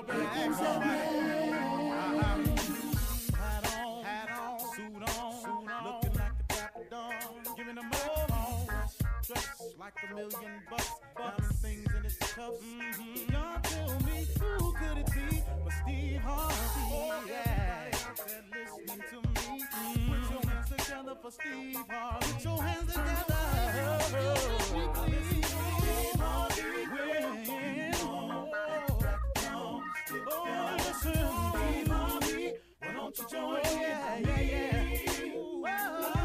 [0.00, 0.22] Y'all better.
[0.22, 0.80] Uh-huh.
[3.36, 7.12] Hat on, hat on, suit on, suit on, looking like dapper dawn,
[7.56, 8.66] giving them all on.
[9.26, 12.62] Dressed like a million bucks, diamond things in its cuffs.
[12.62, 13.32] Mm-hmm.
[13.32, 16.54] Y'all tell me who could it be but Steve Harvey?
[16.92, 17.90] Oh, yeah.
[18.08, 19.64] Out there listening to me.
[19.72, 20.12] Mm-hmm.
[20.12, 22.32] Put your hands together for Steve Harvey.
[22.32, 23.98] Put your hands together.
[24.00, 25.79] Steve Harvey.
[30.30, 33.80] Listen, Steve Harvey, why don't you join in?
[33.80, 35.34] Yeah, yeah, yeah.
[35.36, 36.19] Ooh, oh,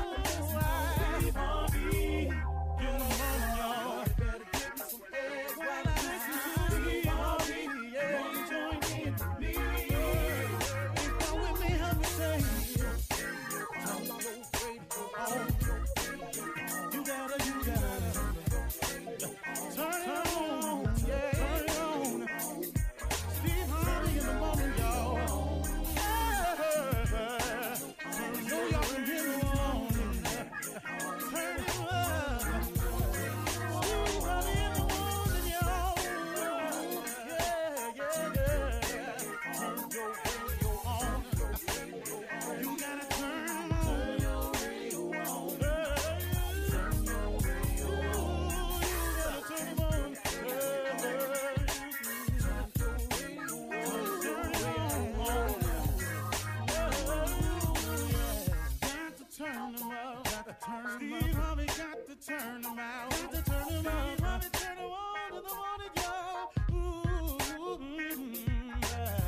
[61.20, 63.10] to turn them Steve Harvey got to turn them out.
[63.10, 64.20] Got to turn them up.
[64.22, 66.52] Harvey turn them on to the morning, y'all.
[66.72, 67.38] Ooh,
[67.78, 68.36] mm,
[68.82, 69.26] yeah.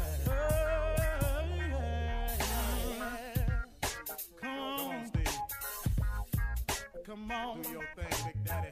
[4.41, 5.39] Come on, Steve.
[7.06, 7.61] Come on.
[7.61, 8.69] Do your thing, Big Daddy.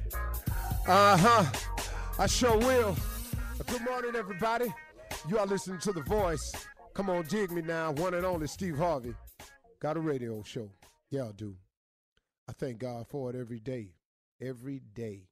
[0.87, 1.45] Uh huh.
[2.19, 2.95] I sure will.
[3.67, 4.73] Good morning, everybody.
[5.27, 6.53] You are listening to The Voice.
[6.93, 7.91] Come on, dig me now.
[7.91, 9.15] One and only Steve Harvey.
[9.79, 10.69] Got a radio show.
[11.09, 11.55] Yeah, I do.
[12.49, 13.89] I thank God for it every day.
[14.41, 15.29] Every day.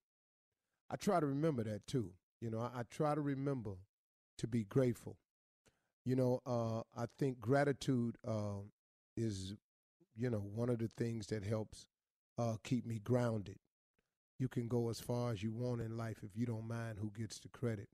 [0.90, 2.12] I try to remember that too.
[2.42, 3.72] You know, I, I try to remember
[4.40, 5.18] to be grateful.
[6.06, 8.62] You know, uh, I think gratitude uh,
[9.18, 9.56] is,
[10.18, 11.88] you know, one of the things that helps
[12.38, 13.60] uh, keep me grounded.
[14.40, 17.12] you can go as far as you want in life if you don't mind who
[17.18, 17.90] gets the credit.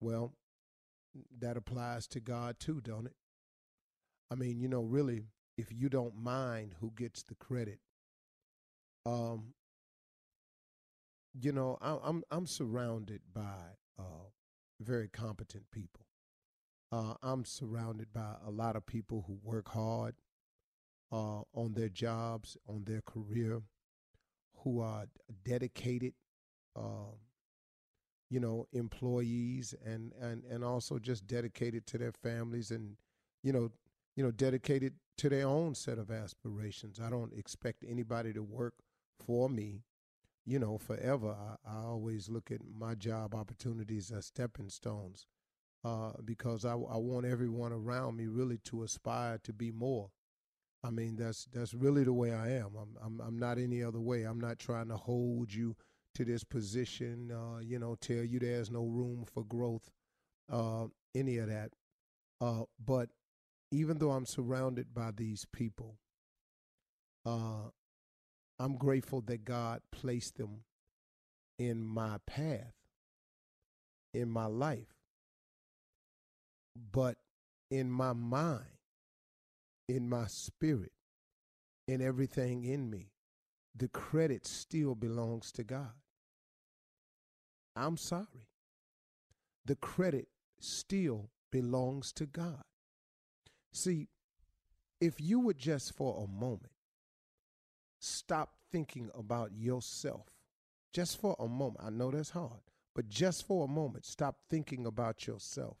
[0.00, 0.32] Well,
[1.40, 3.16] that applies to God too, don't it?
[4.30, 5.24] I mean, you know, really,
[5.58, 7.80] if you don't mind who gets the credit,
[9.06, 9.54] um,
[11.38, 14.28] you know, I, I'm I'm surrounded by uh,
[14.80, 16.06] very competent people.
[16.92, 20.16] Uh, I'm surrounded by a lot of people who work hard
[21.12, 23.62] uh, on their jobs, on their career,
[24.64, 25.06] who are
[25.44, 26.14] dedicated,
[26.74, 27.14] um,
[28.28, 32.96] you know, employees, and and and also just dedicated to their families, and
[33.42, 33.70] you know,
[34.16, 36.98] you know, dedicated to their own set of aspirations.
[36.98, 38.74] I don't expect anybody to work
[39.26, 39.82] for me,
[40.46, 41.36] you know, forever.
[41.66, 45.26] I, I always look at my job opportunities as stepping stones
[45.84, 50.10] uh, because I, I want everyone around me really to aspire to be more.
[50.82, 52.70] I mean, that's that's really the way I am.
[52.80, 54.22] I'm I'm I'm not any other way.
[54.22, 55.76] I'm not trying to hold you
[56.14, 57.30] to this position.
[57.30, 59.90] Uh, you know, tell you there's no room for growth.
[60.50, 61.70] Uh, any of that.
[62.40, 63.10] Uh, but
[63.70, 65.96] even though I'm surrounded by these people,
[67.26, 67.68] uh,
[68.60, 70.64] I'm grateful that God placed them
[71.58, 72.74] in my path,
[74.12, 74.94] in my life.
[76.92, 77.16] But
[77.70, 78.76] in my mind,
[79.88, 80.92] in my spirit,
[81.88, 83.12] in everything in me,
[83.74, 85.94] the credit still belongs to God.
[87.74, 88.50] I'm sorry.
[89.64, 90.28] The credit
[90.58, 92.64] still belongs to God.
[93.72, 94.08] See,
[95.00, 96.72] if you would just for a moment
[98.00, 100.26] stop thinking about yourself,
[100.92, 102.60] just for a moment, I know that's hard,
[102.94, 105.76] but just for a moment, stop thinking about yourself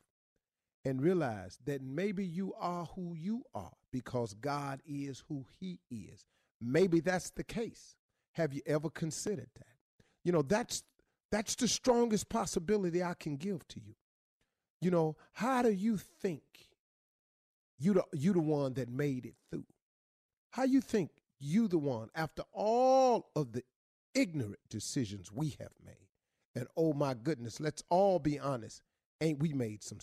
[0.84, 6.24] and realize that maybe you are who you are because God is who He is.
[6.60, 7.96] Maybe that's the case.
[8.34, 9.66] Have you ever considered that?
[10.24, 10.82] You know, that's
[11.32, 13.94] that's the strongest possibility I can give to you.
[14.80, 16.42] You know, how do you think
[17.78, 19.66] you the you the one that made it through?
[20.50, 23.64] How you think you the one after all of the
[24.14, 26.08] ignorant decisions we have made?
[26.54, 28.82] And oh my goodness, let's all be honest,
[29.20, 29.98] ain't we made some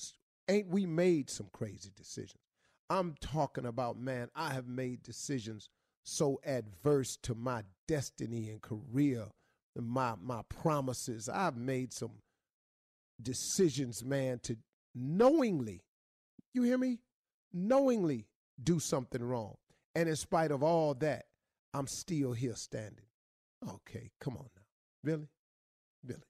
[0.47, 2.41] ain't we made some crazy decisions?
[2.89, 5.69] I'm talking about, man, I have made decisions
[6.03, 9.25] so adverse to my destiny and career,
[9.75, 11.27] my my promises.
[11.27, 12.21] I've made some
[13.21, 14.57] decisions, man, to
[14.95, 15.83] knowingly,
[16.53, 16.99] you hear me?
[17.53, 18.27] Knowingly
[18.61, 19.57] do something wrong.
[19.97, 21.25] And in spite of all that,
[21.73, 23.05] I'm still here standing.
[23.67, 24.61] Okay, come on now.
[25.03, 25.29] Really?
[26.05, 26.21] Really?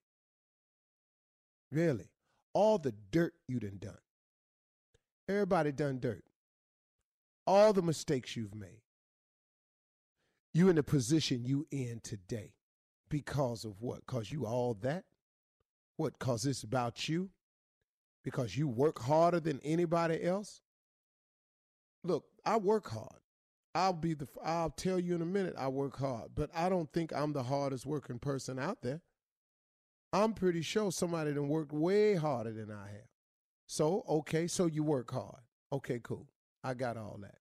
[1.72, 2.10] Really?
[2.54, 3.98] All the dirt you done done.
[5.28, 6.24] Everybody done dirt
[7.48, 8.82] all the mistakes you've made.
[10.54, 12.54] You in the position you in today
[13.10, 14.06] because of what?
[14.06, 15.06] Because you all that?
[15.96, 16.20] What?
[16.20, 17.30] Because it's about you?
[18.24, 20.62] Because you work harder than anybody else?
[22.04, 23.22] Look, I work hard.
[23.78, 26.92] I'll be the I'll tell you in a minute I work hard, but I don't
[26.92, 29.02] think I'm the hardest working person out there.
[30.12, 33.10] I'm pretty sure somebody done worked way harder than I have.
[33.68, 35.44] So, okay, so you work hard.
[35.72, 36.26] Okay, cool.
[36.64, 37.38] I got all that.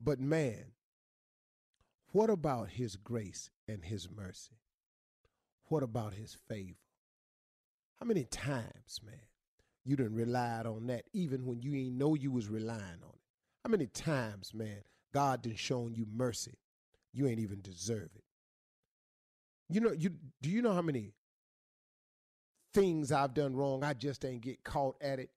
[0.00, 0.72] But man,
[2.12, 4.56] what about his grace and his mercy?
[5.66, 6.78] What about his favor?
[8.00, 9.20] How many times, man,
[9.84, 13.20] you done relied on that even when you ain't know you was relying on it?
[13.62, 16.58] How many times, man, God done shown you mercy?
[17.12, 18.24] You ain't even deserve it.
[19.68, 20.10] You know, you
[20.42, 21.12] do you know how many
[22.74, 23.84] things I've done wrong?
[23.84, 25.30] I just ain't get caught at it.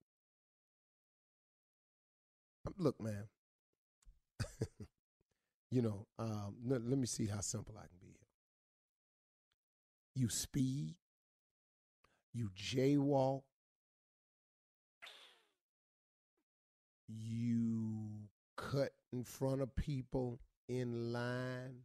[2.78, 3.28] Look, man.
[5.72, 8.16] you know, um, let, let me see how simple I can be here.
[10.16, 10.96] You speed,
[12.34, 13.42] you jaywalk,
[17.08, 18.23] you
[18.56, 21.84] cut in front of people in line.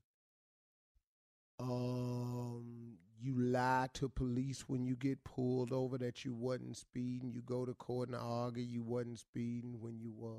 [1.61, 7.33] Um, you lie to police when you get pulled over that you wasn't speeding.
[7.33, 10.39] You go to court and argue you wasn't speeding when you was.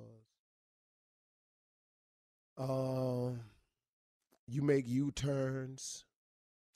[2.57, 3.41] Um,
[4.48, 6.05] you make U turns.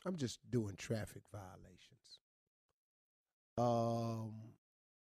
[0.05, 2.19] I'm just doing traffic violations.
[3.57, 4.33] Um,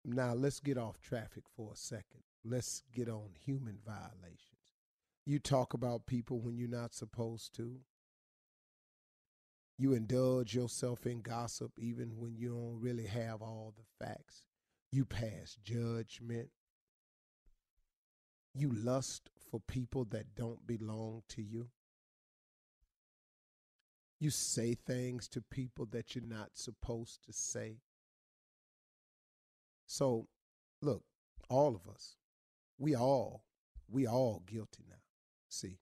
[0.05, 2.23] now let's get off traffic for a second.
[2.45, 4.75] Let's get on human violations.
[5.27, 7.81] You talk about people when you're not supposed to.
[9.79, 14.45] You indulge yourself in gossip even when you don't really have all the facts.
[14.93, 16.51] You pass judgment.
[18.55, 21.69] You lust for people that don't belong to you.
[24.19, 27.79] You say things to people that you're not supposed to say.
[29.87, 30.29] So,
[30.83, 31.05] look,
[31.49, 32.17] all of us,
[32.81, 33.45] we all,
[33.89, 34.97] we all guilty now.
[35.49, 35.79] See,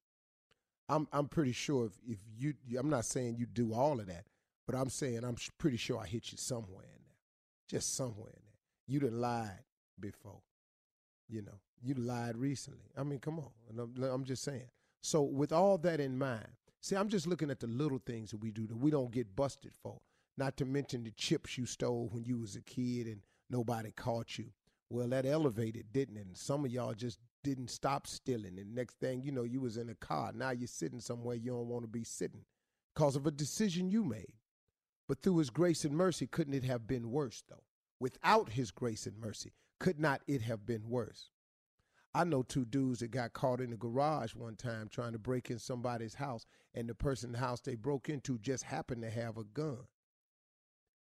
[0.89, 4.27] I'm I'm pretty sure if, if you, I'm not saying you do all of that,
[4.67, 7.17] but I'm saying I'm pretty sure I hit you somewhere in there,
[7.69, 8.59] just somewhere in there.
[8.87, 9.65] You done lied
[9.99, 10.43] before,
[11.29, 11.61] you know.
[11.81, 12.91] You lied recently.
[12.97, 13.51] I mean, come on.
[13.79, 14.69] I'm, I'm just saying.
[15.01, 16.49] So with all that in mind,
[16.81, 19.37] see, I'm just looking at the little things that we do that we don't get
[19.37, 20.01] busted for.
[20.37, 24.39] Not to mention the chips you stole when you was a kid and nobody caught
[24.39, 24.47] you.
[24.91, 26.27] Well, that elevated, didn't it?
[26.27, 28.59] And some of y'all just didn't stop stealing.
[28.59, 30.33] And next thing you know, you was in a car.
[30.35, 32.45] Now you're sitting somewhere you don't want to be sitting
[32.95, 34.33] because of a decision you made.
[35.07, 37.65] But through his grace and mercy, couldn't it have been worse, though?
[38.01, 41.31] Without his grace and mercy, could not it have been worse?
[42.15, 45.51] I know two dudes that got caught in the garage one time trying to break
[45.51, 49.11] in somebody's house, and the person in the house they broke into just happened to
[49.11, 49.87] have a gun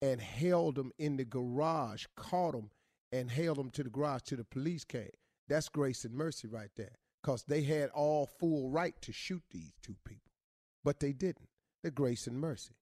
[0.01, 2.71] and held them in the garage, caught them,
[3.11, 5.09] and held them to the garage till the police came.
[5.47, 9.73] That's grace and mercy right there, because they had all full right to shoot these
[9.81, 10.31] two people,
[10.83, 11.49] but they didn't.
[11.83, 12.75] The grace and mercy.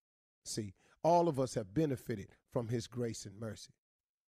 [0.44, 3.72] See, all of us have benefited from his grace and mercy.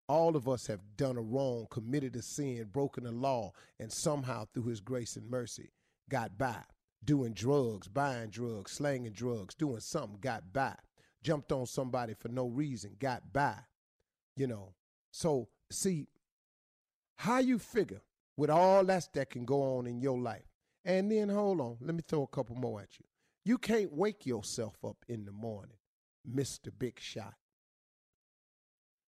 [0.08, 4.46] All of us have done a wrong, committed a sin, broken a law, and somehow
[4.52, 5.70] through his grace and mercy
[6.08, 6.62] got by.
[7.04, 10.74] Doing drugs, buying drugs, slanging drugs, doing something, got by.
[11.22, 13.54] Jumped on somebody for no reason, got by.
[14.36, 14.74] You know.
[15.10, 16.08] So, see,
[17.16, 18.02] how you figure
[18.36, 20.46] with all that that can go on in your life.
[20.84, 23.04] And then hold on, let me throw a couple more at you.
[23.44, 25.76] You can't wake yourself up in the morning,
[26.28, 26.70] Mr.
[26.76, 27.34] Big Shot.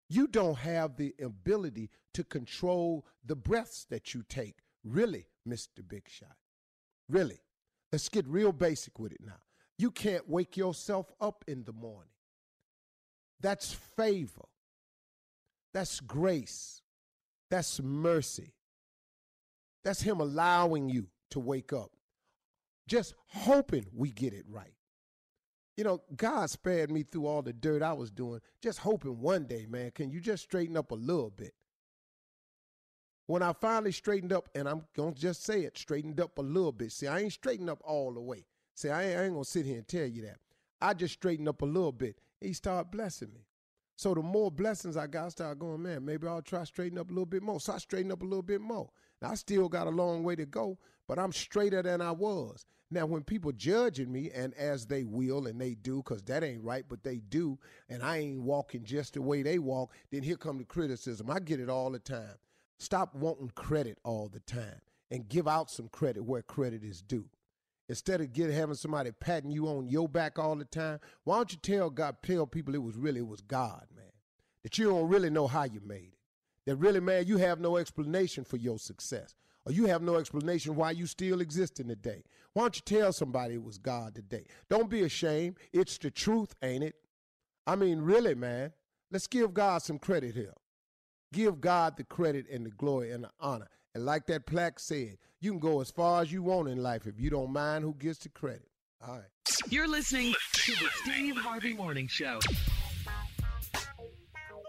[0.09, 4.57] You don't have the ability to control the breaths that you take.
[4.83, 5.87] Really, Mr.
[5.87, 6.35] Big Shot.
[7.07, 7.41] Really.
[7.91, 9.39] Let's get real basic with it now.
[9.77, 12.11] You can't wake yourself up in the morning.
[13.41, 14.45] That's favor.
[15.73, 16.81] That's grace.
[17.49, 18.53] That's mercy.
[19.83, 21.91] That's Him allowing you to wake up.
[22.87, 24.73] Just hoping we get it right.
[25.77, 29.45] You know, God spared me through all the dirt I was doing, just hoping one
[29.45, 31.53] day, man, can you just straighten up a little bit?
[33.27, 36.41] When I finally straightened up, and I'm going to just say it, straightened up a
[36.41, 36.91] little bit.
[36.91, 38.47] See, I ain't straightened up all the way.
[38.75, 40.37] See, I ain't, ain't going to sit here and tell you that.
[40.81, 42.17] I just straightened up a little bit.
[42.41, 43.45] He started blessing me.
[43.99, 47.09] So the more blessings I got, I started going, man, maybe I'll try straighten up
[47.09, 47.59] a little bit more.
[47.59, 48.89] So I straightened up a little bit more.
[49.21, 52.65] Now I still got a long way to go, but I'm straighter than I was.
[52.89, 56.63] Now when people judging me, and as they will and they do, because that ain't
[56.63, 60.37] right, but they do, and I ain't walking just the way they walk, then here
[60.37, 61.29] come the criticism.
[61.29, 62.37] I get it all the time.
[62.77, 64.79] Stop wanting credit all the time
[65.11, 67.25] and give out some credit where credit is due.
[67.89, 71.51] Instead of get having somebody patting you on your back all the time, why don't
[71.51, 74.05] you tell God, tell people it was really it was God, man.
[74.61, 76.19] That you don't really know how you made it.
[76.67, 79.33] That really, man, you have no explanation for your success.
[79.65, 82.23] Or you have no explanation why you still exist in the day.
[82.53, 84.45] Why don't you tell somebody it was God today?
[84.69, 85.57] Don't be ashamed.
[85.73, 86.95] It's the truth, ain't it?
[87.65, 88.71] I mean, really, man.
[89.11, 90.53] Let's give God some credit here.
[91.33, 93.67] Give God the credit and the glory and the honor.
[93.99, 97.05] And like that plaque said, you can go as far as you want in life
[97.05, 98.69] if you don't mind who gets the credit.
[99.05, 99.23] All right.
[99.67, 102.39] You're listening to the Steve Harvey Morning Show.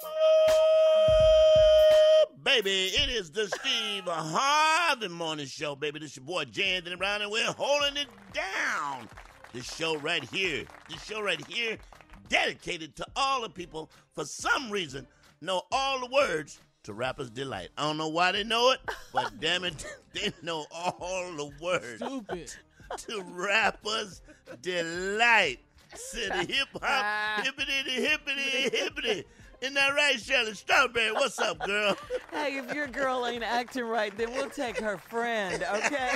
[0.04, 6.00] Oh, baby, it is the Steve Harvey Morning Show, baby.
[6.00, 6.78] This is your boy J.
[6.78, 9.08] Anthony Brown, and we're holding it down.
[9.52, 11.78] This show right here, this show right here,
[12.28, 15.06] dedicated to all the people for some reason
[15.40, 17.68] know all the words to Rapper's Delight.
[17.76, 18.80] I don't know why they know it,
[19.12, 22.52] but damn it, they know all the words Stupid.
[22.98, 24.22] to Rapper's
[24.62, 25.60] Delight.
[25.94, 29.24] City hip hop, hippity hippity hippity.
[29.60, 31.12] Isn't that right, Shirley Strawberry?
[31.12, 31.94] What's up, girl?
[32.30, 36.12] Hey, if your girl ain't acting right, then we'll take her friend, okay?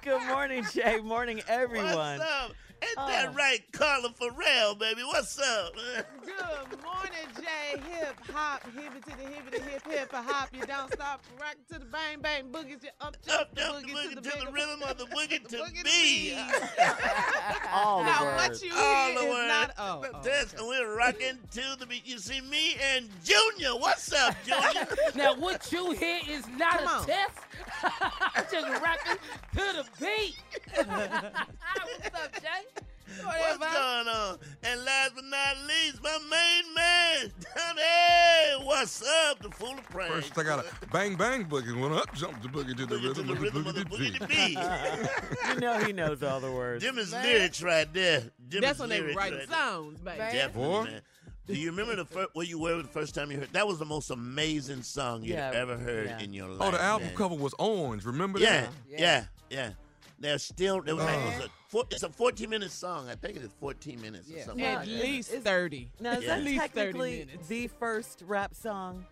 [0.00, 0.98] Good morning, Jay.
[1.00, 1.94] Morning, everyone.
[1.94, 2.52] What's up?
[2.84, 3.08] Ain't Oh.
[3.08, 5.02] that right, Carla Ferrell, baby?
[5.02, 5.72] What's up?
[6.24, 7.80] Good morning, Jay.
[7.90, 10.48] Hip hop, hippie to the hippie to hip hip hop.
[10.52, 12.82] You don't stop, rock to the bang bang boogies.
[12.82, 14.82] You up jump Up, the jump boogie, the boogie to the, to the bang- rhythm
[14.82, 16.36] of the boogie to boogie to be.
[17.72, 18.48] All the Now words.
[18.48, 19.48] what you All hear the is words.
[19.48, 19.70] not.
[19.78, 20.64] Oh, oh, That's- okay.
[20.66, 22.06] We're rocking to the beat.
[22.06, 23.76] You see me and Junior.
[23.78, 24.86] What's up, Junior?
[25.14, 27.06] Now, what you hear is not Come a on.
[27.06, 27.38] test.
[27.82, 29.18] I'm just rapping
[29.52, 30.36] to the beat.
[30.74, 32.73] What's up, Jay?
[33.22, 34.38] What's going on?
[34.62, 38.64] And last but not least, my main man, Tommy.
[38.66, 39.40] what's up?
[39.42, 40.14] The fool of pranks.
[40.28, 41.78] First, I got a bang bang boogie.
[41.78, 43.74] Went up, jumped the boogie to the Boogie to rhythm the of the rhythm of
[43.74, 45.48] the boogie boogie beat.
[45.48, 45.48] beat.
[45.54, 46.84] you know he knows all the words.
[46.84, 48.20] Them is lyrics right there.
[48.48, 50.18] Them That's is when they lyrics write right songs, baby.
[50.18, 50.32] there.
[50.32, 51.00] Definitely, man.
[51.46, 53.52] Do you remember the first where you were the first time you heard?
[53.52, 56.18] That was the most amazing song you Yeah, ever heard yeah.
[56.20, 56.68] in your life.
[56.68, 57.16] Oh, the album man.
[57.16, 58.04] cover was orange.
[58.06, 58.70] Remember Yeah, that?
[58.88, 59.70] yeah, yeah.
[60.18, 60.78] They're still.
[60.86, 61.48] It was, Uh.
[61.80, 63.08] It was a, four, it's a 14 minute song.
[63.08, 64.64] I think it is 14 minutes or something.
[64.64, 65.88] At like least Is- 30.
[66.00, 66.28] Now, is Yeah.
[66.28, 67.48] that At least 30 technically minutes.
[67.48, 69.04] the first rap song?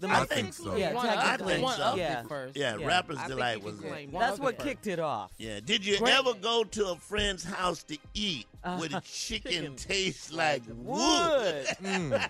[0.00, 0.74] The I most- think so.
[0.76, 1.52] Yeah, one of, technically.
[1.54, 1.82] think one so.
[1.84, 2.22] of Yeah.
[2.24, 2.56] first.
[2.56, 2.86] Yeah, Yeah.
[2.86, 3.78] Rapper's I Delight was.
[3.78, 5.32] A, claim That's what kicked it off.
[5.38, 5.60] yeah.
[5.60, 6.14] Did you Great.
[6.14, 10.62] ever go to a friend's house to eat Uh, where the chicken, chicken tastes like
[10.68, 10.76] wood?
[10.84, 11.66] Wood.
[11.82, 12.28] Mm.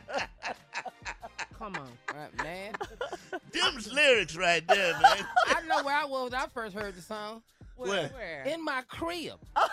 [1.59, 1.89] Come on.
[2.15, 2.73] Right, man.
[3.53, 5.27] Them's lyrics right there, man.
[5.49, 7.43] I don't know where I was when I first heard the song.
[7.77, 8.09] Where?
[8.09, 8.43] Where?
[8.45, 9.39] In my crib.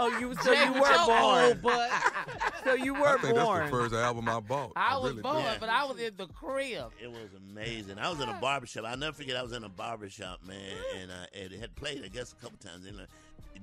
[0.00, 1.58] Oh, you so you were your born.
[1.64, 1.90] old.
[2.64, 3.58] So you I were think born.
[3.60, 4.72] that's the first album I bought.
[4.76, 5.58] I was really born, did.
[5.60, 6.92] but I was in the crib.
[7.02, 7.98] It was amazing.
[7.98, 8.84] I was in a barbershop.
[8.84, 9.36] I'll never forget.
[9.36, 10.56] I was in a barbershop, man,
[11.00, 12.86] and, uh, and it had played, I guess, a couple times.
[12.86, 13.08] And like,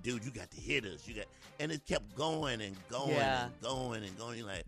[0.02, 1.08] dude, you got to hear this.
[1.08, 1.26] You got,
[1.60, 3.46] and it kept going and going Yeah.
[3.46, 4.40] and going and going.
[4.40, 4.66] You're like,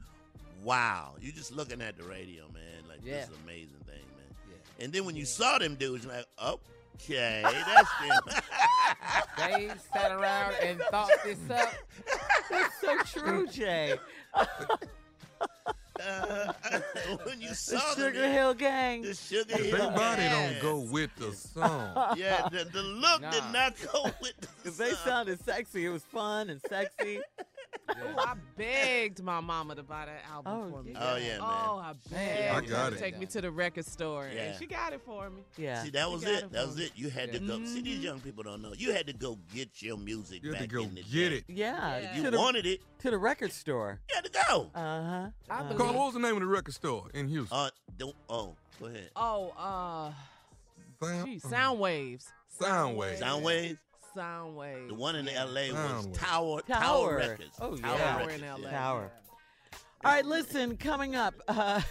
[0.63, 1.15] wow.
[1.19, 2.87] You just looking at the radio, man.
[2.87, 3.15] Like Yeah.
[3.15, 4.35] this is an amazing thing, man.
[4.49, 4.85] Yeah.
[4.85, 6.25] And then when you saw them dudes, you're like,
[7.03, 8.41] okay, that's them.
[9.37, 11.71] They sat around and thought this up.
[12.49, 13.93] That's so true, Jay.
[14.33, 14.45] Uh,
[17.23, 19.01] when you The saw them, Sugar Hill Gang.
[19.03, 20.53] the sugar But Hill Their body Gang.
[20.53, 22.15] don't go with the song.
[22.17, 25.85] Yeah, the, the look did not go with the Because they sounded sexy.
[25.85, 27.19] It was fun and sexy.
[28.03, 30.91] Oh, I begged my mama to buy that album Oh, for me.
[30.93, 30.99] yeah.
[31.13, 31.39] Oh yeah, man.
[31.41, 32.53] Oh, I begged.
[32.55, 32.99] I got to it.
[32.99, 34.41] Take me to the record store, Yeah.
[34.43, 35.41] and she got it for me.
[35.57, 35.83] Yeah.
[35.83, 36.43] See, that was it.
[36.43, 36.91] it That was it.
[36.95, 37.63] You had to go.
[37.65, 38.73] See, these young people don't know.
[38.77, 41.29] You had to go get your music You had back to go in the get
[41.29, 41.35] day.
[41.37, 41.43] it.
[41.47, 41.99] Yeah.
[41.99, 42.15] Yeah.
[42.17, 42.81] You the, wanted it.
[42.99, 43.99] to the record store.
[44.09, 44.71] You had to go.
[44.75, 45.29] Uh huh.
[45.49, 45.77] I believe.
[45.77, 47.57] Carl, what was the name of the record store in Houston?
[47.57, 48.15] Uh, don't.
[48.29, 49.09] Oh, go ahead.
[49.15, 50.11] Oh, uh,
[51.05, 52.27] Sound, gee, sound waves.
[52.59, 52.97] Soundwave.
[52.97, 53.17] Soundwave.
[53.19, 53.79] Sound waves.
[54.17, 55.41] The one in yeah.
[55.41, 55.71] L.A.
[55.71, 56.61] was Tower.
[56.61, 57.15] Tower, Tower.
[57.17, 57.51] Records.
[57.61, 58.13] Oh, Tower yeah.
[58.13, 58.69] Tower Records, in LA.
[58.69, 59.11] Tower.
[60.03, 61.81] All right, listen, coming up, uh,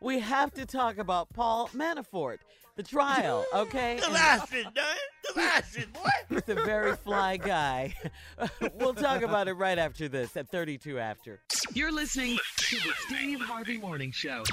[0.00, 2.38] we have to talk about Paul Manafort,
[2.76, 3.98] the trial, okay?
[4.00, 4.84] The last shit, done.
[5.32, 6.08] The last shit, boy.
[6.28, 7.94] He's a very fly guy.
[8.74, 11.40] we'll talk about it right after this at 32 after.
[11.74, 14.44] You're listening to the Steve Harvey Morning Show.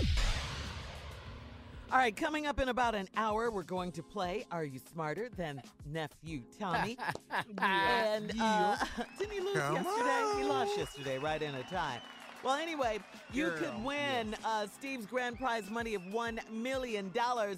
[1.91, 5.28] All right, coming up in about an hour, we're going to play Are You Smarter
[5.36, 5.60] Than
[5.91, 6.99] Nephew Tommy?
[7.58, 8.78] and uh,
[9.17, 10.34] didn't he lose Come yesterday?
[10.38, 11.99] He lost yesterday, right in a tie.
[12.43, 12.99] Well, anyway,
[13.34, 17.12] you Girl, could win uh, Steve's grand prize money of $1 million.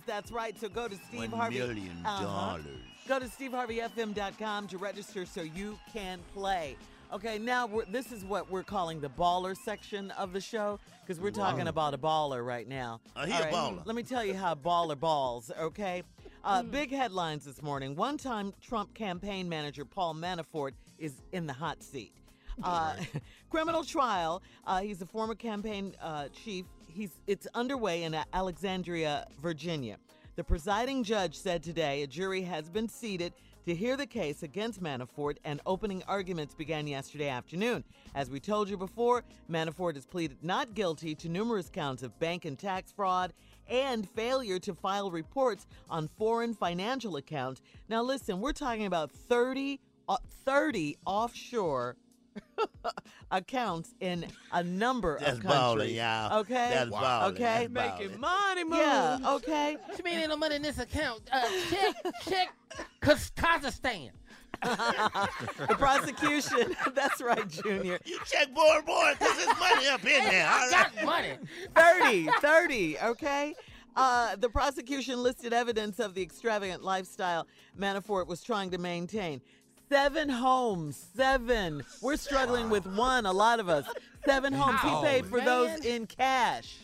[0.07, 0.57] That's right.
[0.57, 1.59] So go to Steve One Harvey.
[1.59, 2.23] million Uh-huh.
[2.23, 2.63] dollars.
[3.09, 6.77] Go to steveharveyfm.com to register so you can play.
[7.13, 11.19] Okay, now we're, this is what we're calling the baller section of the show because
[11.19, 13.01] we're talking about a baller right now.
[13.17, 13.85] Oh, he All a baller.
[13.85, 16.03] Let me tell you how baller balls, okay?
[16.45, 17.97] Uh, Big headlines this morning.
[17.97, 22.13] One time Trump campaign manager Paul Manafort is in the hot seat.
[22.63, 22.95] Uh,
[23.49, 24.41] criminal trial.
[24.65, 26.65] Uh, he's a former campaign uh, chief.
[26.87, 29.97] He's it's underway in Alexandria, Virginia.
[30.37, 33.33] The presiding judge said today a jury has been seated
[33.65, 37.83] to hear the case against Manafort, and opening arguments began yesterday afternoon.
[38.15, 42.45] As we told you before, Manafort has pleaded not guilty to numerous counts of bank
[42.45, 43.33] and tax fraud
[43.69, 47.61] and failure to file reports on foreign financial accounts.
[47.87, 51.95] Now, listen, we're talking about 30, uh, 30 offshore
[53.31, 55.97] accounts in a number That's of balling, countries.
[55.97, 56.39] y'all.
[56.41, 56.53] Okay.
[56.73, 57.33] That's balling.
[57.35, 57.67] Okay.
[57.71, 58.79] That's Making money move.
[58.79, 59.17] Yeah.
[59.25, 59.77] Okay.
[59.85, 61.21] What you mean ain't no money in this account?
[61.31, 61.95] Uh, check,
[62.29, 62.53] check,
[63.01, 64.11] Kaz- Kazakhstan.
[64.61, 66.75] the prosecution.
[66.93, 67.99] That's right, Junior.
[68.05, 70.47] You check board, board, because there's money up in there.
[70.47, 70.95] all I right?
[70.95, 71.37] got money.
[71.75, 73.55] 30, 30, okay?
[73.95, 77.45] Uh, the prosecution listed evidence of the extravagant lifestyle
[77.77, 79.41] Manafort was trying to maintain.
[79.91, 81.83] Seven homes, seven.
[82.01, 83.85] We're struggling with one, a lot of us.
[84.25, 84.79] Seven homes.
[84.79, 85.45] He paid for man.
[85.45, 86.77] those in cash.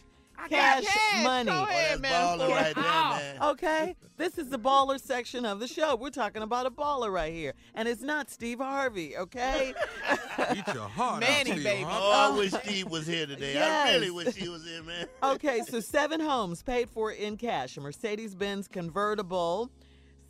[0.50, 1.24] Cash cash.
[1.24, 1.50] money.
[1.50, 2.12] Go Oh, ahead, that's man.
[2.38, 3.42] baller right there, man.
[3.44, 5.96] Okay, this is the baller section of the show.
[5.96, 9.16] We're talking about a baller right here, and it's not Steve Harvey.
[9.16, 9.74] Okay,
[10.54, 11.84] Eat your heart Manny, out, Steve baby.
[11.84, 12.06] Harvey.
[12.06, 13.58] Oh, I wish Steve was here today.
[13.58, 15.08] I really wish he was here, man.
[15.24, 15.62] okay.
[15.62, 19.72] So seven homes paid for in cash, a Mercedes-Benz convertible,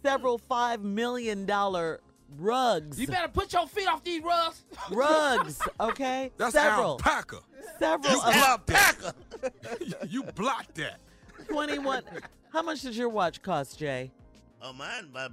[0.04, 2.02] several five million dollar
[2.38, 3.00] rugs.
[3.00, 4.64] You better put your feet off these rugs.
[4.92, 6.32] rugs, okay?
[6.38, 6.92] That's Several.
[6.92, 7.40] alpaca.
[7.80, 9.14] Several you blocked that.
[10.10, 11.00] you blocked that.
[11.50, 12.04] 21.
[12.52, 14.12] How much does your watch cost, Jay?
[14.62, 15.32] Oh, mine, about,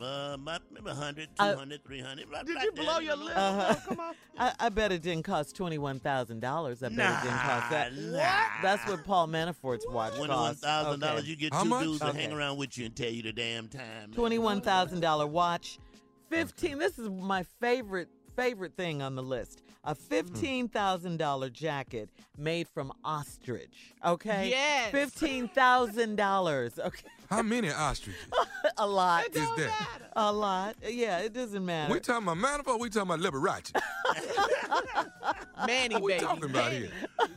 [0.00, 2.28] uh, about 100, 200, uh, 300.
[2.28, 2.84] Right, did right you there.
[2.84, 3.36] blow your lid?
[3.36, 3.74] Uh-huh.
[3.88, 4.14] Come on.
[4.38, 6.02] I, I, bet it didn't cost $21,000.
[6.02, 7.96] I bet nah, it didn't cost that.
[7.96, 8.18] Nah.
[8.62, 10.62] That's what Paul Manafort's watch cost.
[10.64, 11.26] $21,000, okay.
[11.26, 12.12] you get two dudes okay.
[12.12, 14.10] to hang around with you and tell you the damn time.
[14.14, 15.78] $21,000 watch.
[16.30, 16.78] 15 okay.
[16.78, 20.14] this is my favorite favorite thing on the list a hmm.
[20.14, 23.94] $15,000 jacket made from ostrich.
[24.04, 24.50] Okay?
[24.50, 24.92] Yes.
[24.92, 26.78] $15,000.
[26.86, 27.08] Okay.
[27.28, 28.20] How many ostriches?
[28.78, 29.26] a lot.
[29.26, 29.56] It is that?
[29.58, 30.10] Matter.
[30.14, 30.76] A lot.
[30.88, 31.92] Yeah, it doesn't matter.
[31.92, 33.72] We talking about Manafort, we talking about Liberace.
[35.66, 36.24] Manny, what we baby.
[36.24, 36.86] talking about Manny.
[36.86, 36.90] here?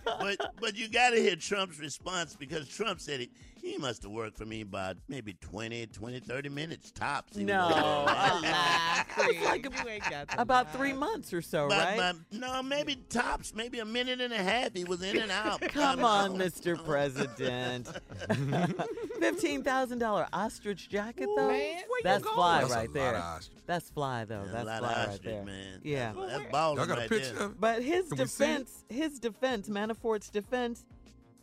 [0.05, 3.29] But, but you got to hear Trump's response because Trump said it.
[3.61, 7.35] He must have worked for me about maybe 20, 20, 30 minutes tops.
[7.37, 9.05] He No, working a on that.
[9.17, 9.41] Lie, Craig.
[9.43, 10.03] like you ain't
[10.37, 10.71] About lie.
[10.71, 11.97] three months or so, But- right?
[11.97, 14.73] but no, maybe tops, maybe a minute and a half.
[14.73, 15.61] He was in and out.
[15.69, 16.45] Come on, know.
[16.45, 16.83] Mr.
[16.83, 17.89] President.
[19.19, 21.47] Fifteen thousand dollar ostrich jacket, though.
[21.47, 22.35] Man, where you That's going?
[22.35, 23.15] fly That's a right lot there.
[23.15, 23.57] of ostrich.
[23.65, 24.43] That's fly though.
[24.45, 25.43] Yeah, That's a lot fly of right there.
[25.43, 25.79] man.
[25.83, 26.13] Yeah.
[26.15, 27.43] That's, that's balling Y'all got right a picture there.
[27.43, 27.59] of it?
[27.59, 28.47] But his Can we see it?
[28.47, 30.85] defense, his defense, Manafort's defense.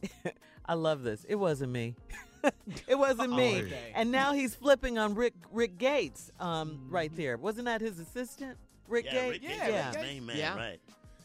[0.66, 1.24] I love this.
[1.28, 1.94] It wasn't me.
[2.88, 3.62] it wasn't me.
[3.62, 3.92] Okay.
[3.94, 7.36] And now he's flipping on Rick Rick Gates, um, right there.
[7.36, 8.56] Wasn't that his assistant,
[8.88, 9.30] Rick Yeah, Gates?
[9.32, 9.86] Rick Gates yeah.
[9.88, 10.56] was his main man, Yeah.
[10.56, 10.80] right.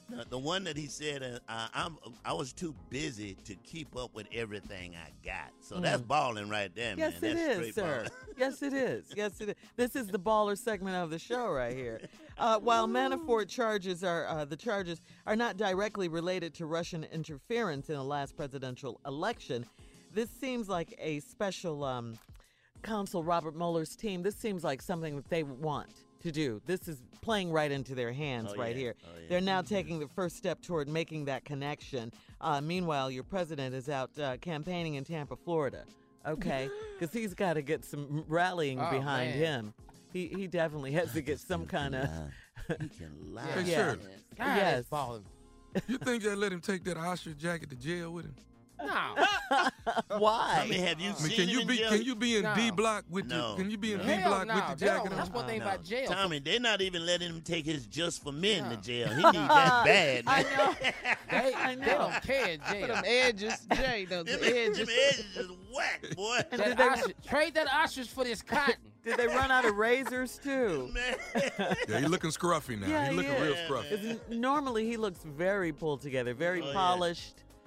[0.09, 3.95] The, the one that he said, uh, uh, I'm, I was too busy to keep
[3.95, 5.51] up with everything I got.
[5.61, 6.97] So that's balling right there, Mm.
[6.97, 7.31] Yes, man.
[7.31, 8.05] it That's is, straight sir.
[8.37, 9.05] yes, it is.
[9.15, 9.55] Yes, it is.
[9.77, 12.01] This is the baller segment of the show right here.
[12.41, 17.87] Uh, while Manafort charges are uh, the charges are not directly related to Russian interference
[17.89, 19.63] in the last presidential election,
[20.11, 22.17] this seems like a special um,
[22.81, 24.23] counsel Robert Mueller's team.
[24.23, 25.89] This seems like something that they want
[26.23, 26.59] to do.
[26.65, 28.81] This is playing right into their hands Oh, right yeah.
[28.81, 28.95] here.
[29.03, 29.27] Oh, yeah.
[29.29, 32.11] They're now taking the first step toward making that connection.
[32.41, 35.83] Uh, meanwhile, your president is out uh, campaigning in Tampa, Florida.
[36.25, 39.37] Okay, because he's got to get some rallying Oh, behind man.
[39.37, 39.73] him.
[40.13, 42.09] He he definitely has to get some kind of.
[42.67, 43.43] He can lie.
[43.43, 43.75] Hey, Yeah.
[43.77, 43.99] Shirley,
[44.37, 44.57] God, Yes.
[44.57, 44.85] yes.
[44.89, 45.25] balling.
[45.87, 48.35] you think they let him take that ostrich jacket to jail with him?
[48.83, 49.15] No.
[50.17, 50.61] Why?
[50.63, 51.89] I mean, have you I mean, seen can him you in be jail?
[51.91, 52.55] can you be in No.
[52.55, 53.51] D block with No.
[53.55, 54.05] the can you be in No.
[54.05, 54.55] D block no.
[54.55, 55.17] with the jacket don't- on?
[55.19, 55.65] That's one thing No.
[55.65, 56.07] about jail.
[56.09, 58.75] Tommy, they're not even letting him take his just for men No.
[58.75, 59.09] to jail.
[59.09, 60.23] He need that bad.
[60.27, 60.75] I know.
[61.29, 61.85] They, I they know.
[62.11, 62.87] don't care in For jail.
[62.87, 64.77] them edges, Jay, those Them, edges.
[64.79, 66.39] them edges is whack, boy.
[66.51, 68.75] That ostrich, trade that ostrich for this cotton.
[69.03, 70.89] Did they run out of razors too?
[70.93, 71.15] Man.
[71.87, 72.87] Yeah, he looking scruffy now.
[72.87, 73.69] Yeah, he he looking real is.
[73.69, 74.19] scruffy.
[74.19, 76.73] 'Cause normally he looks very pulled together, very Oh, yeah.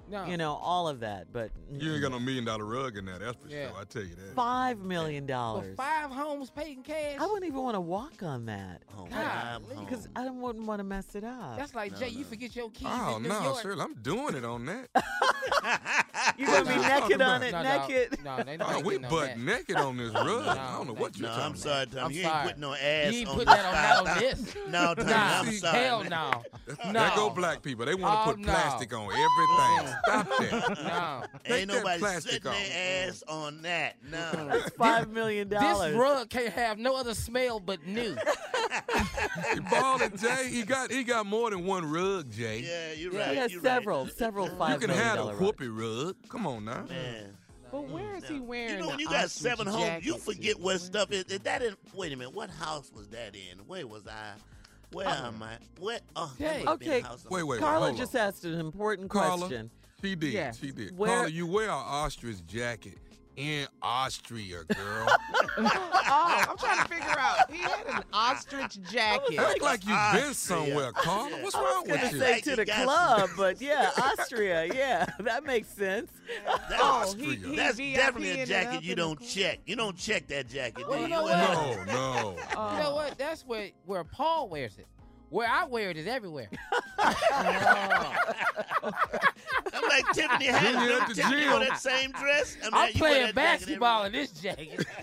[0.09, 0.25] Polished.
[0.25, 0.31] No.
[0.31, 3.19] You know all of that, but You ain't got no million dollar rug in there,
[3.19, 3.69] that's for Yeah.
[3.71, 3.77] sure.
[3.81, 4.35] I tell you that.
[4.35, 5.75] five million For dollars.
[5.77, 7.17] five homes paid in cash.
[7.19, 10.07] I wouldn't even want to walk on that Oh, God, five because homes.
[10.15, 11.57] I don't wouldn't want to mess it up.
[11.57, 12.09] That's like No, Jay.
[12.09, 13.61] You forget your keys Oh in New no, York.
[13.61, 14.89] Shirley, I'm doing it on that.
[16.37, 18.17] You're gonna be What naked talking on it, No, naked.
[18.23, 19.39] No, no, they not Oh, we getting on butt that.
[19.39, 20.47] naked on this rug.
[20.47, 21.21] I don't know thank what you.
[21.25, 21.59] you're No, talking I'm about.
[21.61, 21.99] sorry, Tom.
[22.05, 22.35] I'm you sorry.
[22.35, 24.55] ain't putting no ass You ain't on put this that on, not on this.
[24.67, 25.79] No, Tommy, Nah, I'm sorry.
[25.79, 26.43] hell no.
[26.65, 27.11] There No.
[27.15, 27.85] go black people.
[27.85, 28.51] They want to Oh, put no.
[28.51, 29.94] plastic on everything.
[30.03, 30.77] Stop that.
[30.85, 31.23] No.
[31.43, 32.55] Take Ain't nobody plastic sitting off.
[32.57, 33.95] their ass on that.
[34.11, 34.47] No.
[34.47, 35.91] That's five million dollars.
[35.91, 38.15] This rug can't have no other smell but new.
[39.53, 40.49] He balling, Jay.
[40.49, 42.59] He got he got more than one rug, Jay.
[42.59, 44.13] yeah, you're He has you're several, right.
[44.13, 46.15] several You can million have a whoopee rug.
[46.29, 46.83] Come on now.
[46.89, 47.37] Man.
[47.71, 50.61] But where is he wearing You know, when you got seven homes, you forget to?
[50.61, 51.25] what stuff is.
[51.25, 53.59] is that in, wait a minute, what house was that in?
[53.67, 54.31] Where was I?
[54.91, 55.27] Where uh-huh.
[55.27, 55.57] am I?
[55.79, 56.01] What?
[56.15, 56.63] Oh, that Jay.
[56.63, 57.01] must have been Okay.
[57.01, 57.59] house Wait, wait, wait.
[57.59, 58.21] Carla just on.
[58.21, 59.69] asked an important Carla, question.
[60.05, 60.33] She did.
[60.33, 60.59] Yes.
[60.59, 60.97] She did.
[60.97, 62.97] Where- Carla, you wear an ostrich jacket
[63.35, 65.07] in Austria, girl.
[65.57, 67.49] Oh, I'm trying to figure out.
[67.51, 69.39] He had an ostrich jacket.
[69.39, 71.37] Act like you've been somewhere, Carla.
[71.41, 72.19] What's I was wrong gonna with you?
[72.19, 76.11] say to the club, but yeah, Austria, yeah, that makes sense.
[76.45, 77.29] That's, Oh, Austria.
[77.37, 79.29] he that's VIP definitely a ended jacket you in the don't club.
[79.29, 79.59] check.
[79.65, 80.87] You don't check that jacket.
[80.87, 81.09] Well, do you you?
[81.09, 81.87] know No, what?
[81.87, 82.35] no.
[82.57, 82.77] Oh.
[82.77, 83.17] You know what?
[83.17, 84.87] That's where where Paul wears it.
[85.29, 86.49] Where I wear it is everywhere.
[86.99, 88.91] Oh.
[89.75, 90.87] I'm like Tiffany When Haddish.
[90.87, 91.49] you're at the gym.
[91.51, 92.57] wore that same dress.
[92.61, 94.85] I mean, I'm you wear playing that jacket basketball in this jacket.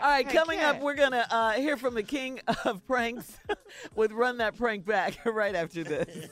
[0.00, 3.32] All right, Hey, coming up, we're gonna uh, hear from the king of pranks
[3.96, 6.28] with "Run That Prank Back" right after this.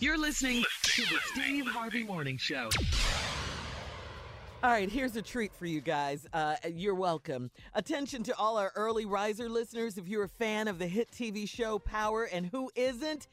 [0.00, 2.70] You're listening to the Steve Harvey Morning Show.
[4.60, 6.26] All right, here's a treat for you guys.
[6.32, 7.48] Uh, you're welcome.
[7.74, 9.96] Attention to all our early riser listeners.
[9.98, 13.28] If you're a fan of the hit TV show Power, and who isn't?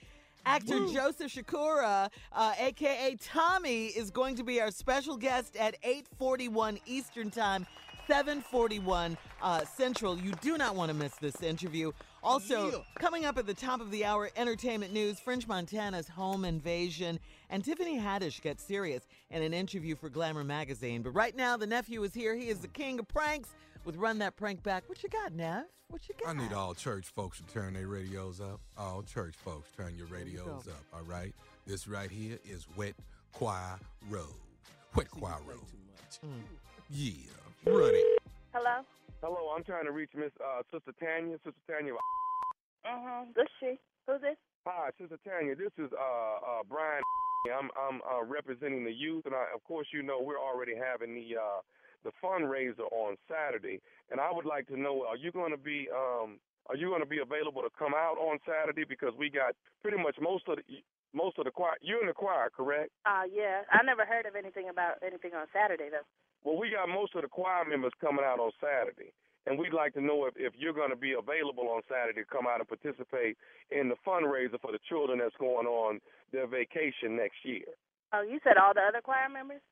[0.45, 6.79] Actor Joseph Sikora, uh, aka Tommy, is going to be our special guest at 8:41
[6.85, 7.65] Eastern Time,
[8.07, 10.17] 7:41 uh, Central.
[10.17, 11.91] You do not want to miss this interview.
[12.21, 17.19] Also, coming up at the top of the hour, entertainment news: French Montana's home invasion,
[17.49, 21.01] and Tiffany Haddish gets serious in an interview for Glamour magazine.
[21.01, 22.35] But right now, the nephew is here.
[22.35, 23.49] He is the king of pranks.
[23.85, 24.83] With Run That Prank Back.
[24.87, 25.65] What you got, Nev?
[25.89, 26.29] What you got?
[26.29, 28.59] I need all church folks to turn their radios up.
[28.75, 31.33] All church folks, turn your radios up, all right?
[31.67, 32.95] This right here is Wet
[33.31, 33.77] Choir
[34.09, 34.25] Robe.
[34.95, 35.59] Wet Choir Robe.
[36.89, 37.11] Yeah,
[37.67, 38.19] run it.
[38.53, 38.81] Hello?
[39.21, 41.37] Hello, I'm trying to reach Miss uh, Sister Tanya.
[41.43, 41.93] Sister Tanya.
[42.85, 43.31] Mm-hmm.
[43.35, 43.77] This she.
[44.07, 44.37] Who's this?
[44.65, 45.55] Hi, Sister Tanya.
[45.55, 47.03] This is uh, uh, Brian.
[47.53, 51.13] I'm I'm uh, representing the youth, and I, of course, you know we're already having
[51.13, 51.61] the uh,
[52.05, 55.89] the fundraiser on Saturday, and I would like to know: Are you going to be
[55.91, 56.39] um,
[56.69, 58.85] Are you going to be available to come out on Saturday?
[58.87, 60.63] Because we got pretty much most of the
[61.15, 61.79] most of the choir.
[61.81, 62.91] You're in the choir, correct?
[63.05, 63.63] Uh, yeah.
[63.71, 66.05] I never heard of anything about anything on Saturday, though.
[66.43, 69.09] Well, we got most of the choir members coming out on Saturday,
[69.47, 72.29] and we'd like to know if, if you're going to be available on Saturday to
[72.29, 73.39] come out and participate
[73.71, 75.97] in the fundraiser for the children that's going on
[76.31, 77.65] their vacation next year.
[78.13, 79.63] Oh, you said all the other choir members?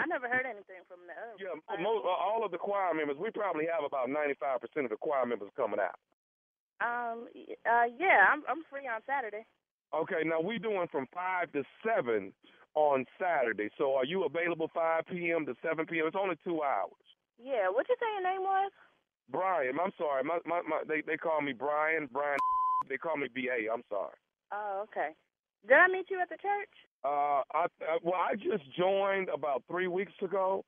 [0.00, 1.36] I never heard anything from the other.
[1.36, 3.20] Yeah, most, all of the choir members.
[3.20, 6.00] We probably have about 95% of the choir members coming out.
[6.80, 7.28] Um.
[7.68, 7.92] Uh.
[8.00, 8.24] Yeah.
[8.32, 8.40] I'm.
[8.48, 9.44] I'm free on Saturday.
[9.92, 12.32] Okay, now we're doing from five to seven
[12.74, 13.68] on Saturday.
[13.76, 15.44] So are you available five p.m.
[15.44, 16.06] to seven p.m.?
[16.06, 17.04] It's only two hours.
[17.36, 17.68] Yeah.
[17.68, 18.72] What you say your name was?
[19.30, 20.24] Brian, I'm sorry.
[20.24, 22.08] My, my, my they they call me Brian.
[22.10, 22.38] Brian.
[22.88, 23.70] They call me B.A.
[23.70, 24.16] I'm sorry.
[24.52, 24.86] Oh.
[24.88, 25.12] Okay.
[25.68, 26.72] Did I meet you at the church?
[27.04, 30.64] Uh, I, I well, I just joined about three weeks ago,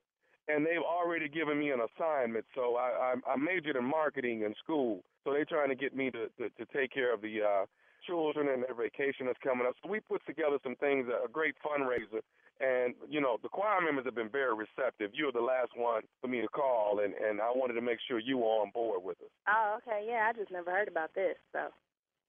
[0.49, 2.45] and they've already given me an assignment.
[2.55, 5.03] So I, I, I majored in marketing in school.
[5.25, 7.65] So they're trying to get me to, to, to take care of the uh,
[8.07, 9.75] children and their vacation that's coming up.
[9.83, 12.21] So we put together some things, a great fundraiser.
[12.61, 15.11] And, you know, the choir members have been very receptive.
[15.15, 17.99] You were the last one for me to call, and, and I wanted to make
[18.07, 19.31] sure you were on board with us.
[19.49, 19.79] Oh.
[19.79, 20.07] Okay.
[20.09, 20.31] Yeah.
[20.31, 21.37] I just never heard about this.
[21.53, 21.69] So.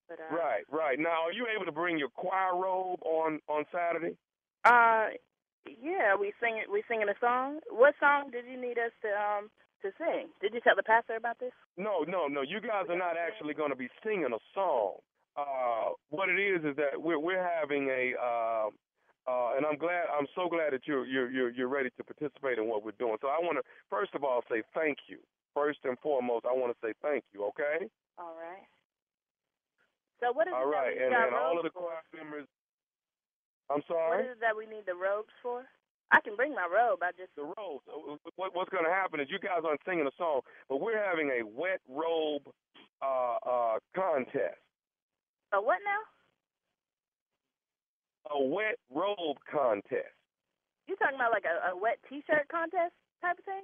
[0.09, 0.19] But.
[0.19, 0.99] Uh, Right, right.
[0.99, 4.15] Now, are you able to bring your choir robe on, on Saturday?
[4.65, 5.15] Uh.
[5.65, 6.15] Yeah.
[6.19, 6.61] We sing.
[6.71, 7.59] We singing a song.
[7.69, 9.49] What song did you need us to um
[9.81, 10.27] to sing?
[10.41, 11.51] Did you tell the pastor about this?
[11.77, 12.41] No, no, no.
[12.41, 14.95] You guys are not actually going to be singing a song.
[15.35, 18.67] Uh, what it is is that we're we're having a, uh,
[19.25, 22.59] uh, and I'm glad, I'm so glad that you're you're you're you're ready to participate
[22.59, 23.17] in what we're doing.
[23.21, 25.17] So I want to first of all say thank you.
[25.55, 27.45] First and foremost, I want to say thank you.
[27.45, 27.89] Okay.
[28.17, 28.67] All right.
[30.23, 31.99] So what is All it right, that we and got then all of the choir
[32.15, 32.47] members.
[33.67, 34.23] I'm sorry.
[34.23, 35.67] is it that we need the robes for?
[36.15, 37.03] I can bring my robe.
[37.03, 37.83] I just the robes.
[37.91, 40.95] Uh, What, what's going to happen is you guys aren't singing a song, but we're
[41.01, 42.47] having a wet robe
[43.01, 44.61] uh, uh, contest.
[45.51, 46.01] A what now?
[48.31, 50.15] A wet robe contest.
[50.87, 53.63] You talking about like a, a wet T-shirt contest type of thing?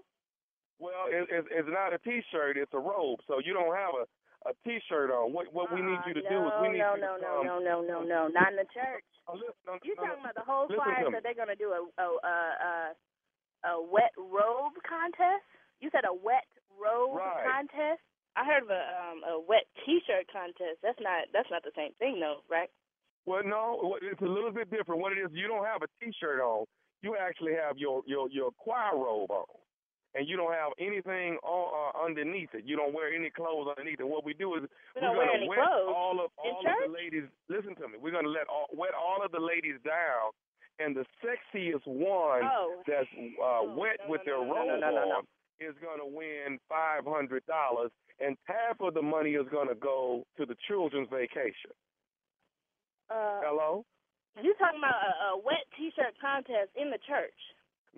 [0.80, 3.20] Well, it, it, it's not a T-shirt; it's a robe.
[3.28, 4.06] So you don't have a
[4.48, 5.34] a T-shirt on.
[5.34, 7.22] What what we need you to no, do is we need no, you no, to
[7.22, 7.46] no, come.
[7.48, 9.04] no, no, no, no, no, not in the church.
[9.30, 11.86] Oh, listen, no, You no, talking about the whole choir said they're gonna do a
[12.02, 12.74] a a a,
[13.70, 15.46] a wet robe contest?
[15.78, 17.46] You said a wet robe Right.
[17.46, 18.02] contest?
[18.34, 20.82] I heard of a um a wet T-shirt contest.
[20.82, 22.74] That's not that's not the same thing though, right?
[23.30, 25.02] Well, no, it's a little bit different.
[25.02, 26.66] What it is, you don't have a T-shirt on.
[27.06, 29.46] You actually have your your your choir robe on,
[30.16, 32.64] and you don't have anything on, uh, underneath it.
[32.66, 34.08] You don't wear any clothes underneath it.
[34.08, 34.64] What we do is
[34.96, 37.24] We we're gonna any wet clothes all of all of the ladies.
[37.48, 37.98] Listen to me.
[38.02, 40.34] We're gonna let all, wet all of the ladies down,
[40.80, 42.82] and the sexiest one Oh.
[42.88, 45.18] that's uh, wet with their no, robe no, no, no.
[45.18, 45.24] on
[45.60, 50.46] is gonna win five hundred dollars, and half of the money is gonna go to
[50.46, 51.72] the children's vacation.
[53.10, 53.86] Uh, Hello.
[54.42, 57.34] you talking about a, a wet T-shirt contest in the church?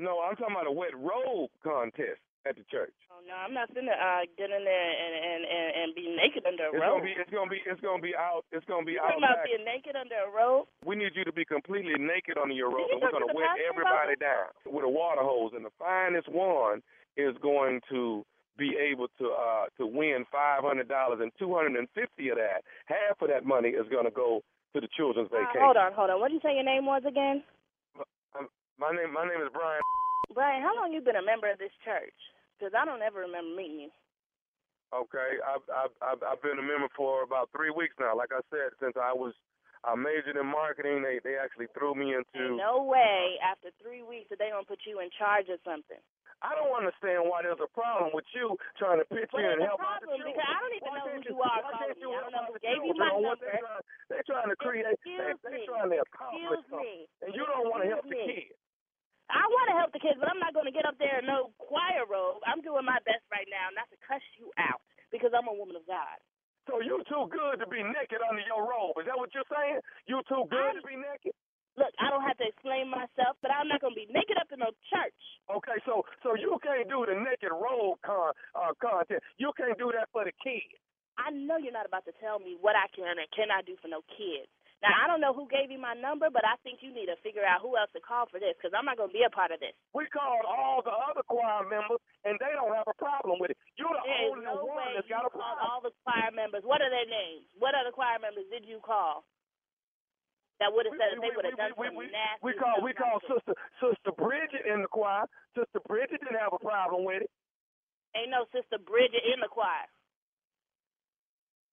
[0.01, 2.17] No, I'm talking about a wet robe contest
[2.49, 2.97] at the church.
[3.13, 6.41] Oh no, I'm not finna uh get in there and and and, and be naked
[6.49, 6.73] under a rope.
[6.73, 6.97] It's robe.
[6.97, 8.41] gonna be, it's gonna be, it's gonna be out.
[8.49, 10.65] It's gonna be you out talking about being naked under a robe?
[10.81, 13.29] We need you to be completely naked under your robe, you and we're to gonna
[13.29, 16.81] the wet everybody down with a water hose, and the finest one
[17.13, 18.25] is going to
[18.57, 22.41] be able to uh to win five hundred dollars, and two hundred and fifty of
[22.41, 24.41] that, half of that money is gonna go
[24.73, 25.61] to the children's Uh, vacation.
[25.61, 26.17] hold on, hold on.
[26.17, 27.45] What did you say your name was again?
[28.79, 29.81] My name, my name is Brian.
[30.33, 32.15] Brian, how long you been a member of this church?
[32.57, 33.91] Because I don't ever remember meeting you.
[34.91, 38.11] Okay, I've I've I've, I've been a member for about three weeks now.
[38.11, 39.31] Like I said, since I was
[39.87, 42.59] I majored in marketing, they they actually threw me into.
[42.59, 43.39] No way.
[43.39, 45.99] After three weeks, that they gonna put you in charge of something.
[46.43, 49.63] I don't understand why there's a problem with you trying to pitch Well, in and
[49.63, 50.33] help out the children.
[50.33, 52.01] because I don't even Why know who can't you are calling me.
[52.01, 53.45] I don't know who gave you my number.
[53.45, 54.85] They're trying, they're trying to create.
[54.89, 55.69] Excuse they're me.
[55.69, 57.21] trying to accomplish Excuse something, me.
[57.23, 58.57] and you don't want to help the kids.
[59.31, 61.27] I want to help the kids, but I'm not going to get up there in
[61.27, 62.43] no choir robe.
[62.43, 65.79] I'm doing my best right now not to cuss you out because I'm a woman
[65.79, 66.19] of God.
[66.69, 68.99] So you too good to be naked under your robe.
[69.01, 69.81] Is that what you're saying?
[70.05, 71.33] You too good to be naked?
[71.79, 74.51] Look, I don't have to explain myself, but I'm not going to be naked up
[74.51, 75.21] in no church.
[75.47, 79.23] Okay, so so you can't do the naked robe con, uh, content.
[79.39, 80.75] You can't do that for the kids.
[81.15, 83.87] I know you're not about to tell me what I can and cannot do for
[83.87, 84.51] no kids.
[84.81, 87.17] Now, I don't know who gave you my number, but I think you need to
[87.21, 89.29] figure out who else to call for this because I'm not going to be a
[89.33, 89.73] part of this.
[89.93, 93.59] We called all the other choir members, and they don't have a problem with it.
[93.77, 95.65] You're the There only no one that's got a called problem.
[95.69, 96.65] all the choir members.
[96.65, 97.45] What are their names?
[97.61, 99.25] What other choir members did you call?
[100.61, 102.41] That would have said if they would have done we, we, nasty.
[102.45, 105.25] we call we stuff call like sister sister Bridget in the choir.
[105.57, 107.31] Sister Bridget didn't have a problem with it.
[108.15, 109.87] Ain't no sister Bridget in the choir.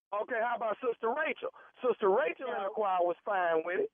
[0.08, 1.52] Okay, how about Sister Rachel?
[1.84, 3.92] Sister Rachel in the choir was fine with it.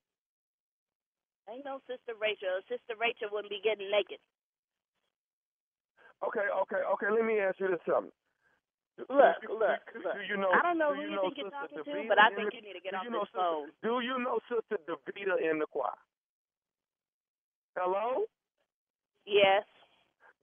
[1.51, 2.63] Ain't no sister Rachel.
[2.71, 4.17] Sister Rachel wouldn't be getting naked.
[6.25, 7.09] Okay, okay, okay.
[7.13, 8.15] Let me ask you this something.
[8.97, 10.15] Look, Do- look, do, look.
[10.17, 10.49] do you know?
[10.55, 12.49] I don't know do who you you know think you're talking to, but I think
[12.49, 13.69] the- you need to get off this phone.
[13.83, 15.93] Do you know Sister Davida in the choir?
[17.77, 18.25] Hello?
[19.27, 19.65] Yes,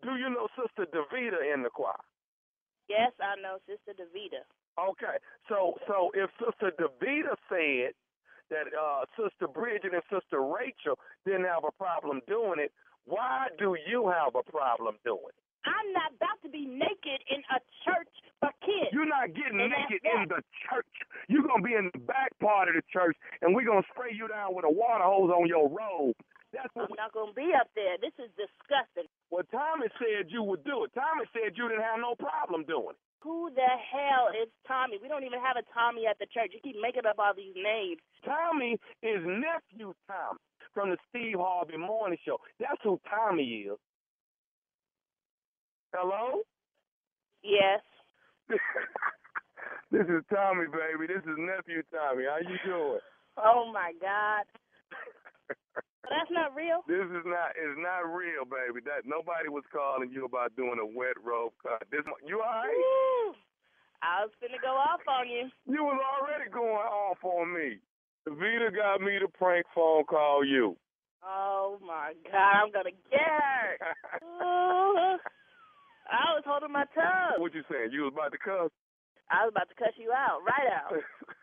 [0.03, 1.97] Do you know Sister Davida in the choir?
[2.89, 4.43] yes, I know Sister Davida.
[4.79, 5.17] Okay,
[5.49, 7.91] so so if Sister Davida said
[8.49, 12.71] that uh, Sister Bridget and Sister Rachel didn't have a problem doing it,
[13.05, 15.39] why do you have a problem doing it?
[15.67, 18.89] I'm not about to be naked in a church for kids.
[18.89, 20.89] You're not getting And naked in the church.
[21.27, 24.27] You're gonna be in the back part of the church, and we're gonna spray you
[24.27, 26.15] down with a water hose on your robe.
[26.51, 26.89] That's what.
[26.91, 27.95] I'm not going to be up there.
[27.95, 29.07] This is disgusting.
[29.31, 30.91] Well, Thomas said you would do it.
[30.91, 33.01] Thomas said you didn't have no problem doing it.
[33.21, 34.97] Who the hell is Tommy?
[35.01, 36.51] We don't even have a Tommy at the church.
[36.53, 38.01] You keep making up all these names.
[38.25, 40.39] Tommy is nephew Tommy
[40.73, 42.37] from the Steve Harvey Morning Show.
[42.59, 43.77] That's who Tommy is.
[45.93, 46.41] Hello?
[47.43, 47.81] Yes.
[49.91, 51.13] this is Tommy, baby.
[51.13, 52.23] This is nephew Tommy.
[52.25, 52.99] How you doing?
[53.37, 54.45] Oh my God.
[56.09, 56.81] That's not real.
[56.89, 58.81] This is not it's not real, baby.
[58.85, 61.85] That nobody was calling you about doing a wet rope cut.
[61.91, 62.73] This you all right?
[62.73, 63.37] Woo.
[64.01, 65.45] I was finna go off on you.
[65.69, 67.77] You was already going off on me.
[68.25, 70.75] Vita got me to prank phone call you.
[71.23, 73.77] Oh my God, I'm gonna get her.
[74.25, 75.17] Ooh.
[76.09, 77.37] I was holding my tongue.
[77.37, 77.93] What you saying?
[77.93, 78.73] You was about to cuss?
[79.29, 80.97] I was about to cuss you out, right out.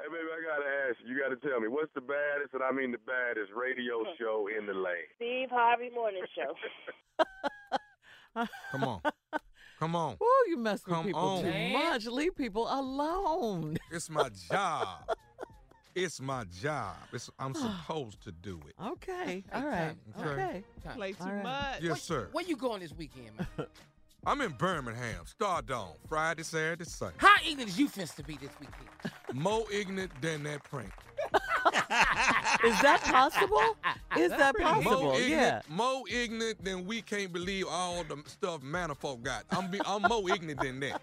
[0.00, 1.14] Hey, baby, I gotta ask you.
[1.14, 4.66] You gotta tell me what's the baddest, and I mean the baddest radio show in
[4.66, 4.96] the land.
[5.16, 6.54] Steve Harvey Morning Show.
[8.72, 9.00] Come on.
[9.78, 10.16] Come on.
[10.22, 11.42] Ooh, you mess with Come people on.
[11.42, 12.06] too much.
[12.06, 13.76] Leave people alone.
[13.90, 15.04] It's my job.
[15.94, 16.96] It's my job.
[17.12, 17.54] It's, I'm
[17.86, 18.74] supposed to do it.
[18.82, 19.42] Okay.
[19.52, 19.94] All right.
[20.18, 20.28] Okay.
[20.30, 20.64] Okay.
[20.94, 21.42] Play too All right.
[21.42, 21.82] much.
[21.82, 22.28] Yes, sir.
[22.32, 23.66] Where you going this weekend, man?
[24.26, 27.14] I'm in Birmingham, Stardome, Friday, Saturday, Sunday.
[27.18, 29.14] How ignorant is you finna to be this weekend?
[29.42, 30.90] More ignorant than that prank.
[32.64, 33.76] Is that possible?
[34.16, 35.12] Is that More possible?
[35.14, 35.60] ignorant, Yeah.
[35.68, 39.44] more ignorant than we can't believe all the stuff Manafort got.
[39.50, 41.00] I'm be, I'm more ignorant than that.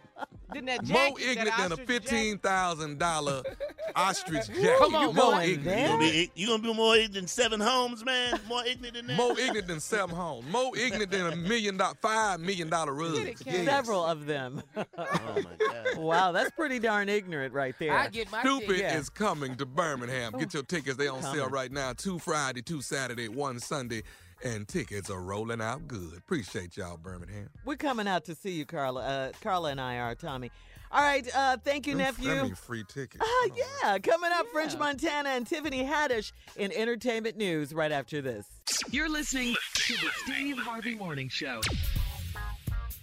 [0.53, 3.43] Didn't that More jacket, that ignorant than a fifteen thousand dollar
[3.95, 4.77] ostrich jacket.
[4.79, 5.81] Come on, more going ignorant.
[5.81, 8.39] You gonna be you gonna be more ignorant than seven homes, man?
[8.47, 9.17] More ignorant than that?
[9.17, 10.45] More ignorant than seven homes.
[10.49, 13.17] More ignorant than a million dollar, five million dollar rugs.
[13.19, 13.53] it, Ken.
[13.55, 13.65] Yes.
[13.65, 14.63] Several of them.
[14.97, 15.97] Oh my God.
[15.97, 17.93] wow, that's pretty darn ignorant right there.
[17.93, 18.81] I get my Stupid ticket.
[18.81, 18.97] Yeah.
[18.97, 20.33] is coming to Birmingham.
[20.37, 20.95] Get your tickets.
[20.97, 21.49] They on sale Coming.
[21.51, 21.93] right now.
[21.93, 24.03] Two Friday, two Saturday, one Sunday.
[24.43, 26.13] And tickets are rolling out good.
[26.17, 27.49] Appreciate y'all, Birmingham.
[27.65, 29.01] We're coming out to see you, Carla.
[29.01, 30.51] Uh, Carla and I are, Tommy.
[30.91, 31.27] All right.
[31.35, 32.29] Uh, thank you, Them- nephew.
[32.35, 33.23] That mean free tickets.
[33.25, 33.47] Ah,
[33.83, 33.97] yeah.
[33.99, 38.45] Coming up, French Montana and Tiffany Haddish in entertainment news right after this.
[38.91, 41.61] You're listening to the Steve Harvey Morning Show.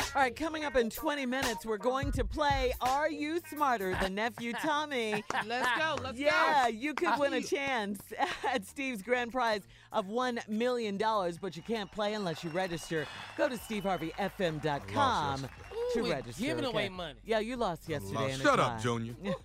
[0.01, 4.15] All right, coming up in 20 minutes, we're going to play Are You Smarter Than
[4.15, 5.25] Nephew Tommy?
[5.47, 5.97] Let's go.
[6.03, 6.69] Let's yeah, go.
[6.69, 8.01] you could win a chance
[8.49, 13.07] at Steve's grand prize of $1 million, but you can't play unless you register.
[13.37, 15.49] Go to steveharveyfm.com to
[15.99, 16.43] Ooh, we register.
[16.43, 16.73] giving okay?
[16.73, 17.19] away money.
[17.25, 18.33] Yeah, you lost yesterday.
[18.33, 18.43] Lost.
[18.43, 18.83] Shut up, tie.
[18.83, 19.15] Junior.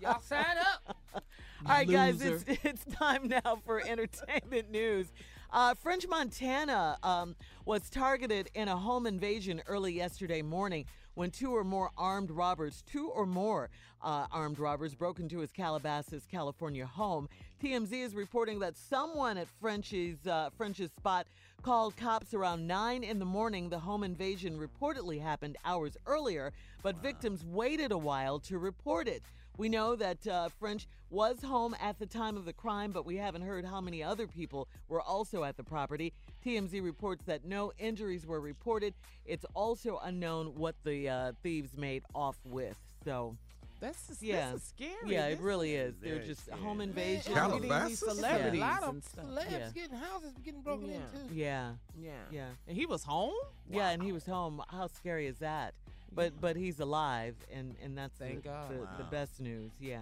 [0.00, 0.96] Y'all sign up.
[1.14, 1.22] All
[1.66, 5.08] right, guys, it's, it's time now for entertainment news.
[5.50, 7.34] Uh, French Montana um,
[7.64, 10.84] was targeted in a home invasion early yesterday morning
[11.14, 13.70] when two or more armed robbers, two or more
[14.02, 17.28] uh, armed robbers, broke into his Calabasas, California home.
[17.62, 21.26] TMZ is reporting that someone at French's uh, French's spot
[21.62, 23.70] called cops around 9 in the morning.
[23.70, 29.22] The home invasion reportedly happened hours earlier, but victims waited a while to report it.
[29.58, 33.16] We know that uh, French was home at the time of the crime, but we
[33.16, 36.12] haven't heard how many other people were also at the property.
[36.46, 38.94] TMZ reports that no injuries were reported.
[39.26, 42.78] It's also unknown what the uh, thieves made off with.
[43.04, 43.36] So
[43.80, 44.52] That's a, Yeah.
[44.52, 45.14] this is scary.
[45.14, 45.94] Yeah, it really is.
[46.02, 46.60] They're just scary.
[46.60, 47.32] home Man, invasion.
[47.34, 47.98] Man, these Calabasas?
[47.98, 48.66] celebrities Yeah.
[48.66, 49.24] A lot of and stuff.
[49.26, 49.70] celebs Yeah.
[49.74, 50.96] getting houses getting broken Yeah.
[50.96, 51.34] into.
[51.34, 52.10] Yeah, Yeah.
[52.32, 53.34] yeah, And he was home?
[53.70, 53.90] yeah.
[53.90, 54.62] And he was home.
[54.68, 55.74] How scary is that?
[56.12, 58.70] But but he's alive, and and that's Thank the, God.
[58.70, 59.70] the, the best news.
[59.80, 60.00] Yeah.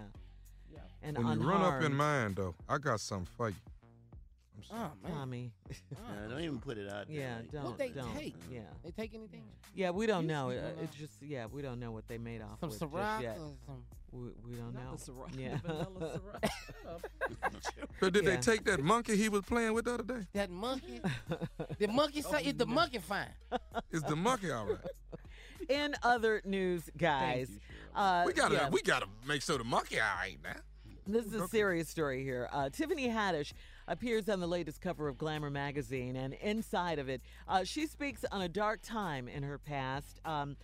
[0.71, 0.79] Yeah.
[1.03, 1.95] And When you run up in unharmed.
[1.95, 3.55] mine, though, I got something for you.
[4.57, 4.89] I'm Oh sorry.
[5.03, 5.11] man.
[5.13, 5.51] Tommy.
[5.91, 7.15] Nah, don't even put it out there.
[7.15, 7.63] Yeah, like don't.
[7.65, 8.15] What they don't.
[8.17, 8.35] take?
[8.51, 8.61] Yeah.
[8.83, 9.43] They take anything?
[9.75, 10.49] Yeah, we don't know.
[10.49, 12.79] you Uh, don't It's just yeah, we don't know what they made off Some with
[12.79, 13.37] just Ciroc yet.
[13.37, 13.83] or some.
[14.11, 14.95] We, we don't Not know.
[14.95, 15.57] the Ciroc, the yeah.
[15.63, 17.01] vanilla Ciroc.
[17.99, 18.31] But did Yeah.
[18.31, 20.27] they take that monkey he was playing with the other day?
[20.33, 21.01] That monkey.
[21.79, 23.29] the monkey say is the monkey fine.
[23.91, 24.77] Is the monkey all right?
[25.69, 27.49] In other news, guys,
[27.95, 30.53] uh, we gotta yeah, we gotta make sure the monkey all right now.
[31.05, 32.47] this is a serious story here.
[32.51, 33.53] Uh, Tiffany Haddish
[33.87, 38.23] appears on the latest cover of Glamour magazine, and inside of it, uh, she speaks
[38.31, 40.21] on a dark time in her past.
[40.23, 40.55] Um,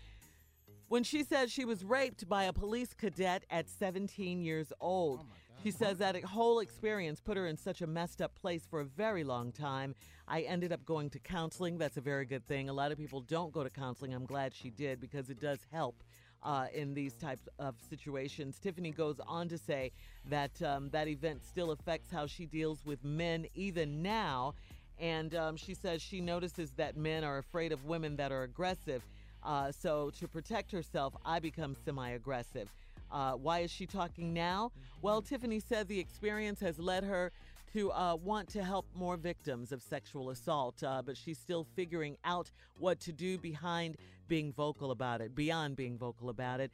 [0.87, 5.21] when she says she was raped by a police cadet at 17 years old.
[5.63, 8.85] She says that whole experience put her in such a messed up place for a
[8.85, 9.95] very long time.
[10.27, 11.77] I ended up going to counseling.
[11.77, 12.67] That's a very good thing.
[12.67, 14.13] A lot of people don't go to counseling.
[14.13, 16.03] I'm glad she did because it does help
[16.43, 18.59] uh, in these types of situations.
[18.59, 19.93] Tiffany goes on to say
[20.25, 24.55] that um, that event still affects how she deals with men even now.
[24.99, 29.01] And um, she says she notices that men are afraid of women that are aggressive.
[29.41, 32.69] Uh, so to protect herself, I become semi aggressive.
[33.13, 34.71] Uh, why is she talking now?
[35.01, 37.31] Well, Tiffany said the experience has led her
[37.73, 42.17] to uh, want to help more victims of sexual assault, uh, but she's still figuring
[42.25, 42.49] out
[42.79, 43.97] what to do behind
[44.27, 46.71] being vocal about it, beyond being vocal about it.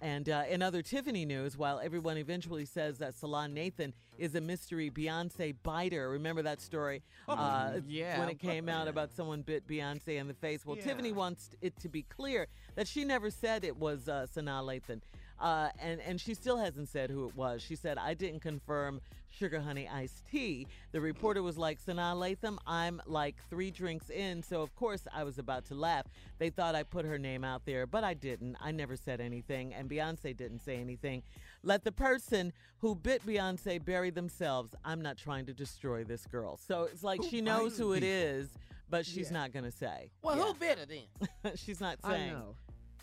[0.00, 4.40] And uh, in other Tiffany news, while everyone eventually says that Sanaa Lathan is a
[4.40, 7.02] mystery Beyonce biter, remember that story?
[7.28, 8.18] Uh, yeah.
[8.18, 10.66] When it came out about someone bit Beyonce in the face.
[10.66, 10.82] Well, Yeah.
[10.84, 15.02] Tiffany wants it to be clear that she never said it was uh, Sanaa Lathan.
[15.40, 17.62] Uh, and, and she still hasn't said who it was.
[17.62, 20.66] She said, I didn't confirm sugar honey iced tea.
[20.92, 25.24] The reporter was like, Sanaa Lathan, I'm like three drinks in, so of course I
[25.24, 26.04] was about to laugh.
[26.38, 28.56] They thought I put her name out there, but I didn't.
[28.60, 31.22] I never said anything, and Beyonce didn't say anything.
[31.62, 34.74] Let the person who bit Beyonce bury themselves.
[34.84, 36.56] I'm not trying to destroy this girl.
[36.58, 38.48] So it's like Who she knows who it is,
[38.90, 39.38] but she's Yeah.
[39.38, 40.10] not going to say.
[40.22, 40.42] Well, Yeah.
[40.44, 41.56] who bit her then?
[41.56, 42.32] she's not I saying.
[42.34, 42.54] know.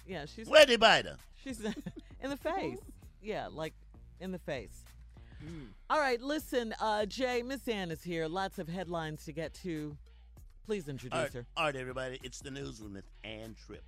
[0.06, 1.18] Yeah, she's Where'd they bite her?
[1.44, 1.60] She's
[2.22, 2.80] in the face.
[3.22, 3.74] Yeah, like
[4.20, 4.84] in the face.
[5.90, 8.28] All right, listen, uh, Jay, Miss Ann is here.
[8.28, 9.96] Lots of headlines to get to.
[10.66, 11.46] Please introduce All right, her.
[11.56, 12.20] all right, everybody.
[12.24, 13.84] It's the newsroom with Ann Tripp.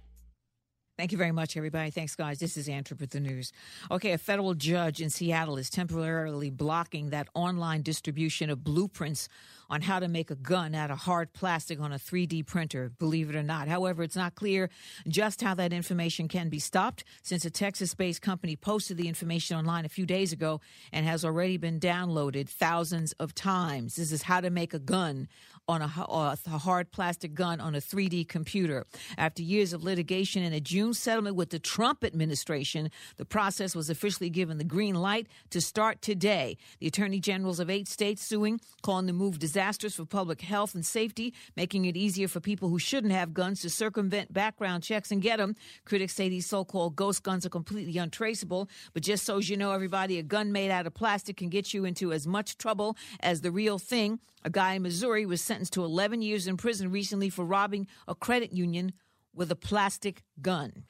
[0.98, 1.90] Thank you very much, everybody.
[1.90, 2.40] Thanks, guys.
[2.40, 3.52] This is Ann Tripp with the news.
[3.90, 9.28] Okay, a federal judge in Seattle is temporarily blocking that online distribution of blueprints
[9.72, 13.30] on how to make a gun out of hard plastic on a 3D printer, believe
[13.30, 13.70] it or not.
[13.70, 14.70] However, it's not clear
[15.08, 19.58] just how that information can be stopped since a Texas based company posted the information
[19.58, 20.60] online a few days ago
[20.92, 23.96] and has already been downloaded thousands of times.
[23.96, 25.30] This is how to make a gun
[25.68, 28.86] on a, uh, a hard plastic gun on a 3D computer.
[29.18, 33.90] After years of litigation and a June settlement with the Trump administration, the process was
[33.90, 36.58] officially given the green light to start today.
[36.80, 40.86] The attorney generals of eight states suing, calling the move disastrous for public health and
[40.86, 45.22] safety, making it easier for people who shouldn't have guns to circumvent background checks and
[45.22, 45.56] get them.
[45.86, 48.70] Critics say these so called ghost guns are completely untraceable.
[48.94, 51.86] But just so you know, everybody, a gun made out of plastic can get you
[51.86, 54.20] into as much trouble as the real thing.
[54.44, 58.16] A guy in Missouri was sentenced to 11 years in prison recently for robbing a
[58.16, 58.94] credit union
[59.34, 60.86] with a plastic gun.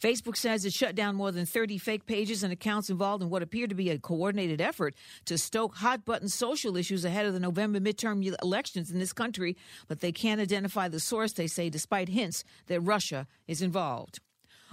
[0.00, 3.42] Facebook says it shut down more than 30 fake pages and accounts involved in what
[3.42, 4.94] appeared to be a coordinated effort
[5.24, 9.56] to stoke hot button social issues ahead of the November midterm elections in this country,
[9.88, 14.20] but they can't identify the source, they say, despite hints that Russia is involved.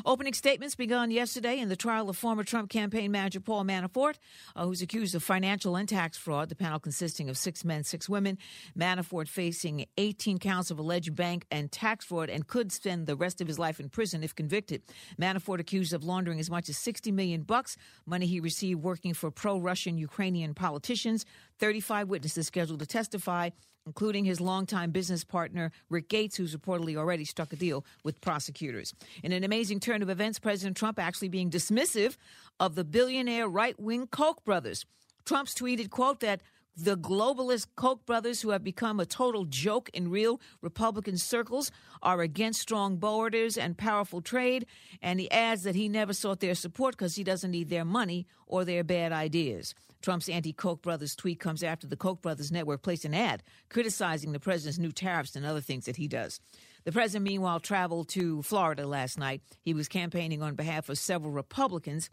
[0.05, 4.15] Opening statements begun yesterday in the trial of former Trump campaign manager Paul Manafort,
[4.55, 6.49] uh, who's accused of financial and tax fraud.
[6.49, 8.37] The panel consisting of six men, six women.
[8.77, 13.41] Manafort facing 18 counts of alleged bank and tax fraud and could spend the rest
[13.41, 14.83] of his life in prison if convicted.
[15.19, 17.75] Manafort accused of laundering as much as 60 million bucks,
[18.05, 21.25] money he received working for pro-Russian Ukrainian politicians.
[21.59, 23.49] 35 witnesses scheduled to testify
[23.87, 28.93] including his longtime business partner, Rick Gates, who's reportedly already struck a deal with prosecutors.
[29.23, 32.17] In an amazing turn of events, President Trump actually being dismissive
[32.59, 34.85] of the billionaire right wing Koch brothers.
[35.25, 36.41] Trump's tweeted, quote, that
[36.75, 41.71] the globalist Koch brothers, who have become a total joke in real Republican circles,
[42.03, 44.67] are against strong borders and powerful trade.
[45.01, 48.27] And he adds that he never sought their support because he doesn't need their money
[48.45, 49.73] or their bad ideas.
[50.01, 54.31] Trump's anti Koch brothers tweet comes after the Koch brothers network placed an ad criticizing
[54.31, 56.39] the president's new tariffs and other things that he does.
[56.85, 59.41] The president, meanwhile, traveled to Florida last night.
[59.61, 62.09] He was campaigning on behalf of several Republicans.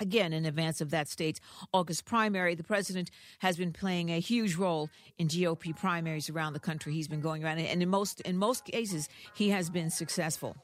[0.00, 1.40] Again, in advance of that state's
[1.72, 6.60] August primary, the president has been playing a huge role in GOP primaries around the
[6.60, 6.92] country.
[6.92, 10.56] He's been going around, and in most in most cases, he has been successful.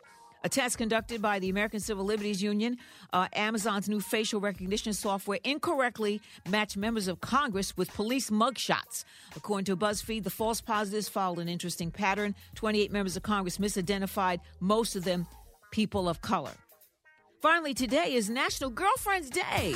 [0.42, 2.78] A test conducted by the American Civil Liberties Union,
[3.12, 9.04] uh, Amazon's new facial recognition software incorrectly matched members of Congress with police mugshots.
[9.36, 12.34] According to BuzzFeed, the false positives followed an interesting pattern.
[12.54, 15.26] 28 members of Congress misidentified, most of them
[15.72, 16.52] people of color.
[17.42, 19.74] Finally, today is National Girlfriends Day.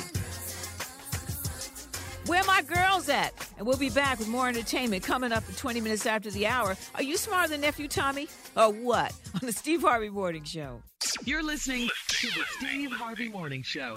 [2.25, 3.33] Where my girls at?
[3.57, 6.75] And we'll be back with more entertainment coming up in 20 minutes after the hour.
[6.95, 8.27] Are you smarter than nephew Tommy?
[8.57, 9.13] Or what?
[9.35, 10.81] On the Steve Harvey Morning Show.
[11.23, 13.93] You're listening to the Steve Harvey Morning Show.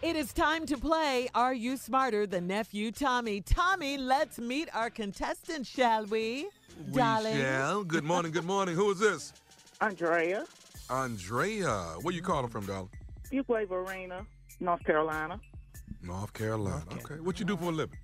[0.00, 3.42] It is time to play Are You Smarter Than Nephew Tommy?
[3.42, 6.48] Tommy, let's meet our contestant, shall we?
[6.88, 7.36] We Darling.
[7.36, 7.84] shall.
[7.84, 8.74] Good morning, good morning.
[8.74, 9.34] Who is this?
[9.82, 10.44] Andrea.
[10.88, 11.96] Andrea.
[12.00, 12.88] Where you calling from, darling?
[13.30, 14.24] Fuquay-Varina,
[14.60, 15.38] North Carolina.
[16.02, 16.84] North Carolina.
[16.92, 17.20] Okay.
[17.20, 17.98] What you do for a living?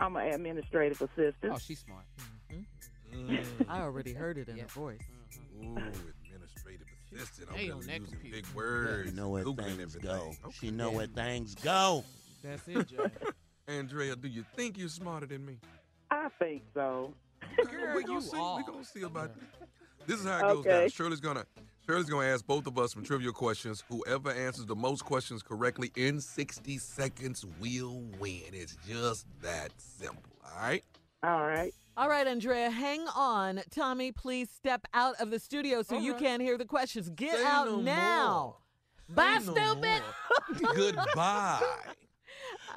[0.00, 1.52] I'm an administrative assistant.
[1.52, 2.04] Oh, she's smart.
[2.52, 3.62] Mm-hmm.
[3.68, 5.00] I already heard it in her voice.
[5.56, 5.78] Mm-hmm.
[5.78, 5.82] Ooh,
[6.24, 7.48] administrative assistant.
[7.50, 8.36] I'm Hey, on really using computer.
[8.36, 9.10] big words.
[9.10, 10.02] You know where Googling things everything.
[10.02, 10.32] go.
[10.44, 10.56] Okay.
[10.60, 11.14] She know where mm-hmm.
[11.16, 12.04] things go.
[12.44, 12.96] That's it, Jay.
[13.68, 15.58] Andrea, do you think you're smarter than me?
[16.10, 17.12] I think so.
[17.70, 18.36] Girl, we gonna you see.
[18.38, 18.56] are.
[18.58, 19.68] We gonna see about that.
[20.06, 20.70] This is how it goes Okay.
[20.70, 20.88] down.
[20.88, 21.44] Shirley's gonna
[21.88, 23.82] Shirley's gonna ask both of us some trivia questions.
[23.88, 28.42] Whoever answers the most questions correctly in 60 seconds will win.
[28.52, 30.22] It's just that simple.
[30.44, 30.84] All right.
[31.22, 31.72] All right.
[31.96, 33.62] All right, Andrea, hang on.
[33.70, 37.08] Tommy, please step out of the studio so you can't hear the questions.
[37.08, 38.38] Get Say out no now.
[39.08, 39.16] more.
[39.16, 40.02] Bye, Say no stupid.
[40.60, 40.74] more.
[40.74, 41.62] Goodbye.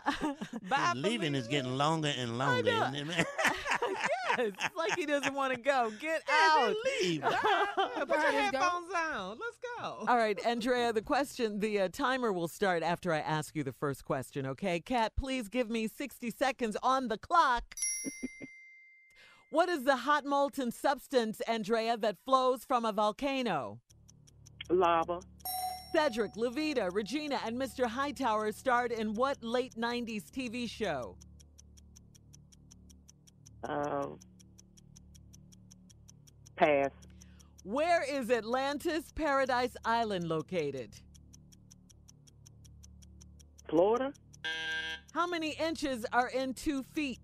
[0.69, 2.63] Bye, Leaving is getting longer and longer.
[2.63, 2.83] know.
[2.83, 3.25] isn't it, man?
[3.87, 5.91] yes, it's like he doesn't want to go.
[5.99, 6.73] Get out.
[7.01, 7.21] Leave.
[7.21, 9.37] Put your headphones on.
[9.39, 10.05] Let's go.
[10.07, 13.73] All right, Andrea, the question, the uh, timer will start after I ask you the
[13.73, 14.79] first question, okay?
[14.79, 17.63] Kat, please give me 60 seconds on the clock.
[19.49, 23.79] what is the hot molten substance, Andrea, that flows from a volcano?
[24.69, 25.19] Lava.
[25.93, 27.85] Cedric, Lovita, Regina, and Mr.
[27.85, 31.15] Hightower starred in what late 90s TV show?
[33.67, 34.07] Uh,
[36.55, 36.91] pass.
[37.63, 40.95] Where is Atlantis Paradise Island located?
[43.69, 44.13] Florida.
[45.13, 47.19] How many inches are in two feet?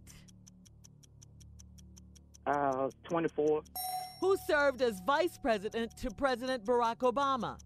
[2.46, 3.62] Uh, 24.
[4.20, 7.58] Who served as vice president to President Barack Obama?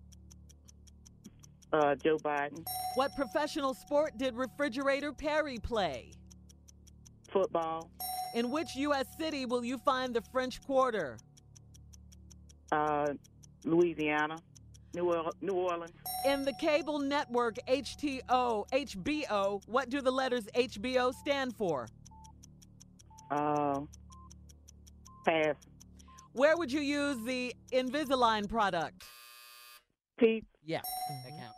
[1.73, 2.65] Uh, Joe Biden.
[2.95, 6.11] What professional sport did Refrigerator Perry play?
[7.31, 7.89] Football.
[8.35, 9.05] In which U.S.
[9.17, 11.17] city will you find the French Quarter?
[12.71, 13.07] Uh,
[13.65, 14.37] Louisiana.
[14.93, 15.35] New, Orleans.
[15.41, 15.91] New Orleans.
[16.25, 21.87] In the cable network HTO, HBO, what do the letters HBO stand for?
[23.29, 23.79] Uh,
[25.25, 25.55] pass.
[26.33, 29.03] Where would you use the Invisalign product?
[30.19, 30.43] Teeth.
[30.63, 30.81] Yeah,
[31.25, 31.55] that count.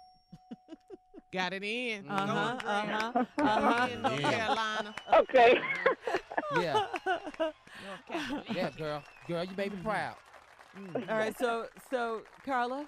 [1.34, 2.06] Got it in.
[2.10, 2.70] Uh-huh, Going green.
[2.70, 3.88] uh-huh, uh-huh.
[3.92, 4.32] In North Yeah.
[4.32, 4.96] Carolina.
[5.14, 5.60] Okay.
[6.62, 6.86] Yeah,
[7.82, 8.02] North
[8.54, 9.04] yeah, girl.
[9.28, 10.16] Girl, you made me proud.
[11.10, 12.88] All right, so so Carla,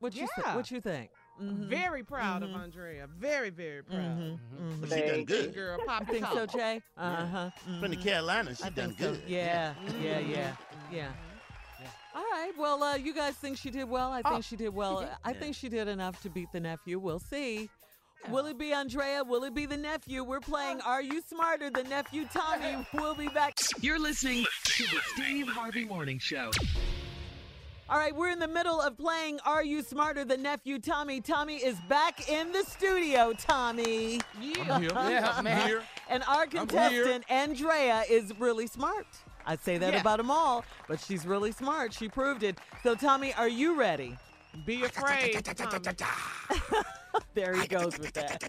[0.00, 0.56] what you Yeah.
[0.56, 1.10] what you think?
[1.40, 1.68] Mhm.
[1.68, 3.06] Very proud of Andrea.
[3.18, 4.18] Very, very proud.
[4.18, 5.54] Mhm, But she done good.
[5.54, 6.82] Girl, I pop think so, Jay.
[6.96, 7.50] Uh huh.
[7.80, 9.12] From the Carolina, she I done think so.
[9.12, 9.22] good.
[9.28, 10.52] Yeah, yeah, yeah,
[10.90, 11.12] yeah.
[12.14, 12.52] All right.
[12.56, 14.12] Well, uh, you guys think she did well?
[14.12, 15.00] I think Oh, she did well.
[15.00, 15.14] she did.
[15.24, 16.98] I think she did enough to beat the nephew.
[16.98, 17.68] We'll see.
[18.30, 19.22] Will it be Andrea?
[19.22, 20.24] Will it be the nephew?
[20.24, 22.86] We're playing Are You Smarter Than Nephew Tommy?
[22.94, 23.58] We'll be back.
[23.80, 26.50] You're listening to the Steve Harvey Morning Show.
[27.90, 31.20] All right, we're in the middle of playing Are You Smarter Than Nephew Tommy?
[31.20, 34.20] Tommy is back in the studio, Tommy.
[34.36, 34.90] I'm here.
[34.94, 35.66] Yeah, I'm man.
[35.68, 35.82] here.
[36.08, 39.06] And our contestant, Andrea, is really smart.
[39.46, 40.00] I say that Yeah.
[40.00, 41.92] about them all, but she's really smart.
[41.92, 42.58] She proved it.
[42.82, 44.16] So, Tommy, are you ready?
[44.66, 45.44] Be afraid.
[45.44, 45.80] Tommy.
[47.34, 48.40] There he goes with that.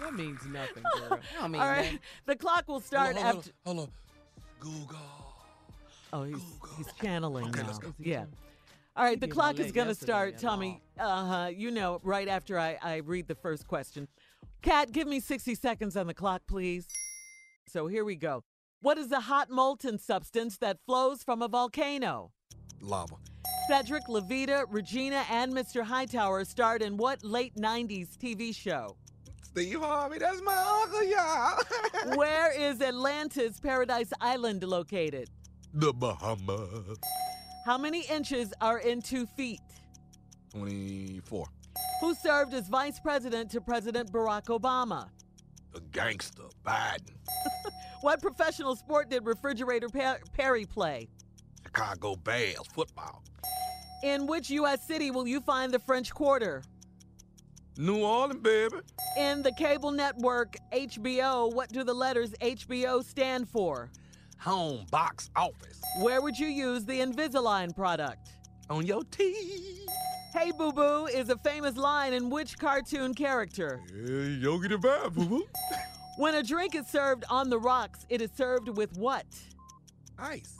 [0.00, 1.18] That means nothing, girl.
[1.40, 2.00] I mean, All right, man.
[2.26, 3.50] the clock will start hold on, after.
[3.64, 3.88] hold on.
[4.60, 4.96] Google.
[6.12, 6.42] Oh, he's
[6.76, 7.66] he's channeling Okay, now.
[7.66, 7.92] let's go.
[7.98, 8.26] Yeah.
[8.96, 10.80] All right, the clock is going to start, Tommy.
[10.98, 11.46] Uh huh.
[11.48, 14.06] You know, right after I, I read the first question.
[14.62, 16.86] Kat, give me 60 seconds on the clock, please.
[17.66, 18.44] So here we go.
[18.84, 22.32] What is a hot molten substance that flows from a volcano?
[22.82, 23.14] Lava.
[23.66, 25.82] Cedric, Lovita, Regina, and Mr.
[25.82, 28.94] Hightower starred in what late 90s TV show?
[29.42, 32.14] Steve Harvey, that's my uncle, y'all.
[32.18, 35.30] Where is Atlantis Paradise Island located?
[35.72, 36.98] The Bahamas.
[37.64, 39.62] How many inches are in two feet?
[40.50, 41.46] 24.
[42.02, 45.08] Who served as vice president to President Barack Obama?
[45.72, 47.14] The gangster, Biden.
[48.04, 51.08] What professional sport did refrigerator Perry play?
[51.62, 53.22] Chicago Bears, football.
[54.02, 54.86] In which U.S.
[54.86, 56.62] city will you find the French Quarter?
[57.78, 58.76] New Orleans, baby.
[59.16, 63.90] In the cable network HBO, what do the letters HBO stand for?
[64.40, 65.80] Home box office.
[66.02, 68.32] Where would you use the Invisalign product?
[68.68, 69.88] On your teeth.
[70.34, 73.80] Hey Boo Boo is a famous line in which cartoon character?
[73.94, 75.46] Yogi the Vibe, boo boo.
[76.16, 79.26] When a drink is served on the rocks, it is served with what?
[80.18, 80.54] Ice.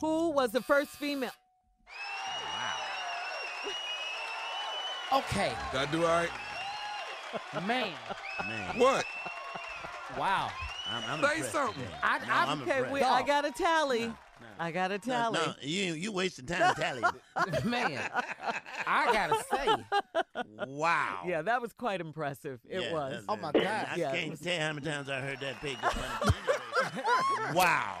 [0.00, 1.30] Who was the first female?
[5.10, 5.18] Wow.
[5.20, 6.30] Okay, Did I do all right?
[7.66, 7.92] man.
[8.46, 9.04] Man, What?
[10.18, 10.50] Wow.
[10.90, 11.86] I'm, I'm Say something.
[12.02, 12.92] I- No, I'm- I'm Okay, impressed.
[12.92, 14.12] wait, I got a tally.
[14.62, 15.38] I got a No, tally.
[15.38, 17.04] no, you you wasting time tallying.
[17.64, 17.98] Man,
[18.86, 21.20] I gotta say, wow.
[21.26, 22.60] Yeah, that was quite impressive.
[22.68, 23.10] It Yeah, was.
[23.12, 23.64] that's- Oh, my God.
[23.64, 25.78] I Yeah, it can't was- tell how many times I heard that pig.
[25.80, 26.36] good money,
[27.38, 27.54] anyway.
[27.54, 28.00] wow.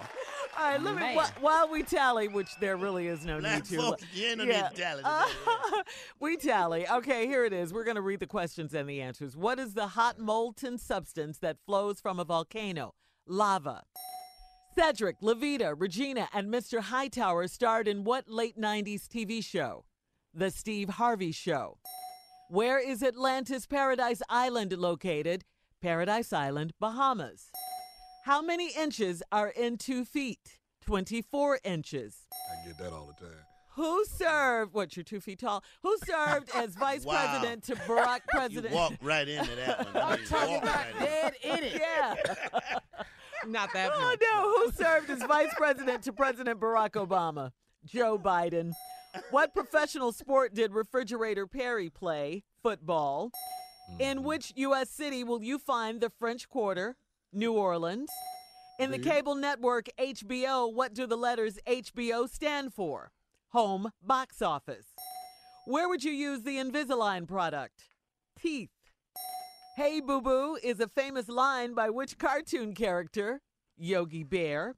[0.58, 1.16] All right, let me Man.
[1.16, 3.76] wh- while we tally, which there really is no Black need to.
[3.78, 4.62] folks, you ain't no Yeah.
[4.68, 5.26] need to tally Uh,
[5.70, 5.82] today.
[6.20, 6.86] we tally.
[6.86, 7.72] Okay, here it is.
[7.72, 9.34] We're going to read the questions and the answers.
[9.34, 12.94] What is the hot molten substance that flows from a volcano?
[13.26, 13.84] Lava.
[14.74, 16.80] Cedric, Lovita, Regina, and Mr.
[16.80, 19.84] Hightower starred in what late 90s TV show?
[20.32, 21.78] The Steve Harvey Show.
[22.48, 25.44] Where is Atlantis Paradise Island located?
[25.82, 27.50] Paradise Island, Bahamas.
[28.24, 30.58] How many inches are in two feet?
[30.86, 32.26] 24 inches.
[32.50, 33.34] I get that all the time.
[33.74, 35.62] Who served, what, you're two feet tall?
[35.82, 37.14] Who served as vice Wow.
[37.38, 38.74] president to Barack You president?
[38.74, 40.02] walked right into that one.
[40.04, 41.72] I'm talking about right dead in it.
[41.80, 42.78] Yeah.
[43.46, 44.20] Not that Oh, much.
[44.20, 44.58] no.
[44.58, 47.52] Who served as vice president to President Barack Obama?
[47.84, 48.72] Joe Biden.
[49.30, 52.44] What professional sport did refrigerator Perry play?
[52.62, 53.32] Football.
[53.98, 54.26] In mm-hmm.
[54.26, 54.90] which U.S.
[54.90, 56.96] city will you find the French Quarter?
[57.32, 58.10] New Orleans.
[58.78, 63.12] In the cable network HBO, what do the letters HBO stand for?
[63.50, 64.86] Home box office.
[65.66, 67.84] Where would you use the Invisalign product?
[68.38, 68.70] Teeth.
[69.76, 73.40] Hey Boo Boo is a famous line by which cartoon character?
[73.78, 74.74] Yogi Bear.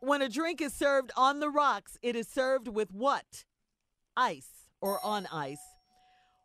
[0.00, 3.44] When a drink is served on the rocks, it is served with what?
[4.16, 5.58] Ice or on ice.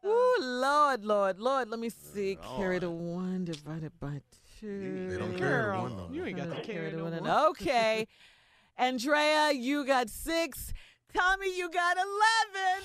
[0.04, 0.08] Uh.
[0.08, 1.70] Ooh, Lord, Lord, Lord.
[1.70, 2.38] Let me see.
[2.58, 4.22] Carry the one divided by
[4.60, 5.10] two.
[5.10, 6.10] They don't carry the one, though.
[6.12, 7.12] you ain't got to carry the one.
[7.12, 7.30] one.
[7.50, 8.08] Okay.
[8.78, 10.74] Andrea, you got six.
[11.14, 12.10] Tommy, you got 11.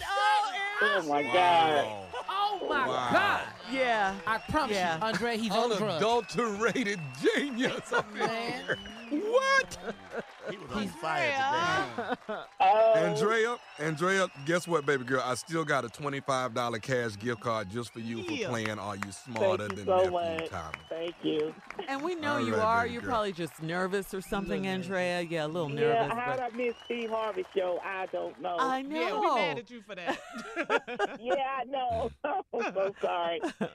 [0.08, 0.52] Oh,
[0.82, 1.86] Oh my God.
[2.28, 3.08] Oh my Wow.
[3.12, 3.40] God.
[3.72, 4.14] yeah.
[4.26, 4.96] I promise Yeah.
[4.98, 5.82] you, Andre, he's on drugs.
[5.82, 7.92] Unadulterated genius.
[7.92, 8.64] up in Man.
[9.10, 9.22] here.
[9.30, 9.78] What?
[10.50, 12.36] He was on fire today.
[12.60, 15.22] Oh, Andrea, Andrea, guess what, baby girl?
[15.24, 19.10] I still got a $25 cash gift card just for you for playing Are You
[19.12, 20.48] Smarter thank you Than so Nephew much.
[20.50, 20.78] Tommy?
[20.88, 21.54] Thank you.
[21.88, 22.82] And we know All you right, are.
[22.82, 23.10] baby You're girl.
[23.10, 25.20] probably just nervous or something, Andrea.
[25.22, 26.12] Yeah, a little Yeah, nervous.
[26.14, 27.80] how but did I miss Steve Harvey show?
[27.84, 28.56] I don't know.
[28.58, 29.00] I know.
[29.00, 30.18] Yeah, we mad at you for that.
[31.20, 32.10] yeah, I know.
[32.24, 33.40] I'm so sorry.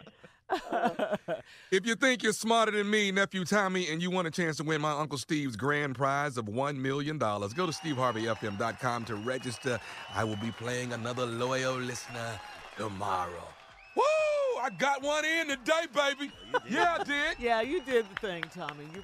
[0.72, 0.92] Um,
[1.72, 4.64] if you think you're smarter than me, nephew Tommy, and you want a chance to
[4.64, 9.80] win my Uncle Steve's grand prize of $1 million, go to steveharveyfm.com to register.
[10.14, 12.40] I will be playing another loyal listener
[12.78, 13.48] tomorrow.
[13.96, 14.04] Woo!
[14.62, 16.32] I got one in today, baby.
[16.54, 17.38] Oh, yeah, I did.
[17.40, 18.86] yeah, you did the thing, Tommy.
[18.94, 19.04] You,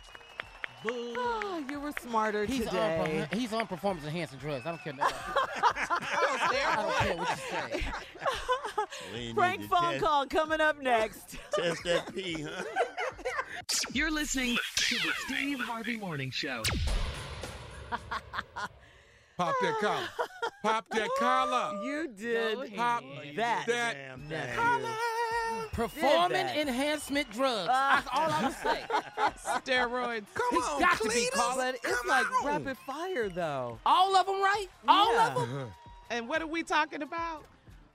[0.86, 3.28] Ah, you were smarter He's on, today.
[3.32, 4.66] perfor- he's on performance enhancing drugs.
[4.66, 5.16] I don't care nothing.
[5.60, 7.86] I don't care what you say.
[9.14, 11.38] We need Prank phone test- call coming up next.
[11.56, 12.64] Test that pee, huh?
[13.92, 16.62] You're listening to the Steve Harvey Morning Show.
[19.38, 20.08] Pop that collar.
[20.64, 21.80] Pop that collar.
[21.84, 23.04] You did Pop
[23.36, 23.66] that.
[23.68, 23.94] that.
[23.96, 24.30] Damn thing.
[24.30, 24.88] nephew.
[25.72, 26.58] Performance that.
[26.58, 27.70] enhancement drugs.
[27.72, 28.02] Ah.
[28.04, 29.62] That's all I'm gonna say.
[29.62, 30.26] Steroids.
[30.34, 31.32] Come He's on, got to be Cletus.
[31.34, 31.76] called.
[31.76, 32.48] It's Come like on.
[32.48, 33.78] rapid fire, though.
[33.86, 34.68] All of them, right?
[34.88, 35.36] All Yeah.
[35.36, 35.72] of them.
[36.10, 37.44] And what are we talking about?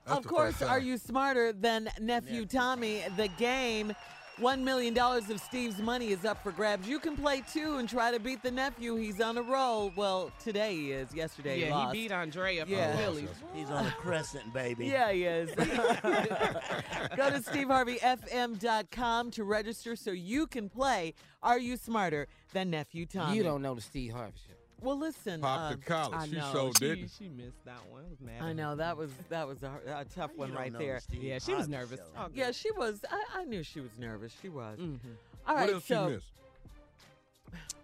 [0.05, 3.01] That's of course, are you smarter than nephew Tommy?
[3.17, 3.95] The game,
[4.39, 6.87] $1 million of Steve's money is up for grabs.
[6.87, 8.95] You can play too and try to beat the nephew.
[8.95, 9.91] He's on a roll.
[9.95, 11.13] Well, today he is.
[11.13, 11.95] Yesterday he yeah, lost.
[11.95, 12.97] he beat Andrea from Yeah.
[12.97, 13.29] Phillies.
[13.53, 14.87] He's on a crescent, baby.
[14.87, 15.53] Yeah, he is.
[15.55, 15.63] Go
[17.29, 23.37] to steveharveyfm.com to register so you can play Are You Smarter Than Nephew Tommy?
[23.37, 24.52] You don't know the Steve Harvey show.
[24.83, 25.41] Well, listen.
[25.41, 26.15] Pop uh, the collar.
[26.17, 26.49] I She know.
[26.53, 27.11] showed She, didn't.
[27.17, 28.03] she missed that one.
[28.05, 28.41] I was mad.
[28.41, 28.75] I know her.
[28.75, 29.71] that was that was a,
[30.01, 30.99] a tough You one right there.
[30.99, 31.99] Steve Yeah, she was nervous.
[32.17, 32.27] Oh.
[32.33, 33.03] Yeah, she was.
[33.09, 34.33] I, I knew she was nervous.
[34.41, 34.77] She was.
[34.77, 34.99] Mhm.
[35.47, 36.25] All right, what else so you missed?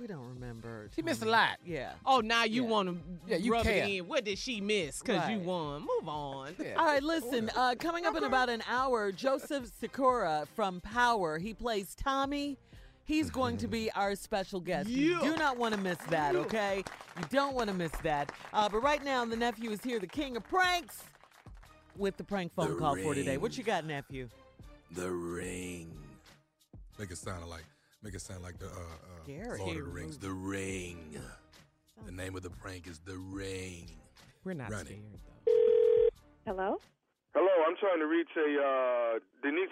[0.00, 0.88] We don't remember.
[0.96, 1.58] She missed a lot.
[1.66, 1.92] Yeah.
[2.06, 2.68] Oh, now you Yeah.
[2.70, 2.96] want to
[3.28, 3.84] Yeah, you rub care.
[3.84, 4.08] it in.
[4.08, 5.00] What did she miss?
[5.00, 5.44] Because you Right.
[5.46, 5.80] won.
[5.82, 6.54] Move on.
[6.78, 7.50] All right, listen.
[7.54, 11.38] Uh, coming up in about an hour, Joseph Sikora from Power.
[11.38, 12.56] He plays Tommy.
[13.04, 14.88] He's going to be our special guest.
[14.88, 16.84] You do not want to miss that, okay?
[17.18, 18.32] You don't want to miss that.
[18.52, 21.02] Uh, but right now, the nephew is here, the king of pranks,
[21.96, 23.36] with the prank phone The call for today.
[23.36, 24.28] What you got, nephew?
[24.92, 25.96] The ring.
[26.98, 27.64] Make it sound like
[28.02, 29.58] make it sound like the uh, uh, Scary.
[29.58, 30.18] Lord of the Rings.
[30.18, 31.20] The ring.
[32.06, 33.90] The name of the prank is the ring.
[34.44, 34.98] We're not Run it.
[36.46, 36.78] Hello?
[37.34, 39.68] Hello, I'm trying to reach a uh, Denise,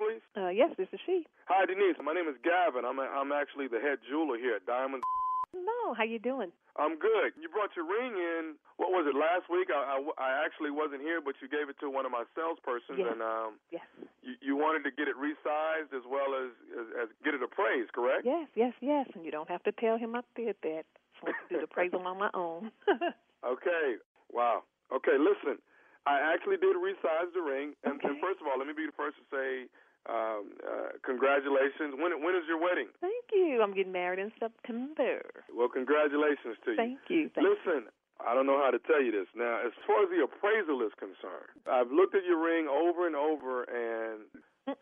[0.00, 0.24] please.
[0.32, 1.28] Uh, yes, this is she.
[1.52, 2.00] Hi, Denise.
[2.00, 2.88] My name is Gavin.
[2.88, 5.04] I'm I'm actually the head jeweler here at Diamonds.
[5.52, 6.48] Hello, how you doing?
[6.78, 7.34] I'm good.
[7.36, 8.54] You brought your ring in.
[8.78, 9.66] What was it last week?
[9.74, 13.02] I, I, I actually wasn't here, but you gave it to one of my salespersons,
[13.02, 13.10] Yes.
[13.10, 13.82] and um, Yes.
[14.22, 17.90] you, you wanted to get it resized as well as, as as get it appraised,
[17.92, 18.22] correct?
[18.24, 19.10] Yes, yes, yes.
[19.18, 20.86] And you don't have to tell him I did that.
[21.26, 22.70] To do the appraisal on my own.
[23.40, 23.96] Okay.
[24.28, 24.68] Wow.
[24.92, 25.16] Okay.
[25.16, 25.56] Listen,
[26.04, 28.92] I actually did resize the ring, and, and first of all, let me be the
[28.92, 29.64] first to say
[30.08, 31.92] um, uh, congratulations.
[31.98, 32.88] When when is your wedding?
[33.00, 33.60] Thank you.
[33.62, 35.20] I'm getting married in September.
[35.52, 36.76] Well, congratulations to you.
[36.76, 37.30] Thank you.
[37.34, 39.28] Thank Listen, I don't know how to tell you this.
[39.36, 43.16] Now, as far as the appraisal is concerned, I've looked at your ring over and
[43.16, 44.24] over, and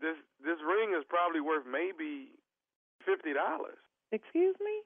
[0.00, 2.32] this this ring is probably worth maybe
[3.04, 3.78] fifty dollars.
[4.12, 4.80] Excuse me?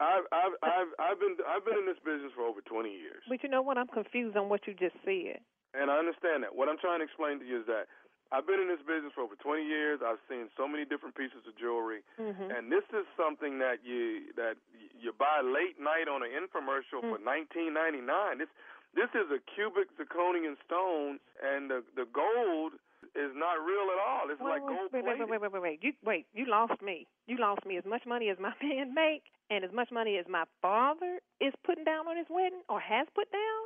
[0.00, 3.42] I've I've I've I've been I've been in this business for over twenty years, But
[3.44, 3.76] you know what?
[3.76, 5.44] I'm confused on what you just said.
[5.76, 6.56] and I understand that.
[6.56, 7.84] What I'm trying to explain to you is that
[8.32, 10.00] I've been in this business for over twenty years.
[10.06, 12.50] I've seen so many different pieces of jewelry, Mm-hmm.
[12.50, 14.54] and this is something that you that
[14.98, 18.38] you buy late night on an infomercial for nineteen ninety nine.
[18.38, 18.48] This
[18.94, 22.74] this is a cubic zirconian stone, and the the gold
[23.16, 24.30] is not real at all.
[24.30, 25.78] It's Wait, like gold wait, wait, wait, wait, wait, wait.
[25.82, 26.26] You wait.
[26.34, 27.06] You lost me.
[27.26, 27.76] You lost me.
[27.78, 31.52] As much money as my man make, and as much money as my father is
[31.66, 33.62] putting down on his wedding or has put down,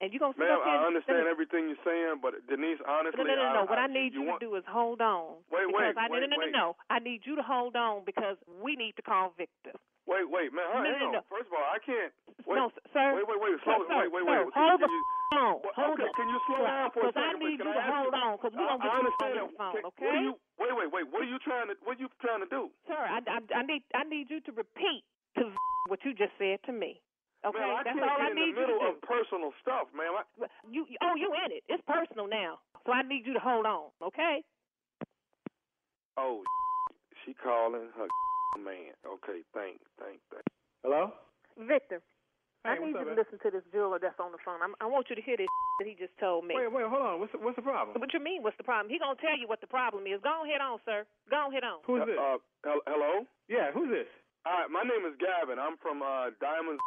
[0.00, 2.78] and you gonna sit Ma'am, up here I and- understand everything you're saying, but Denise,
[2.86, 3.62] honestly, No, no, no, no.
[3.62, 5.42] I, What I, I- need you, want, to do is hold on.
[5.50, 6.66] Wait, wait, I, wait, no, no, no, no.
[6.90, 9.74] I need you to hold on because we need to call Victor.
[10.06, 10.64] Wait, wait, man.
[10.72, 11.12] No, hang no, on.
[11.18, 11.22] no.
[11.28, 12.12] First of all, I can't.
[12.48, 13.12] Wait, no, sir.
[13.12, 13.60] Wait, wait, wait.
[13.60, 14.54] Sir, Slow, sir, wait, wait, sir, wait.
[14.56, 15.02] Hold can the you.
[15.28, 17.82] Well, Hold okay, the- can you slow down for a Because I need you to
[17.84, 20.06] hold on because gonna I get you understand on this phone, Can- okay?
[20.08, 20.34] What are you?
[20.56, 21.04] Wait, wait, wait.
[21.12, 21.74] What are you trying to?
[21.84, 22.70] What are you trying to do?
[22.88, 25.04] Sir, I, I, I need I need you to repeat
[25.36, 25.52] to
[25.92, 27.02] what you just said to me.
[27.48, 29.02] Okay, man, I that's can't all I get in need the middle you to of
[29.02, 30.12] personal stuff, man.
[30.12, 30.22] I.
[30.68, 31.62] You oh you in it?
[31.68, 33.90] It's personal now, so I need you to hold on.
[34.02, 34.44] Okay?
[36.18, 36.42] oh,
[37.24, 38.08] she calling her
[38.58, 38.92] man.
[39.06, 40.44] Okay, thank, thank, thank.
[40.82, 41.12] Hello?
[41.58, 42.02] Victor,
[42.66, 44.58] Hey, I need what's you up, to listen to this jeweler that's on the phone.
[44.62, 45.46] I'm, I want you to hear this
[45.78, 46.58] that he just told me.
[46.58, 47.14] Wait, wait, hold on.
[47.22, 47.94] What's the, what's the problem?
[47.94, 48.42] What you mean?
[48.42, 48.90] What's the problem?
[48.90, 50.18] He gonna tell you what the problem is.
[50.26, 51.06] Go ahead on, sir.
[51.30, 51.80] Go ahead on.
[51.86, 52.18] Who's this?
[52.18, 52.38] Uh,
[52.90, 53.24] hello.
[53.46, 54.10] Yeah, who's this?
[54.46, 55.58] All right, my name is Gavin.
[55.58, 56.80] I'm from uh, Diamonds,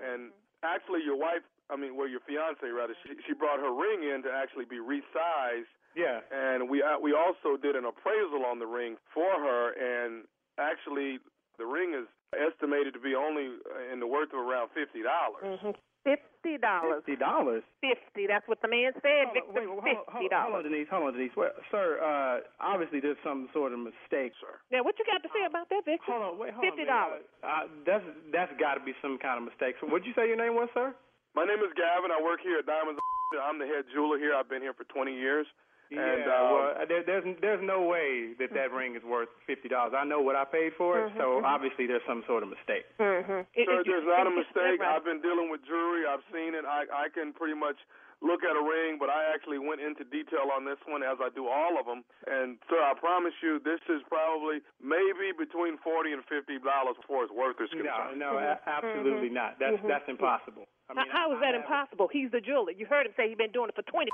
[0.00, 0.30] and
[0.62, 4.22] actually, your wife, I mean, well, your fiance rather, she, she brought her ring in
[4.24, 5.70] to actually be resized.
[5.96, 6.20] Yeah.
[6.32, 10.24] And we uh, we also did an appraisal on the ring for her, and
[10.58, 11.18] actually,
[11.58, 15.46] the ring is estimated to be only uh, in the worth of around fifty dollars.
[15.46, 15.78] Mm-hmm.
[16.04, 17.00] Fifty dollars.
[17.00, 17.64] Fifty dollars.
[17.80, 18.28] Fifty.
[18.28, 19.32] That's what the man said.
[19.32, 19.56] Hold on, Victor.
[19.56, 20.88] wait, hold, Fifty hold, on, hold on, Denise.
[20.92, 21.32] Hold on, Denise.
[21.32, 24.36] Well, sir, uh, obviously there's some sort of mistake.
[24.36, 24.60] Sir.
[24.68, 26.12] Now, what you got to say about that, Victor?
[26.12, 27.24] Hold on, wait, hold Fifty dollars.
[27.40, 29.80] Uh, uh, that's that's got to be some kind of mistake.
[29.80, 30.92] So, what'd you say your name was, sir?
[31.32, 32.12] My name is Gavin.
[32.12, 33.00] I work here at Diamonds.
[33.40, 34.36] I'm the head jeweler here.
[34.36, 35.48] I've been here for 20 years.
[35.90, 36.00] Yeah.
[36.00, 39.92] And, um, well, there, there's there's no way that that ring is worth fifty dollars.
[39.96, 42.84] I know what I paid for it, so obviously there's some sort of mistake.
[42.98, 43.44] Mm-hmm.
[43.52, 44.80] Sir, there's not a mistake.
[44.80, 46.04] I've been dealing with jewelry.
[46.08, 46.64] I've seen it.
[46.64, 47.76] I I can pretty much
[48.24, 51.28] look at a ring, but I actually went into detail on this one as I
[51.36, 52.00] do all of them.
[52.24, 57.28] And sir, I promise you, this is probably maybe between forty and fifty dollars before
[57.28, 58.18] it's worth is No, concerned.
[58.18, 59.60] no, a- absolutely not.
[59.60, 59.88] That's Mhm.
[59.92, 60.64] that's impossible.
[60.88, 62.08] I mean, how is I that have- impossible?
[62.08, 62.72] He's the jeweler.
[62.72, 64.08] You heard him say he's been doing it for 20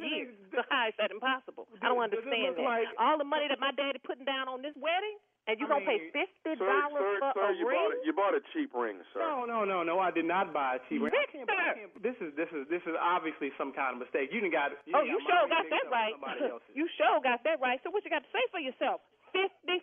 [0.00, 0.34] years.
[0.52, 1.66] So how is that impossible?
[1.82, 2.64] I don't understand that.
[2.64, 5.16] like- All the money that my daddy putting down on this wedding,
[5.46, 7.78] and you I gonna mean, pay fifty dollars sir, for sir, a you ring?
[7.78, 9.22] bought a, you bought a cheap ring, sir.
[9.22, 10.00] No, no, no, no.
[10.02, 11.14] I did not buy a cheap ring.
[11.14, 14.34] I can't, I can't, this is this is this is obviously some kind of mistake.
[14.34, 14.74] You didn't got.
[14.84, 16.14] You oh, done you sure got that right.
[16.74, 17.78] You sure got that right.
[17.86, 19.00] So what you got to say for yourself?
[19.30, 19.78] Fifty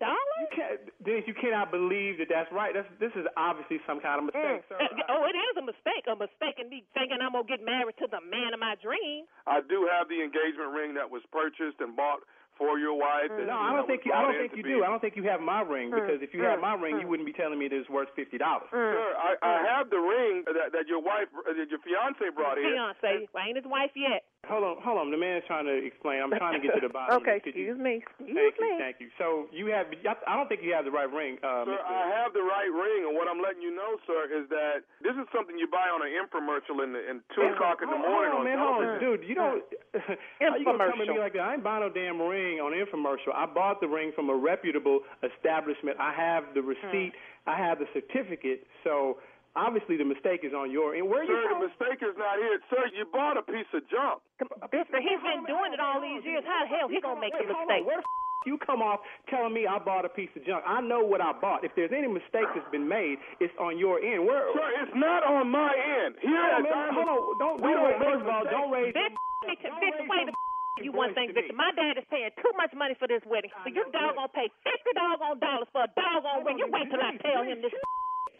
[0.00, 0.40] dollars?
[0.40, 2.72] You can't, Denise, you cannot believe that that's right.
[2.72, 4.72] That's this is obviously some kind of mistake, mm.
[4.72, 4.80] sir.
[4.80, 6.08] Uh, oh, it is a mistake.
[6.08, 9.28] A mistake in me thinking I'm gonna get married to the man of my dream.
[9.44, 12.24] I do have the engagement ring that was purchased and bought
[12.60, 13.32] for your wife.
[13.32, 13.48] that, mm.
[13.48, 14.12] No, you I don't think you.
[14.12, 14.84] I don't think you be- do.
[14.84, 15.96] I don't think you have my ring mm.
[15.96, 18.36] because if you had my ring, you wouldn't be telling me that it's worth fifty
[18.36, 18.68] dollars.
[18.68, 22.60] Sir, I, I have the ring that, that your wife, uh, that your fiance brought
[22.60, 22.68] in.
[22.68, 24.28] Fiance, I ain't his wife yet.
[24.48, 25.12] Hold on, hold on.
[25.12, 26.24] The man's trying to explain.
[26.24, 27.20] I'm trying to get to the bottom.
[27.20, 27.44] okay, of it.
[27.44, 27.94] Could you- excuse me.
[28.00, 28.72] Excuse Thank me.
[28.72, 29.08] you, thank you.
[29.20, 29.92] So you have,
[30.26, 31.84] I don't think you have the right ring, uh, Sir, Mr.
[31.84, 35.12] I have the right ring, and what I'm letting you know, sir, is that this
[35.12, 38.32] is something you buy on an infomercial in, the, in two o'clock in the morning
[38.32, 39.28] hold on, on man, hold on, dude.
[39.28, 39.60] You don't.
[40.40, 41.44] How you gonna come at me like that?
[41.44, 43.36] I ain't buying no damn ring on infomercial.
[43.36, 46.00] I bought the ring from a reputable establishment.
[46.00, 47.12] I have the receipt.
[47.46, 48.66] I have the certificate.
[48.84, 49.18] So
[49.56, 51.08] obviously the mistake is on your end.
[51.08, 52.58] Where Sir, you the mistake is not here.
[52.70, 54.22] Sir, you bought a piece of junk.
[54.70, 56.44] Mister, he's been doing it all these years.
[56.46, 57.82] How the hell he gonna make a Wait, mistake?
[57.82, 57.88] on.
[57.88, 60.64] Where the f- you come off telling me I bought a piece of junk?
[60.64, 61.60] I know what I bought.
[61.60, 64.24] If there's any mistake that's been made, it's on your end.
[64.24, 64.48] Where?
[64.56, 66.16] Sir, it's not on my end.
[66.24, 67.20] Here Hold on, at man, hold on.
[67.36, 68.96] Don't, we don't, don't first make of all, don't raise.
[68.96, 70.32] Victor, Victor, wait a
[70.80, 71.52] you one thing, Victor.
[71.52, 73.52] My dad is paying too much money for this wedding.
[73.60, 76.56] So your you doggone pay fifty dollars doggone dollars for a doggone ring.
[76.56, 77.74] You wait till I tell him this.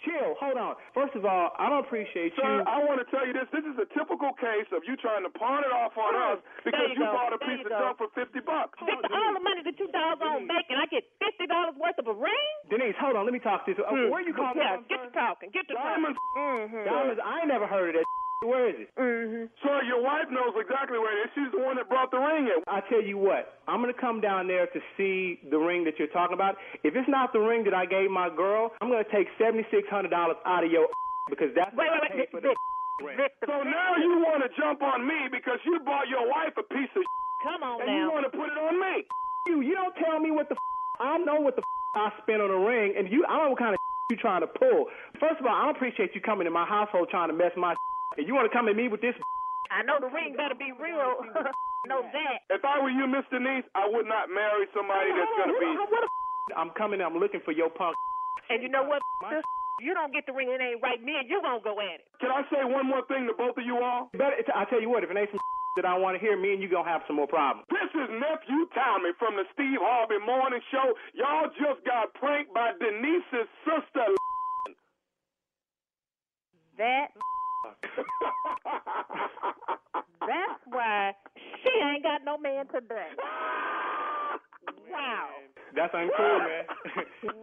[0.05, 0.32] Chill.
[0.40, 0.74] Hold on.
[0.96, 2.64] First of all, I don't appreciate Sir, you.
[2.64, 3.44] I want to tell you this.
[3.53, 6.88] This is a typical case of you trying to pawn it off on us because
[6.88, 7.80] There you, you bought a There piece of go.
[7.84, 8.80] junk for 50 bucks.
[8.80, 12.09] Victor, all the money that you doggone make, and I get fifty dollars worth of
[12.09, 12.48] a ring.
[12.72, 13.28] Denise, hold on.
[13.28, 13.78] Let me talk to you.
[13.84, 14.09] Uh, Hmm.
[14.09, 14.88] Where you calling Yeah, from?
[14.88, 15.48] get to talking.
[15.53, 16.16] Get to Diamonds.
[16.16, 16.80] talking.
[16.80, 16.84] Mm-hmm.
[16.88, 17.20] Diamonds.
[17.20, 18.09] I ain't never heard of that.
[18.41, 18.88] Where is it?
[18.97, 19.53] Mm-hmm.
[19.61, 21.30] Sir, your wife knows exactly where it is.
[21.36, 22.64] She's the one that brought the ring in.
[22.64, 26.09] I tell you what, I'm gonna come down there to see the ring that you're
[26.09, 26.57] talking about.
[26.80, 29.84] If it's not the ring that I gave my girl, I'm gonna take seventy six
[29.93, 30.88] hundred dollars out of your
[31.28, 33.16] because that's Wait, what wait, I wait, paid for Vic, the ring.
[33.45, 36.88] So now you want to jump on me because you bought your wife a piece
[36.97, 37.05] of
[37.45, 39.05] Come on and you want to put it on me.
[39.49, 40.57] You, you don't tell me what the
[40.97, 41.62] I know what the
[41.93, 43.80] I spent on a ring, and you, I don't know what kind of
[44.11, 44.86] you trying to pull.
[45.20, 47.74] First of all, I don't appreciate you coming to my household trying to mess my
[48.16, 49.14] and you want to come at me with this.
[49.70, 51.22] I know the ring better be real.
[51.88, 52.44] know that.
[52.50, 55.70] If I were you, Miss Denise, I would not marry somebody that's going to be.
[56.56, 57.00] I'm coming.
[57.00, 57.96] I'm looking for your punk.
[58.50, 59.02] And you know what?
[59.22, 59.46] Victor?
[59.80, 61.00] You don't get the ring, it ain't right.
[61.00, 62.08] Me and you gonna go at it.
[62.20, 64.12] Can I say one more thing to both of you all?
[64.12, 65.40] But I tell you what, if it ain't some
[65.80, 67.64] that I want to hear, me and you gonna have some more problems.
[67.72, 70.84] This is nephew Tommy from the Steve Harvey Morning Show.
[71.16, 74.04] Y'all just got pranked by Denise's sister.
[76.76, 77.16] That.
[80.20, 83.08] That's why she ain't got no man today.
[84.90, 85.28] Wow.
[85.74, 86.64] That's uncool, man.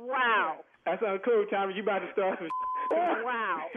[0.05, 0.57] Wow.
[0.85, 1.73] That's uncool, Tommy.
[1.75, 2.47] You about to start some.
[2.91, 3.67] Wow.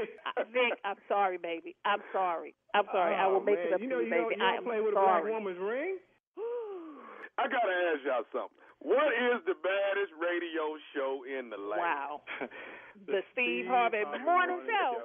[0.52, 1.74] Vic, I'm sorry, baby.
[1.84, 2.54] I'm sorry.
[2.74, 3.14] I'm sorry.
[3.14, 3.66] I will Oh, make man.
[3.68, 4.22] it up you to know, you, you baby.
[4.22, 5.98] Don't, you I don't am play with a black woman's ring.
[7.38, 8.58] I gotta ask y'all something.
[8.80, 11.80] What is the baddest radio show in the land?
[11.80, 12.22] Wow.
[13.06, 14.96] The Steve Harvey Morning Show.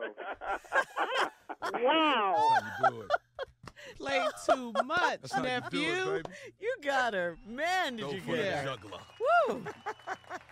[1.82, 2.36] wow.
[2.59, 3.11] That's you do it.
[3.99, 6.21] Play too much, That's how you it, nephew.
[6.59, 7.38] You got her.
[7.47, 8.63] Man, did Go you for get the her.
[8.65, 8.99] juggler.
[9.49, 9.63] Woo.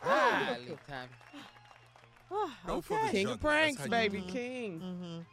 [0.03, 2.53] Golly, Tommy.
[2.67, 3.33] Go for the King juggler.
[3.33, 4.31] of pranks, That's how you baby, do it.
[4.31, 5.25] king.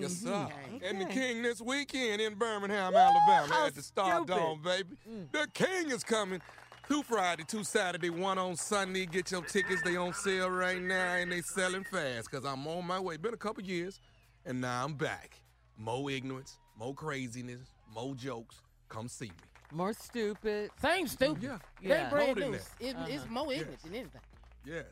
[0.00, 0.30] Yes, sir.
[0.30, 0.82] Mhm.
[0.90, 4.96] And the king this weekend in Birmingham, Alabama how at the Stardome, baby.
[5.08, 5.32] Mm.
[5.32, 6.40] The king is coming.
[6.88, 9.04] Two Friday, two Saturday, one on Sunday.
[9.04, 9.82] Get your tickets.
[9.82, 13.18] They on sale right now and they selling fast because I'm on my way.
[13.18, 14.00] Been a couple years
[14.46, 15.36] and now I'm back.
[15.76, 17.60] More ignorance, more craziness,
[17.94, 18.62] more jokes.
[18.88, 19.32] Come see me.
[19.70, 20.70] More stupid.
[20.80, 21.42] Same stupid.
[21.42, 21.54] Yeah.
[21.82, 22.00] It Yeah.
[22.04, 22.58] ain't brand More than new.
[22.58, 22.68] that.
[22.80, 23.32] It, It's Uh-huh.
[23.32, 23.66] more Yes.
[23.82, 24.20] than anything.
[24.64, 24.86] Yes.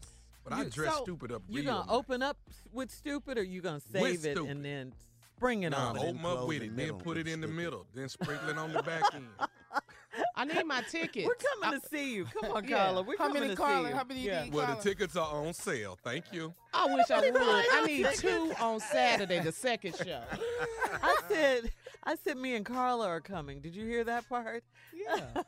[0.44, 1.92] But I dress so, stupid up You gonna now.
[1.92, 2.36] open up
[2.72, 4.50] with stupid, or you gonna With save it stupid.
[4.50, 4.92] and then
[5.34, 5.98] spring it Nah, on?
[5.98, 8.82] open up with it, then put it in the middle, then sprinkle it on the
[8.82, 9.28] back end.
[10.34, 11.26] I need my tickets.
[11.26, 12.24] We're coming to see you.
[12.26, 12.76] Come on, Yeah.
[12.86, 13.02] Carla.
[13.02, 13.84] We're How coming many, to Carla?
[13.84, 13.96] see you.
[13.96, 14.44] How many you yeah.
[14.44, 15.98] need, Well, the tickets are on sale.
[16.02, 16.54] Thank you.
[16.74, 17.36] I wish I would.
[17.36, 20.22] I need take two on Saturday, the second show.
[21.02, 21.70] I said,
[22.04, 23.60] I said, me and Carla are coming.
[23.60, 24.62] Did you hear that part?
[24.94, 25.42] Yeah.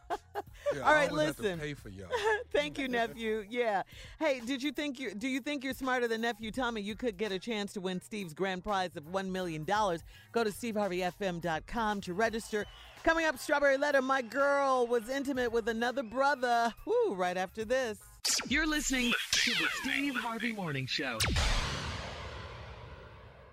[0.74, 1.58] Yeah, All I right, have to listen.
[1.58, 2.08] pay for y'all.
[2.52, 3.44] Thank you, nephew.
[3.48, 3.82] Yeah.
[4.18, 6.82] Hey, did you think you do you think you're smarter than nephew Tommy?
[6.82, 10.02] You could get a chance to win Steve's grand prize of one million dollars.
[10.32, 12.66] Go to steveharveyfm.com to register.
[13.04, 14.02] Coming up, Strawberry Letter.
[14.02, 16.74] My girl was intimate with another brother.
[16.84, 17.14] Woo!
[17.14, 17.98] Right after this.
[18.48, 21.18] You're listening to the Steve Harvey Morning Show.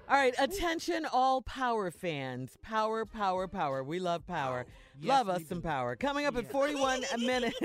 [0.07, 2.57] All right, attention, all power fans.
[2.61, 3.83] Power, power, power.
[3.83, 4.65] We love power.
[5.01, 5.95] love us some power.
[5.99, 7.57] Coming up in 41 minutes.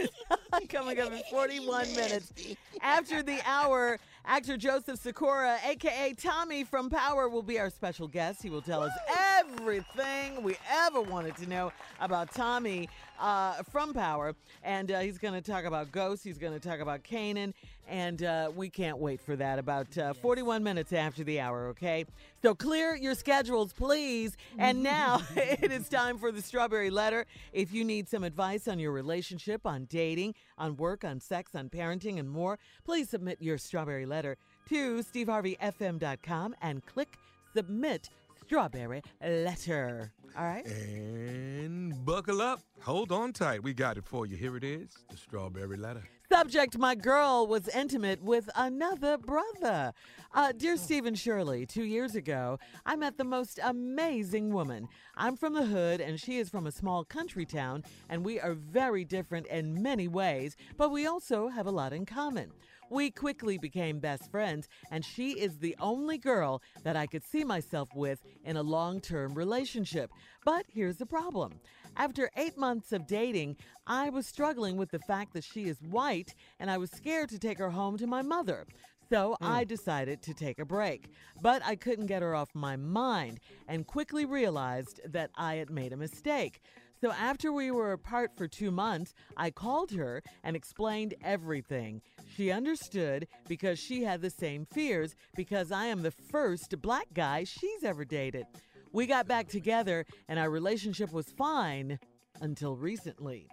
[0.71, 2.33] Coming up in 41 minutes.
[2.81, 8.43] After the hour, actor Joseph Sikora, aka Tommy from Power, will be our special guest.
[8.43, 8.93] He will tell us
[9.39, 12.89] everything we ever wanted to know about Tommy
[13.21, 14.35] uh, from Power.
[14.63, 16.25] And uh, he's going to talk about ghosts.
[16.25, 17.53] He's going to talk about Kanan.
[17.89, 19.59] And uh, we can't wait for that.
[19.59, 22.05] About uh, 41 minutes after the hour, okay?
[22.43, 24.37] So clear your schedules, please.
[24.59, 27.27] And now it is time for the Strawberry Letter.
[27.53, 31.69] If you need some advice on your relationship, on dating, on work, on sex, on
[31.69, 34.37] parenting, and more, please submit your Strawberry Letter
[34.69, 37.19] to steveharveyfm.com and click
[37.55, 38.11] Submit
[38.51, 40.11] strawberry letter.
[40.37, 40.67] All right?
[40.67, 42.61] And buckle up.
[42.81, 43.63] Hold on tight.
[43.63, 44.37] We got it for you.
[44.37, 46.03] Here it is the strawberry letter.
[46.33, 49.93] Subject My girl was intimate with another brother.
[50.35, 54.89] Uh, dear Stephen Shirley, two years ago, I met the most amazing woman.
[55.17, 58.55] I'm from the hood and she is from a small country town, and we are
[58.55, 62.51] very different in many ways, but we also have a lot in common.
[62.91, 67.45] We quickly became best friends, and she is the only girl that I could see
[67.45, 70.11] myself with in a long term relationship.
[70.45, 71.61] But here's the problem.
[71.97, 76.35] After eight months of dating, I was struggling with the fact that she is white,
[76.59, 78.67] and I was scared to take her home to my mother.
[79.09, 79.69] So I hmm.
[79.69, 81.11] decided to take a break.
[81.41, 83.39] But I couldn't get her off my mind
[83.69, 86.61] and quickly realized that I had made a mistake.
[87.01, 92.03] So after we were apart for two months, I called her and explained everything.
[92.37, 97.45] She understood because she had the same fears because I am the first black guy
[97.45, 98.47] she's ever dated.
[98.93, 101.99] We got back together and our relationship was fine
[102.41, 103.49] until recently.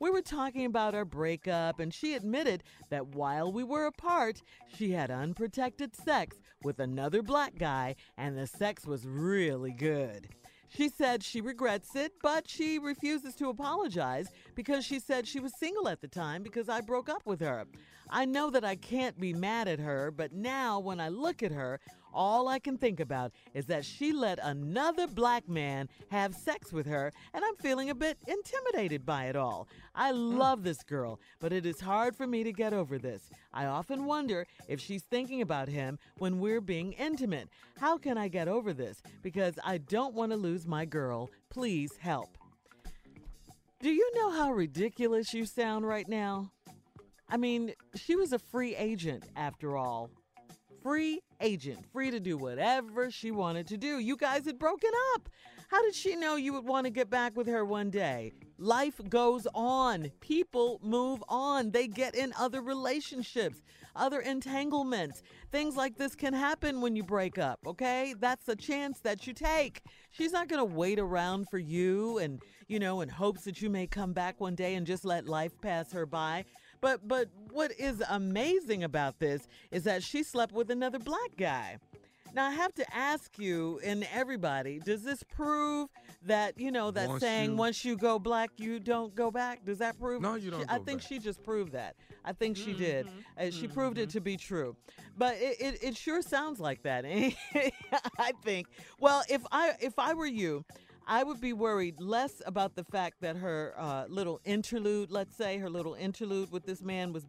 [0.00, 4.42] We were talking about our breakup, and she admitted that while we were apart,
[4.76, 10.26] she had unprotected sex with another black guy, and the sex was really good.
[10.74, 15.52] She said she regrets it, but she refuses to apologize because she said she was
[15.58, 17.66] single at the time because I broke up with her.
[18.08, 21.52] I know that I can't be mad at her, but now when I look at
[21.52, 21.78] her,
[22.12, 26.86] all I can think about is that she let another black man have sex with
[26.86, 29.68] her, and I'm feeling a bit intimidated by it all.
[29.94, 30.36] I hmm.
[30.36, 33.30] love this girl, but it is hard for me to get over this.
[33.52, 37.48] I often wonder if she's thinking about him when we're being intimate.
[37.78, 39.02] How can I get over this?
[39.22, 41.30] Because I don't want to lose my girl.
[41.50, 42.38] Please help.
[43.80, 46.52] Do you know how ridiculous you sound right now?
[47.28, 50.10] I mean, she was a free agent after all.
[50.82, 53.98] Free agent, free to do whatever she wanted to do.
[53.98, 55.28] You guys had broken up.
[55.68, 58.32] How did she know you would want to get back with her one day?
[58.58, 60.10] Life goes on.
[60.20, 61.70] People move on.
[61.70, 63.62] They get in other relationships,
[63.94, 65.22] other entanglements.
[65.52, 68.14] Things like this can happen when you break up, okay?
[68.18, 69.82] That's a chance that you take.
[70.10, 73.70] She's not going to wait around for you and, you know, in hopes that you
[73.70, 76.44] may come back one day and just let life pass her by.
[76.82, 81.78] But but what is amazing about this is that she slept with another black guy.
[82.34, 85.90] Now I have to ask you and everybody, does this prove
[86.22, 89.64] that, you know, that Once saying you- once you go black, you don't go back?
[89.66, 91.08] Does that prove No, you don't She- I go think back.
[91.08, 91.94] she just proved that.
[92.24, 93.06] I think she did.
[93.06, 93.48] Mm-hmm.
[93.48, 94.76] Uh, she proved it to be true.
[95.18, 97.04] But it, it, it sure sounds like that.
[98.18, 98.68] I think.
[98.98, 100.64] Well, if I if I were you,
[101.06, 105.58] I would be worried less about the fact that her uh, little interlude, let's say
[105.58, 107.26] her little interlude with this man was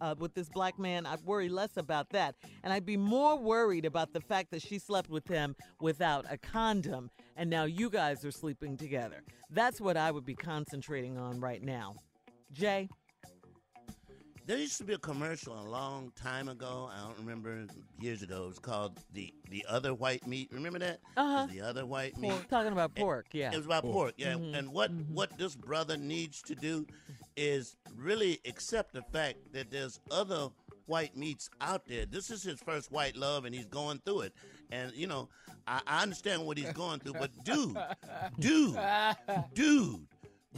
[0.00, 1.06] uh, with this black man.
[1.06, 4.78] I'd worry less about that, and I'd be more worried about the fact that she
[4.78, 9.22] slept with him without a condom, and now you guys are sleeping together.
[9.50, 11.94] That's what I would be concentrating on right now.
[12.52, 12.88] Jay.
[14.44, 16.90] There used to be a commercial a long time ago.
[16.92, 17.64] I don't remember
[18.00, 18.44] years ago.
[18.44, 20.50] It was called the the other white meat.
[20.52, 20.98] Remember that?
[21.16, 21.46] Uh-huh.
[21.50, 22.30] The other white meat.
[22.32, 22.48] Pork.
[22.48, 23.52] Talking about pork, yeah.
[23.52, 24.34] It was about pork, yeah.
[24.34, 24.56] Mhm.
[24.58, 26.86] And what what this brother needs to do
[27.36, 30.48] is really accept the fact that there's other
[30.86, 32.04] white meats out there.
[32.04, 34.32] This is his first white love, and he's going through it.
[34.72, 35.28] And you know,
[35.68, 37.78] I, I understand what he's going through, but dude,
[38.40, 38.76] dude,
[39.54, 40.06] dude,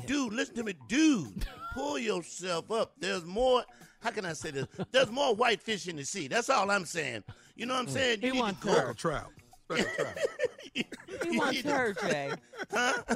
[0.06, 1.46] dude, listen to me, dude.
[1.74, 2.92] Pull yourself up.
[2.98, 3.64] There's more.
[4.00, 4.66] How can I say this?
[4.90, 6.28] There's more white fish in the sea.
[6.28, 7.24] That's all I'm saying.
[7.56, 7.90] You know what I'm mm.
[7.90, 8.20] saying?
[8.20, 8.72] He You need to wants her.
[8.72, 9.32] Special trout.
[9.64, 10.18] Special trout.
[11.22, 12.32] He wants her, Jay.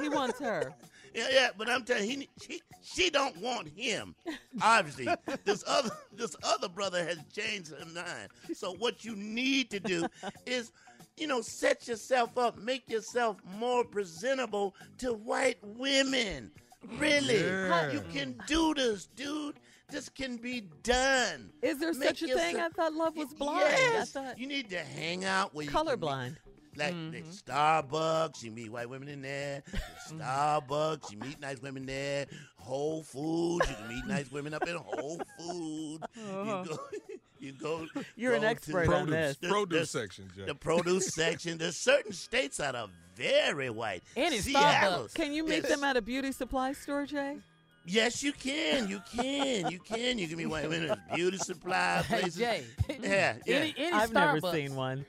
[0.01, 0.73] He wants her.
[1.13, 4.15] Yeah, yeah, but I'm telling you, he, she, she don't want him.
[4.61, 5.07] Obviously,
[5.45, 8.29] this other this other brother has changed her mind.
[8.53, 10.05] So what you need to do
[10.45, 10.71] is,
[11.17, 16.51] you know, set yourself up, make yourself more presentable to white women.
[16.97, 17.91] Really, Yeah.
[17.91, 19.55] you can do this, dude.
[19.89, 21.51] This can be done.
[21.61, 22.57] Is there Make such a thing?
[22.59, 23.61] I thought love was blind.
[23.71, 26.35] Yes, I thought you need to hang out where you can meet- colorblind.
[26.77, 29.63] like, like Starbucks, you meet white women in there.
[30.09, 32.27] Starbucks, you meet nice women there.
[32.57, 36.03] Whole Foods, you can meet nice women up in Whole Foods.
[36.17, 36.63] Uh-huh.
[36.65, 36.79] You go,
[37.39, 37.87] you go.
[38.15, 39.37] You're an go to expert the- on this.
[39.37, 40.45] the- Produce the- section, Jay.
[40.45, 41.57] The produce section.
[41.57, 44.03] There's certain states that are very white.
[44.15, 45.05] Any Seattle.
[45.05, 45.13] Starbucks.
[45.13, 45.69] Can you meet Yes.
[45.69, 47.37] them at a beauty supply store, Jay?
[47.85, 48.87] Yes, you can.
[48.87, 49.71] You can.
[49.71, 50.19] You can.
[50.19, 52.35] You can be white women at beauty supply Hey, places.
[52.35, 52.63] Jay.
[53.01, 53.55] Yeah, yeah.
[53.55, 55.05] Any, any I've never seen one.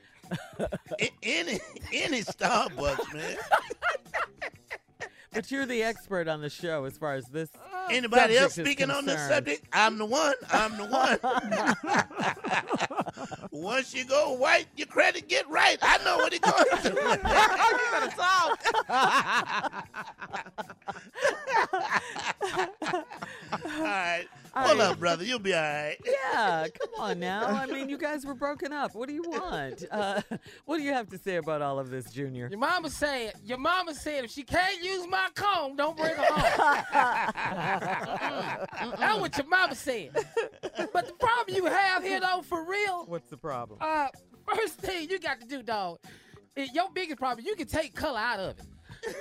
[0.61, 1.61] A- any
[1.93, 3.37] any Starbucks, man.
[5.33, 7.51] But you're the expert on the show as far as this
[7.91, 9.65] Anybody else subject is speaking on this subject?
[9.73, 10.35] I'm the one.
[10.51, 11.19] I'm the one.
[13.51, 15.79] Once you go white, your credit get right.
[15.83, 17.01] I know what it goes to.
[23.53, 24.27] all right.
[24.53, 24.91] All Hold right.
[24.91, 25.23] up, brother.
[25.23, 25.97] You'll be all right.
[26.05, 27.47] Yeah, come on now.
[27.47, 28.97] I mean, you guys were broken up.
[28.97, 29.85] What do you want?
[29.89, 30.23] Uh,
[30.65, 32.49] what do you have to say about all of this, Junior?
[32.51, 36.25] Your mama said, your mama said, if she can't use my comb, don't bring her
[36.25, 36.85] home.
[37.79, 40.11] Mm, That's what your mama said.
[40.93, 43.79] But the problem you have here, though, for real, What's the problem?
[43.81, 44.09] uh,
[44.55, 45.99] first thing you got to do, dog,
[46.57, 48.65] your biggest problem, you can take color out of it.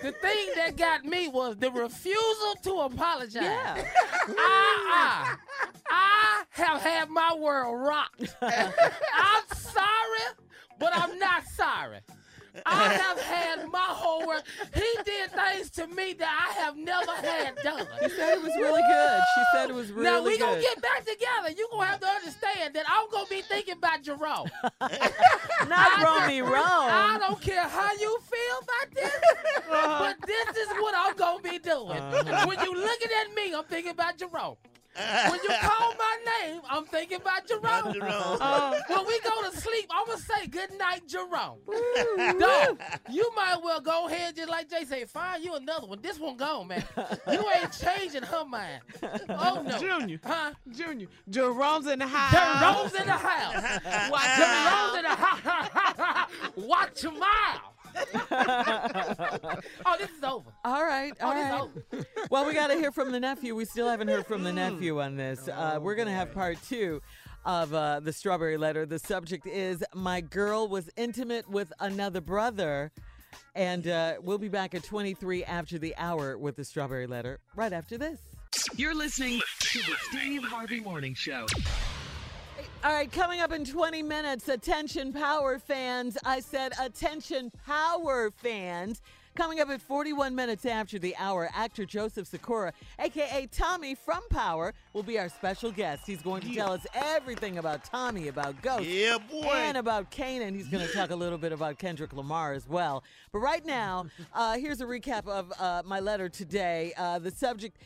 [0.02, 3.43] The thing that got me was the refusal to apologize.
[3.43, 3.86] Yeah.
[4.28, 5.36] I, I,
[5.89, 8.36] I have had my world rocked.
[8.41, 10.36] I'm sorry,
[10.80, 12.00] but I'm not sorry.
[12.66, 14.43] I have had my whole world.
[14.74, 17.88] He did things to me that I have never had done.
[18.03, 19.22] She said it was really good.
[19.36, 20.14] She said it was really good.
[20.14, 21.49] Now we gonna get back together.
[21.55, 24.49] You gonna have to understand that I'm gonna be thinking about Jerome.
[25.68, 26.53] Not Romy Rome.
[26.55, 29.22] I don't care how you feel about this,
[29.70, 31.99] but this is what I'm gonna be doing.
[31.99, 32.45] Uh-huh.
[32.47, 34.55] When you looking at me, I'm thinking about Jerome.
[35.30, 37.93] When you call my name, I'm thinking about Jerome.
[37.93, 38.38] Jerome.
[38.41, 41.60] Uh, when we go to sleep, I'm gonna say good night, Jerome.
[42.38, 42.78] no,
[43.10, 46.00] you might well go ahead just like Jay say, find you another one.
[46.02, 46.84] This one gone, man.
[47.32, 48.82] You ain't changing her mind.
[49.30, 50.20] Oh no, Junior.
[50.24, 50.52] huh?
[50.70, 51.08] Junior.
[51.30, 52.32] Jerome's in the house.
[52.34, 54.10] Jerome's in the house.
[54.12, 56.30] Watch Jerome's in the house.
[56.56, 57.62] Watch your mouth.
[58.32, 60.52] oh, this is over.
[60.66, 61.62] All right, Oh, all this right.
[61.62, 62.06] over.
[62.32, 63.56] Well, we got to hear from the nephew.
[63.56, 65.48] We still haven't heard from the nephew on this.
[65.48, 67.02] Uh, we're going to have part two
[67.46, 68.86] of uh, the strawberry letter.
[68.86, 72.92] The subject is My girl was intimate with another brother.
[73.56, 77.74] And uh, we'll be back at 23 after the hour with the strawberry letter right
[77.74, 78.20] after this.
[78.76, 81.46] You're listening to the Steve Harvey Morning Show.
[82.82, 86.17] All right, coming up in 20 minutes, attention power fans.
[86.25, 89.01] I said attention power fans.
[89.36, 94.73] Coming up at 41 minutes after the hour, actor Joseph Sikora, aka Tommy from Power,
[94.93, 96.03] will be our special guest.
[96.05, 99.43] He's going to tell us everything about Tommy, about Ghost, Yeah, boy.
[99.45, 100.55] and about Kanan.
[100.55, 103.03] He's going to talk a little bit about Kendrick Lamar as well.
[103.32, 106.93] But right now, uh, here's a recap of uh, my letter today.
[106.97, 107.77] Uh, the subject.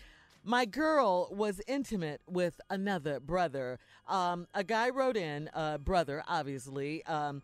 [0.46, 3.80] My girl was intimate with another brother.
[4.10, 7.06] Um, a guy wrote in, uh, brother, obviously.
[7.06, 7.42] Um,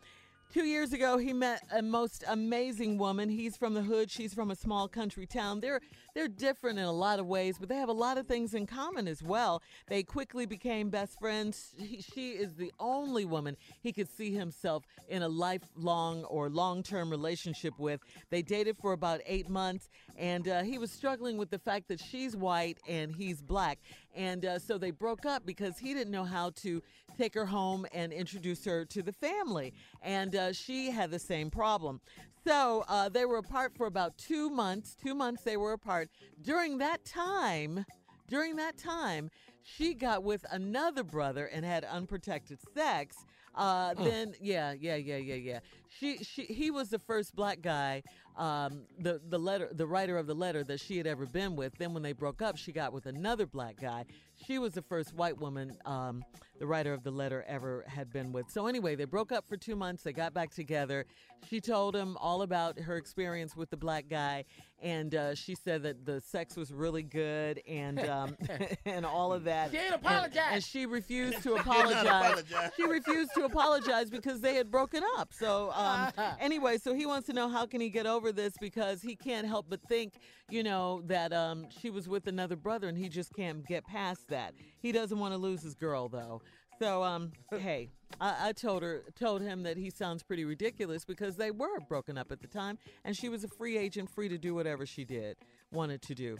[0.54, 3.30] two years ago, he met a most amazing woman.
[3.30, 4.12] He's from the hood.
[4.12, 5.62] She's from a small country town.
[5.62, 5.80] They're
[6.20, 8.68] they're different in a lot of ways, but they have a lot of things in
[8.68, 9.64] common as well.
[9.88, 11.74] They quickly became best friends.
[11.78, 16.84] He, she is the only woman he could see himself in a lifelong or long
[16.84, 18.02] term relationship with.
[18.32, 22.02] They dated for about eight months, and uh, he was struggling with the fact that
[22.02, 23.80] she's white and he's black.
[24.14, 26.84] And uh, so they broke up because he didn't know how to
[27.20, 29.74] take her home and introduce her to the family.
[30.02, 32.00] And uh, she had the same problem.
[32.48, 34.96] So uh, they were apart for about two months.
[34.96, 36.10] Two months they were apart.
[36.42, 37.86] During that time,
[38.28, 39.30] during that time,
[39.62, 43.18] she got with another brother and had unprotected sex.
[43.56, 45.60] Uh, Then, yeah, yeah, yeah, yeah, yeah.
[45.90, 48.04] She, she, he was the first black guy,
[48.38, 51.78] um, the the letter, the writer of the letter that she had ever been with.
[51.78, 54.06] Then, when they broke up, she got with another black guy.
[54.46, 56.24] She was the first white woman um,
[56.60, 58.50] the writer of the letter ever had been with.
[58.52, 60.04] So anyway, they broke up for two months.
[60.04, 61.06] They got back together.
[61.50, 64.44] She told him all about her experience with the black guy,
[64.82, 68.36] and uh, she said that the sex was really good and um,
[68.86, 69.72] and all of that.
[69.72, 70.54] She ain't And- apologized.
[70.54, 72.06] And, she refused to apologize.
[72.06, 72.72] apologize.
[72.76, 75.32] she refused to apologize because they had broken up.
[75.34, 79.02] So um, anyway, so he wants to know how can he get over this because
[79.02, 80.16] he can't help but think,
[80.50, 84.28] you know, that um, she was with another brother and he just can't get past
[84.28, 84.54] that.
[84.82, 86.42] He doesn't want to lose his girl though.
[86.80, 91.36] So um, hey, I, I told her, told him that he sounds pretty ridiculous because
[91.36, 94.38] they were broken up at the time, and she was a free agent, free to
[94.38, 95.38] do whatever she did,
[95.72, 96.38] wanted to do.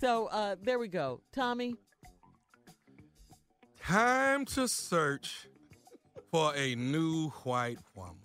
[0.00, 1.76] So uh, there we go, Tommy.
[3.82, 5.48] Time to search
[6.30, 8.16] for a new white woman.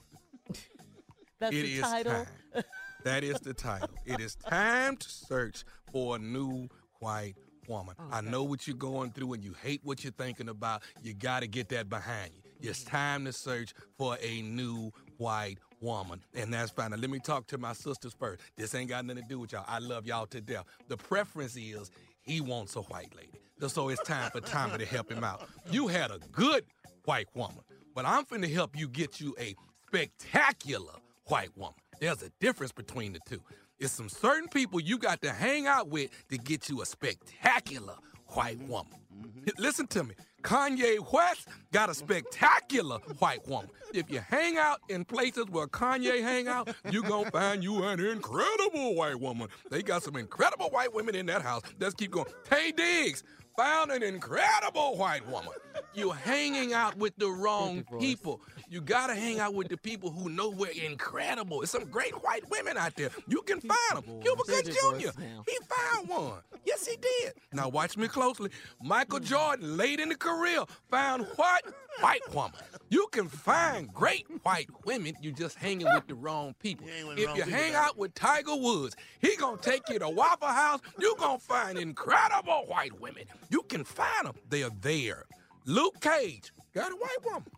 [1.39, 2.13] That's It the is title.
[2.13, 2.63] time.
[3.03, 3.89] That is the title.
[4.05, 6.67] It is time to search for a new
[6.99, 7.35] white
[7.67, 7.95] woman.
[7.99, 10.83] Oh, I know what you're going through and you hate what you're thinking about.
[11.01, 12.41] You got to get that behind you.
[12.41, 12.69] Mm-hmm.
[12.69, 16.23] It's time to search for a new white woman.
[16.33, 16.91] And that's fine.
[16.91, 18.41] Now, let me talk to my sisters first.
[18.55, 19.65] This ain't got nothing to do with y'all.
[19.67, 20.65] I love y'all to death.
[20.87, 21.91] The preference is
[22.21, 23.39] he wants a white lady.
[23.67, 25.47] So it's time for Tommy to help him out.
[25.71, 26.63] You had a good
[27.05, 27.61] white woman,
[27.95, 29.55] but I'm finna help you get you a
[29.87, 30.93] spectacular
[31.25, 31.73] white woman.
[31.99, 33.41] There's a difference between the two.
[33.79, 37.93] It's some certain people you got to hang out with to get you a spectacular
[38.27, 38.93] white woman.
[39.15, 39.49] Mm-hmm.
[39.61, 40.15] Listen to me.
[40.41, 43.69] Kanye West got a spectacular white woman.
[43.93, 47.99] If you hang out in places where Kanye hang out, you gonna find you an
[47.99, 49.49] incredible white woman.
[49.69, 51.63] They got some incredible white women in that house.
[51.79, 52.27] Let's keep going.
[52.49, 53.23] Taye Diggs
[53.57, 55.51] found an incredible white woman.
[55.93, 58.39] You're hanging out with the wrong people.
[58.69, 61.59] You gotta hang out with the people who know we're incredible.
[61.59, 63.09] There's some great white women out there.
[63.27, 64.21] You can find them.
[64.21, 65.09] Cuba Gooding Jr.
[65.47, 66.41] He found one.
[66.65, 67.33] Yes, he did.
[67.51, 68.51] Now watch me closely.
[68.81, 71.63] Michael Jordan, late in the career, found what?
[71.99, 72.51] White woman.
[72.89, 75.15] You can find great white women.
[75.19, 76.85] You're just hanging with the wrong people.
[76.87, 80.09] hang with the If you hang out with Tiger Woods, he gonna take you to
[80.09, 80.81] Waffle House.
[80.99, 83.23] You gonna find incredible white women.
[83.49, 84.35] You can find them.
[84.49, 85.25] They are there.
[85.65, 87.43] Luke Cage got a white woman.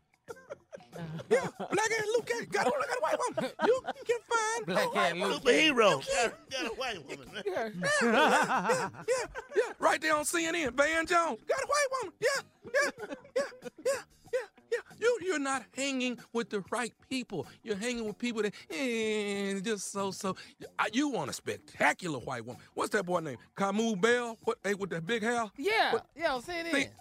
[1.30, 3.52] Yeah, black ass Luke Cage got a, got a white woman.
[3.66, 5.40] You can find Black a white ass woman.
[5.40, 6.06] Superhero.
[6.06, 7.30] Got, got a white woman.
[7.34, 7.44] man.
[7.46, 7.70] Yeah,
[8.04, 9.26] yeah, yeah,
[9.56, 9.74] yeah.
[9.78, 12.14] Right there on CNN, Van Jones got a white woman.
[12.20, 12.92] Yeah, yeah,
[13.38, 13.44] yeah,
[13.86, 14.02] yeah,
[14.72, 14.96] yeah, yeah.
[15.00, 17.48] You, you're not hanging with the right people.
[17.64, 20.36] You're hanging with people that eh, just so so.
[20.94, 22.62] You want a spectacular white woman.
[22.74, 23.38] What's that boy name?
[23.56, 24.38] Kamau Bell?
[24.44, 24.58] What?
[24.64, 25.50] Hey, with that big hair?
[25.58, 26.94] Yeah, What- yeah, I'm saying See, it.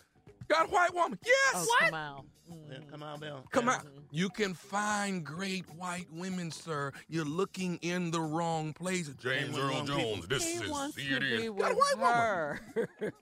[0.48, 1.18] got a white woman.
[1.24, 1.52] Yes.
[1.54, 1.84] Oh, What?
[1.90, 2.24] come out.
[2.70, 3.44] Yeah, come on, Bill.
[3.50, 3.82] Come on.
[4.10, 6.92] You can find great white women, sir.
[7.06, 9.08] You're looking in the wrong place.
[9.22, 9.98] James Earl wrong Jones.
[10.20, 10.26] people.
[10.30, 11.20] This He is wants to CNN.
[11.54, 13.12] be Got a with white woman.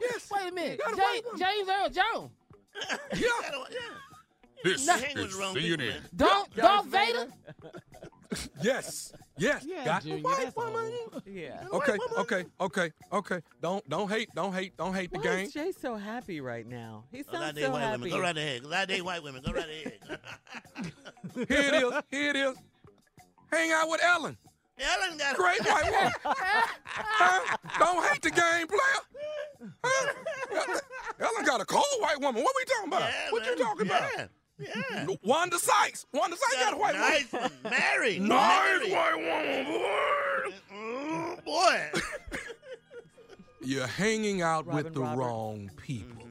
[0.00, 0.28] Yes.
[0.30, 0.80] Wait a minute.
[0.84, 1.40] Got a white woman.
[1.40, 2.30] James Earl Jones.
[3.14, 3.28] Yeah.
[3.42, 3.78] Got a- yeah.
[4.64, 5.88] This Hang with the wrong people, CNN.
[5.90, 6.00] man.
[6.16, 7.26] Darth, Darth Vader.
[8.62, 9.12] Yes.
[9.36, 9.64] Yes.
[9.66, 10.92] Yeah, Got Junior, a white that's woman.
[11.26, 11.66] Yeah.
[11.72, 11.96] Okay.
[12.18, 12.44] Okay.
[12.60, 12.92] Okay.
[13.12, 13.40] Okay.
[13.60, 14.30] Don't don't hate.
[14.34, 14.76] Don't hate.
[14.76, 15.46] Don't hate the Why game.
[15.46, 17.04] is Jay so happy right now?
[17.12, 18.02] He Go sounds there, so white happy.
[18.04, 18.10] women.
[18.10, 18.62] Go right ahead.
[18.62, 19.42] Go right there, white women.
[19.44, 19.98] Go right ahead.
[21.34, 21.92] Here it is.
[22.10, 22.56] Here it is.
[23.52, 24.36] Hang out with Ellen.
[24.78, 26.12] Ellen got Great white woman.
[26.24, 27.56] Huh?
[27.78, 29.70] Don't hate the game, player.
[29.84, 30.80] Huh?
[31.20, 32.42] Ellen got a cold white woman.
[32.42, 33.00] What we talking about?
[33.10, 34.08] Yeah, what you talking yeah.
[34.14, 34.30] about?
[34.58, 35.16] Yeah.
[35.22, 36.06] Wanda Sykes.
[36.12, 37.50] Wanda Sykes got a white nice woman.
[37.62, 37.72] one.
[37.72, 38.22] Married.
[38.22, 38.92] Nice Married.
[38.92, 40.76] white woman, boy.
[40.76, 41.90] Mm, boy.
[43.62, 45.20] You're hanging out Robin with the Robert.
[45.22, 46.23] wrong people.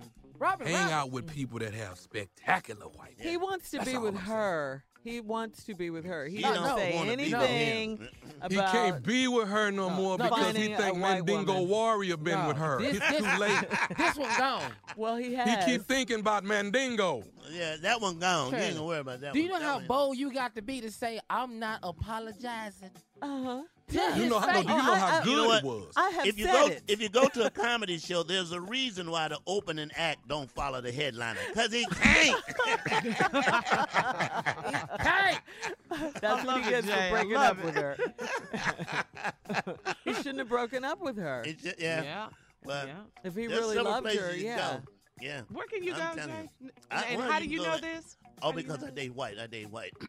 [0.44, 0.92] Robert, Hang Robert.
[0.94, 4.26] out with people that have spectacular white He wants to That's be all with I'm
[4.26, 4.38] saying.
[4.38, 4.84] her.
[5.04, 6.26] He wants to be with her.
[6.28, 8.10] He He doesn't don't say wanna be with anything him.
[8.50, 11.54] He can't be with her no, more no, because he finding a think white Mandingo
[11.56, 11.68] woman.
[11.70, 12.80] Warrior been No, with her.
[12.80, 13.64] This, it's this, too late.
[13.98, 14.72] this one gone.
[14.96, 17.24] well, he He keep thinking about Mandingo.
[17.52, 18.52] Yeah, that one gone.
[18.52, 19.60] You ain't Shirley, gonna worry about that Do you one.
[19.62, 22.92] know That how one- bold you got to be to say I'm not apologizing?
[23.22, 23.62] Uh huh.
[23.90, 25.64] To You know, how- no, do you know oh, how I- good You know it
[25.64, 25.94] was?
[25.98, 26.84] I have If you said go it.
[26.88, 30.50] if you go to a comedy show, there's a reason why the opening act don't
[30.50, 31.40] follow the headliner.
[31.54, 32.42] Cause he can't.
[35.00, 35.38] Hey,
[36.22, 36.94] That's what he it, gets Jay.
[37.10, 37.98] for I breaking love up with her.
[40.06, 41.44] he shouldn't have broken up with her.
[41.46, 42.02] It's just, yeah.
[42.04, 42.28] Yeah.
[42.64, 42.94] Well, yeah.
[43.24, 44.58] If he really loved her, you yeah.
[44.58, 44.82] Go.
[45.22, 45.42] Yeah.
[45.52, 46.70] Where can you I'm go, telling Jay?
[46.90, 48.18] I- and how do you can know go- this?
[48.42, 49.38] Oh, How do you because I date white.
[49.40, 49.94] I date white.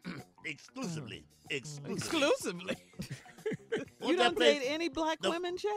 [0.45, 0.51] Mm.
[0.51, 1.25] Exclusively.
[1.49, 1.95] Exclusively.
[1.95, 2.77] Exclusively.
[4.05, 5.69] You don't date any black the- women, Jay?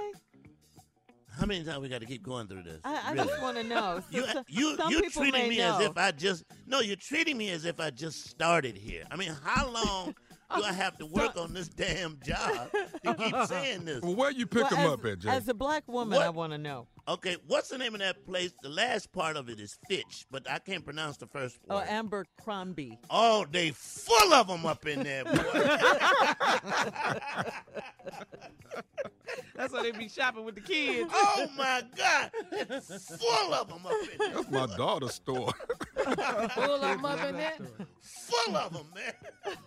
[1.38, 2.80] How many times we got to keep going through this?
[2.84, 3.28] I, I Really?
[3.28, 4.00] just want to know.
[4.00, 5.76] So, You, so- you, some you're treating me know.
[5.78, 6.80] as if I just no.
[6.80, 9.04] You're treating me as if I just started here.
[9.10, 10.14] I mean, how long
[10.56, 12.70] do I have to work on this damn job
[13.04, 14.00] to keep saying this?
[14.02, 15.28] Well, where you pick Well, him as, up at, Jay?
[15.28, 16.86] As a black woman, I want to know.
[17.06, 18.52] Okay, what's the name of that place?
[18.62, 21.86] The last part of it is Fitch, but I can't pronounce the first Oh, word.
[21.88, 22.98] Amber Crombie.
[23.10, 25.32] Oh, they full of them up in there, boy.
[29.54, 31.10] That's why they be shopping with the kids.
[31.14, 34.34] oh my God, it's full of them up in there.
[34.34, 35.52] That's my daughter's store.
[35.96, 37.56] full of them up in there.
[38.00, 39.12] Full of them, man.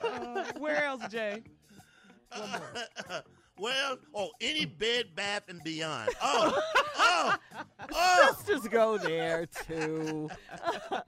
[0.01, 1.43] Uh, where else, Jay?
[3.59, 6.09] well, oh, any Bed Bath and Beyond.
[6.21, 6.61] Oh,
[6.97, 7.35] oh,
[7.93, 8.35] oh.
[8.37, 10.29] Sisters go there too.
[10.93, 11.03] okay,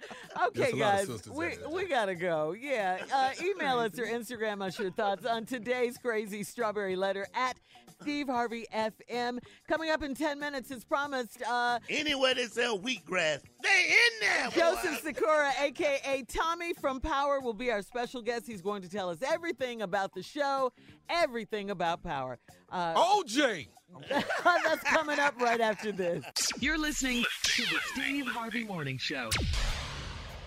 [0.54, 2.56] There's a lot of guys, we we gotta go.
[2.60, 7.58] Yeah, uh, email us or Instagram us your thoughts on today's crazy strawberry letter at
[8.02, 9.40] Steve Harvey FM.
[9.68, 11.42] Coming up in ten minutes, as promised.
[11.48, 14.50] Uh, Anywhere they sell wheatgrass, they in there.
[14.50, 14.56] boy.
[14.56, 18.46] Joseph Sikora, aka Tommy from Power, will be our special guest.
[18.48, 20.72] He's going to tell us everything about the show,
[21.10, 22.38] everything about Power.
[22.72, 23.68] Uh, OJ.
[24.10, 26.24] that's coming up right after this.
[26.60, 29.30] You're listening to the Steve Harvey Morning Show.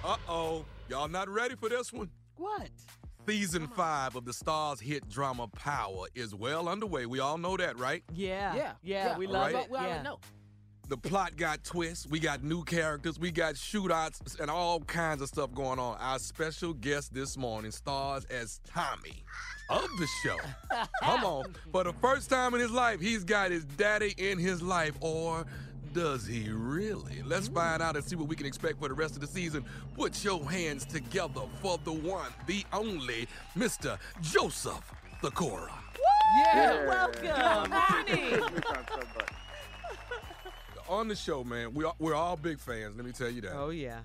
[0.05, 0.65] Uh oh.
[0.89, 2.11] Y'all not ready for this one?
[2.37, 2.69] What?
[3.27, 7.07] Season five of the Starz hit drama Power is well underway.
[7.07, 8.05] We all know that, right?
[8.15, 9.65] Yeah, Yeah, yeah, we love right.
[9.65, 9.71] it.
[9.71, 10.03] We already yeah.
[10.03, 10.21] know.
[10.89, 12.07] The plot got twists.
[12.07, 13.19] We got new characters.
[13.19, 15.99] We got shootouts and all kinds of stuff going on.
[15.99, 19.25] Our special guest this morning stars as Tommy
[19.71, 20.37] of the show.
[21.03, 21.57] Come on.
[21.73, 25.45] For the first time in his life, he's got his daddy in his life, or
[25.97, 27.23] does he really?
[27.25, 29.65] Let's find out and see what we can expect for the rest of the season.
[29.95, 33.99] Put your hands together for the one, the only, Mr.
[34.21, 34.93] Joseph
[35.23, 35.73] Sikora.
[36.37, 37.71] Yeah, welcome.
[37.73, 38.43] Honey.
[40.89, 42.95] On the show, man, we are, we're all big fans.
[42.95, 43.55] Let me tell you that.
[43.55, 44.01] Oh yeah,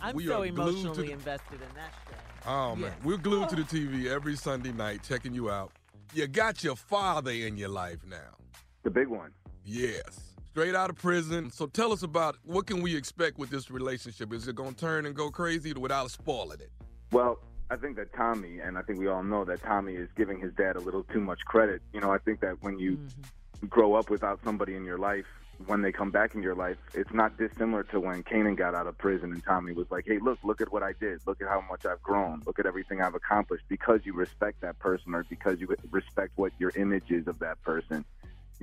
[0.00, 2.50] I'm We so are glued to emotionally the- invested in that show.
[2.50, 3.64] Oh man, we're glued to the oh.
[3.64, 5.72] TV every Sunday night, checking you out.
[6.14, 8.36] You got your father in your life now.
[8.84, 9.32] The big one.
[9.64, 10.31] Yes.
[10.52, 11.50] Straight out of prison.
[11.50, 14.34] So tell us about what can we expect with this relationship?
[14.34, 16.70] Is it gonna turn and go crazy without spoiling it?
[17.10, 17.38] Well,
[17.70, 20.52] I think that Tommy, and I think we all know that Tommy is giving his
[20.52, 21.80] dad a little too much credit.
[21.94, 23.66] You know, I think that when you mm-hmm.
[23.68, 25.24] grow up without somebody in your life,
[25.64, 28.86] when they come back in your life, it's not dissimilar to when Kanan got out
[28.86, 31.22] of prison and Tommy was like, hey, look, look at what I did.
[31.26, 32.42] Look at how much I've grown.
[32.44, 36.52] Look at everything I've accomplished because you respect that person or because you respect what
[36.58, 38.04] your image is of that person.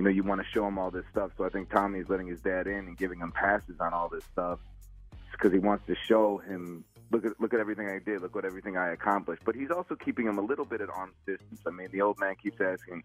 [0.00, 1.32] You know, you want to show him all this stuff.
[1.36, 4.08] So I think Tommy is letting his dad in and giving him passes on all
[4.08, 4.58] this stuff
[5.32, 8.46] because he wants to show him look at look at everything I did, look at
[8.46, 9.42] everything I accomplished.
[9.44, 11.60] But he's also keeping him a little bit at arm's distance.
[11.66, 13.02] I mean, the old man keeps asking,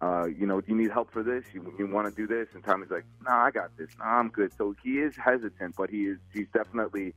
[0.00, 1.44] uh, you know, do you need help for this?
[1.52, 2.46] You, you want to do this?
[2.54, 3.88] And Tommy's like, no, I got this.
[3.98, 4.52] Nah, I'm good.
[4.56, 7.14] So he is hesitant, but he is he's definitely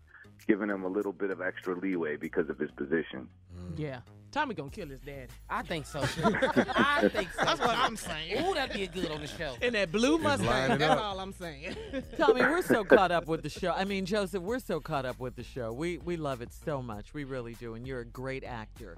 [0.48, 3.30] giving him a little bit of extra leeway because of his position.
[3.77, 3.99] Yeah.
[4.35, 5.27] Tommy gonna kill his daddy.
[5.49, 6.01] I think so.
[6.01, 6.23] too.
[6.75, 7.45] I think so.
[7.45, 8.45] That's what I'm saying.
[8.45, 9.55] Ooh, that'd be a good on the show.
[9.61, 10.77] In that blue Mustang.
[10.77, 11.01] That's up.
[11.01, 11.73] all I'm saying.
[12.17, 13.71] Tommy, we're so caught up with the show.
[13.71, 15.71] I mean, Joseph, we're so caught up with the show.
[15.71, 17.13] We we love it so much.
[17.13, 18.97] We really do, and you're a great actor.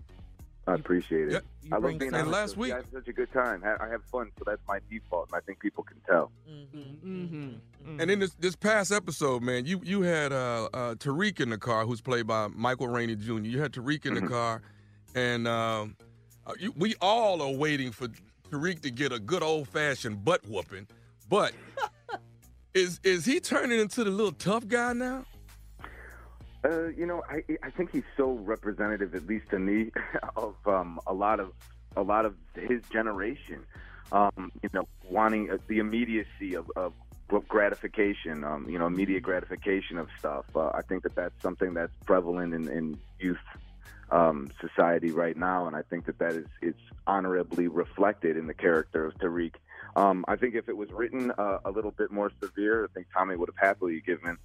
[0.65, 1.43] I appreciate it.
[1.61, 3.31] you I love bring being some- on And last week- I have such a good
[3.31, 3.63] time.
[3.63, 6.31] I have fun, so that's my default, and I think people can tell.
[7.05, 7.99] Mm-hmm.
[7.99, 11.57] And in this this past episode, man, you you had uh, uh, Tariq in the
[11.59, 13.33] car, who's played by Michael Rainey Jr.
[13.41, 14.61] You had Tariq in the car,
[15.17, 15.95] and um,
[16.45, 18.07] uh, we all are waiting for
[18.51, 20.87] Tariq to get a good old fashioned butt whooping.
[21.27, 21.53] But
[22.75, 25.25] is is he turning into the little tough guy now?
[26.63, 29.91] Uh, you know, I I think he's so representative, at least to me,
[30.35, 31.51] of um, a lot of
[31.95, 33.65] a lot of his generation.
[34.11, 36.93] Um, you know, wanting uh, the immediacy of, of
[37.49, 38.43] gratification.
[38.43, 40.45] Um, you know, immediate gratification of stuff.
[40.55, 43.37] Uh, I think that that's something that's prevalent in, in youth
[44.11, 48.53] um, society right now, and I think that that is it's honorably reflected in the
[48.53, 49.53] character of Tariq.
[49.95, 53.07] Um, I think if it was written uh, a little bit more severe, I think
[53.13, 54.37] Tommy would have happily given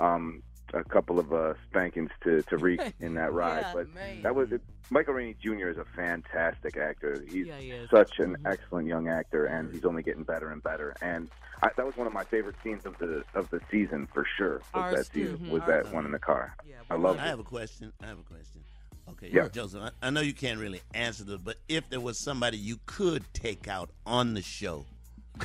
[0.00, 0.42] um,
[0.72, 3.60] a couple of uh, spankings to Tariq in that ride.
[3.62, 4.22] Yeah, but man.
[4.22, 4.62] that was it.
[4.90, 5.68] Michael Rainey Jr.
[5.68, 7.24] is a fantastic actor.
[7.28, 10.94] He's Yeah, he such an excellent young actor, and he's only getting better and better.
[11.00, 11.30] And
[11.62, 14.60] I, that was one of my favorite scenes of the of the season for sure.
[14.74, 15.36] Was Ours that too.
[15.36, 15.50] season?
[15.50, 16.54] Was Ours that one in the car?
[16.68, 17.22] Yeah, I love it.
[17.22, 17.92] I have a question.
[18.02, 18.62] I have a question.
[19.10, 19.48] Okay, Yeah.
[19.48, 22.78] Joseph, I, I know you can't really answer this, but if there was somebody you
[22.86, 24.86] could take out on the show,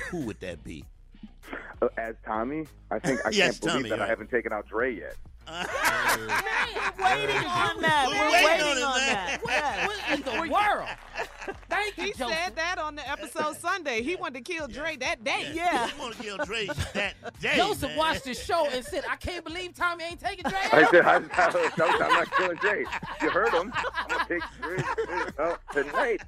[0.10, 0.86] who would that be?
[1.82, 4.68] Uh, as Tommy, I think I Yes, can't believe Tommy, that I haven't taken out
[4.68, 5.16] Dre yet.
[5.50, 5.56] We're
[7.06, 8.06] waiting on that.
[8.08, 9.40] We're We're waiting waiting on on it, that.
[9.48, 9.88] Yes.
[10.10, 10.90] What in the world?
[11.70, 12.38] Thank you, He Joseph.
[12.38, 14.04] said that on the episode Sunday.
[14.04, 15.52] He wanted to kill Dre that day.
[15.56, 15.88] Yeah.
[15.88, 17.98] You want to kill Dre that day, Joseph man.
[17.98, 21.16] watched the show and said, "I can't believe Tommy ain't taking Dre." I said, I,
[21.16, 22.86] I, I, I'm not killing Dre.
[23.24, 23.74] You heard him.
[23.96, 24.84] I'm gonna take Dre
[25.40, 26.22] out tonight.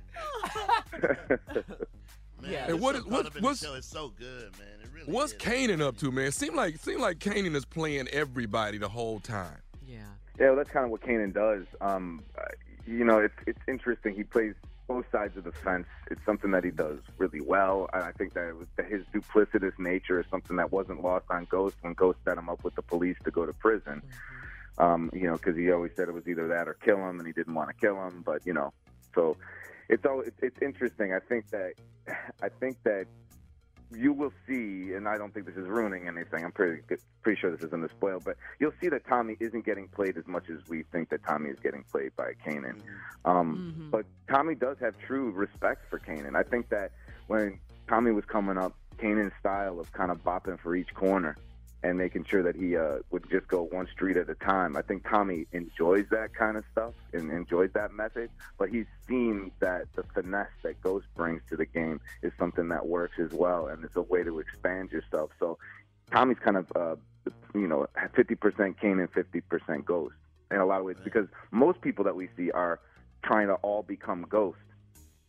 [2.42, 2.68] Man, Yeah.
[2.70, 3.74] And what so is- caught what- what's- show.
[3.76, 4.68] It's so good, man.
[4.84, 5.38] It really What's is.
[5.40, 6.26] Kanan up to, man?
[6.26, 9.58] It seemed like seemed like Kanan is playing everybody the whole time.
[9.88, 9.98] Yeah.
[10.40, 11.66] Yeah, well, that's kind of what Kanan does.
[11.82, 12.42] Um, uh,
[12.88, 14.16] you know, it's it's interesting.
[14.16, 14.56] He plays
[14.88, 15.88] both sides of the fence.
[16.10, 17.90] It's something that he does really well.
[17.94, 21.46] And I think that it was his duplicitous nature is something that wasn't lost on
[21.46, 24.02] Ghost when Ghost set him up with the police to go to prison.
[24.78, 27.28] Um, you know, because he always said it was either that or kill him, and
[27.28, 28.22] he didn't want to kill him.
[28.26, 28.74] But you know,
[29.14, 29.38] so
[29.92, 31.14] it's all it's, it's interesting.
[31.14, 31.74] I think that
[32.42, 33.06] I think that
[33.94, 36.46] you will see, and I don't think this is ruining anything.
[36.46, 36.82] I'm pretty
[37.22, 40.26] pretty sure this isn't a spoil, but you'll see that Tommy isn't getting played as
[40.26, 42.80] much as we think that Tommy is getting played by Kanan.
[43.26, 46.36] Um, But Tommy does have true respect for Kanan.
[46.36, 46.92] I think that
[47.28, 51.36] when Tommy was coming up, Kanan's style of kind of bopping for each corner
[51.84, 54.78] and making sure that he uh, would just go one street at a time.
[54.78, 59.52] I think Tommy enjoys that kind of stuff and enjoys that method, but he's seen
[59.60, 63.68] that the finesse that Ghost brings to the game is something that works as well,
[63.68, 65.32] and it's a way to expand yourself.
[65.40, 65.58] So
[66.12, 66.96] Tommy's kind of, uh,
[67.56, 70.16] you know, 50% Kane and 50% Ghost
[70.52, 72.80] in a lot of ways because most people that we see are
[73.24, 74.60] trying to all become Ghost.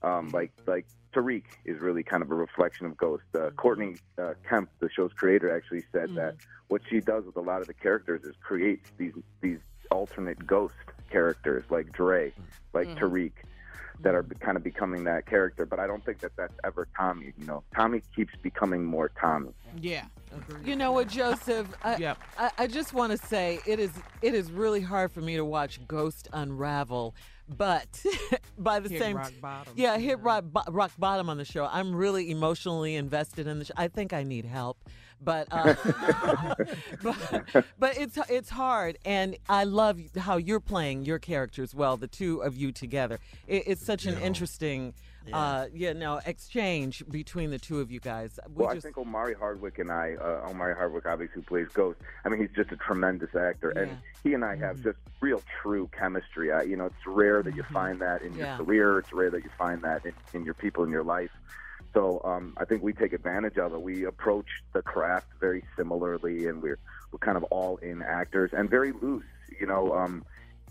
[0.02, 3.24] Um, like like Tariq is really kind of a reflection of Ghost.
[3.34, 6.36] Uh, Courtney uh, Kemp, the show's creator, actually said that
[6.68, 9.58] what she does with a lot of the characters is creates these these
[9.90, 10.74] alternate Ghost
[11.10, 12.32] characters like Dre,
[12.72, 13.32] like Tariq.
[14.00, 15.64] that are kind of becoming that character.
[15.66, 17.32] But I don't think that that's ever Tommy.
[17.38, 19.50] You know, Tommy keeps becoming more Tommy.
[19.80, 20.06] Yeah.
[20.64, 21.68] You know what, Joseph?
[21.84, 22.18] I, Yep.
[22.38, 23.92] I, I just want to say it is
[24.22, 27.14] it is really hard for me to watch Ghost unravel,
[27.56, 28.04] but
[28.58, 29.72] by the Hit same rock bottom.
[29.76, 31.68] yeah, hit rock, bo- rock bottom on the show.
[31.70, 33.74] I'm really emotionally invested in the show.
[33.76, 34.78] I think I need help,
[35.20, 35.74] but uh,
[37.02, 41.96] but, but it's it's hard, and I love how you're playing your characters well.
[41.96, 44.94] The two of you together, it, it's such an interesting.
[45.32, 48.38] Uh, you know, exchange between the two of you guys.
[48.48, 51.68] We well, just, I think Omari Hardwick and I, uh, Omari Hardwick, obviously who plays
[51.72, 51.98] Ghost.
[52.24, 54.82] I mean, he's just a tremendous actor, and he and I have Mm-hmm.
[54.84, 56.50] just real, true chemistry.
[56.50, 58.56] I, you know, it's rare that you find that in Yeah.
[58.56, 58.98] your career.
[58.98, 61.30] It's rare that you find that in, in your people in your life.
[61.94, 63.82] So um, I think we take advantage of it.
[63.82, 66.78] We approach the craft very similarly, and we're
[67.12, 69.24] we're kind of all in actors and very loose.
[69.60, 70.24] You know, um,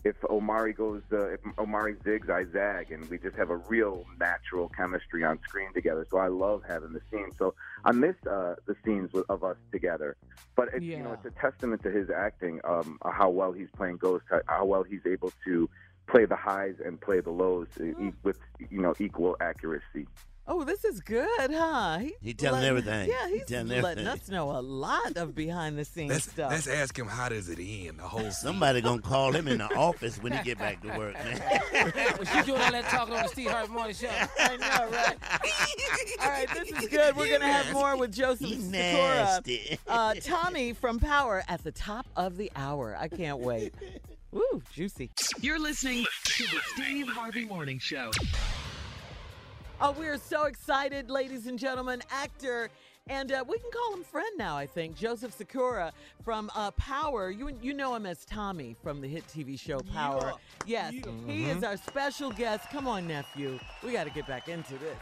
[0.03, 4.05] if Omari goes, uh, if Omari zigs, I zag, and we just have a real
[4.19, 6.07] natural chemistry on screen together.
[6.09, 7.33] So I love having the scenes.
[7.37, 7.53] So
[7.85, 10.17] I miss uh, the scenes with, of us together.
[10.55, 13.97] But it's, you know, it's a testament to his acting, um, how well he's playing
[13.97, 15.69] Ghost, how, well he's able to
[16.07, 20.07] play the highs and play the lows e- with you know equal accuracy.
[20.47, 21.99] Oh, this is good, huh?
[22.21, 23.09] He telling letting- everything.
[23.09, 24.07] Yeah, He he's telling letting everything.
[24.07, 26.51] us know a lot of behind the scenes Let's, stuff.
[26.51, 29.73] let's ask him how does it end, the whole Somebody gonna call him in the
[29.75, 31.41] office when he get back to work, man.
[32.17, 34.09] Well, she doing all that talking on the Steve Harvey Morning Show.
[34.39, 35.17] I know, right?
[36.21, 37.15] All right, this is good.
[37.15, 38.71] We're going to have more with Joseph Sikora.
[38.71, 39.77] nasty.
[39.87, 42.95] Uh, Tommy from Power at the top of the hour.
[42.99, 43.73] I can't wait.
[44.31, 45.09] Woo, juicy.
[45.39, 48.11] You're listening to the Steve Harvey Morning Show.
[49.83, 52.03] Oh, we are so excited, ladies and gentlemen.
[52.11, 52.69] Actor,
[53.07, 54.95] and uh, we can call him friend now, I think.
[54.95, 55.91] Joseph Sikora
[56.23, 57.31] from uh, Power.
[57.31, 60.33] You you know him as Tommy from the hit TV show Power.
[60.67, 60.93] Yes,
[61.25, 62.69] he is our special guest.
[62.69, 63.59] Come on, nephew.
[63.83, 64.95] We got to get back into this.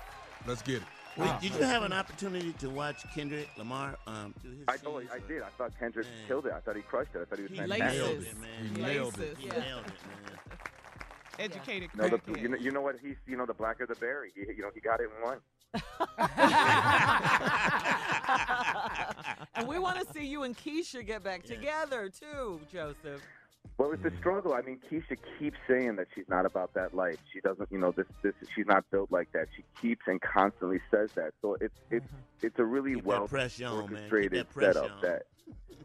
[0.48, 0.84] Let's get it.
[1.18, 4.98] Wait, did you have an opportunity to watch Kendrick Lamar um, do his I know,
[5.00, 5.42] I did.
[5.42, 6.54] I thought Kendrick killed it.
[6.54, 7.22] I thought he crushed it.
[7.22, 8.02] I thought he was He fantastic.
[8.02, 8.28] laces.
[8.28, 8.50] it, man.
[8.76, 9.20] He nailed it.
[9.20, 9.38] laces.
[9.40, 9.60] He Yeah.
[9.60, 10.40] nailed it, man.
[11.40, 12.98] Educated No, the, you know, you know what?
[13.02, 14.32] He's, you know, the blacker the berry.
[14.36, 15.38] He, you know, he got it in one.
[19.56, 23.22] and we want to see you and Keisha get back together too, Joseph.
[23.78, 24.54] Well, it's a struggle.
[24.54, 27.18] I mean, Keisha keeps saying that she's not about that life.
[27.32, 29.48] She doesn't, you know, this, this, she's not built like that.
[29.56, 31.32] She keeps and constantly says that.
[31.42, 32.48] So it's, it's, mm-hmm.
[32.48, 33.88] it's a really Keep that well pressure on, man.
[33.88, 35.02] Keep orchestrated that pressure setup on.
[35.04, 35.24] that,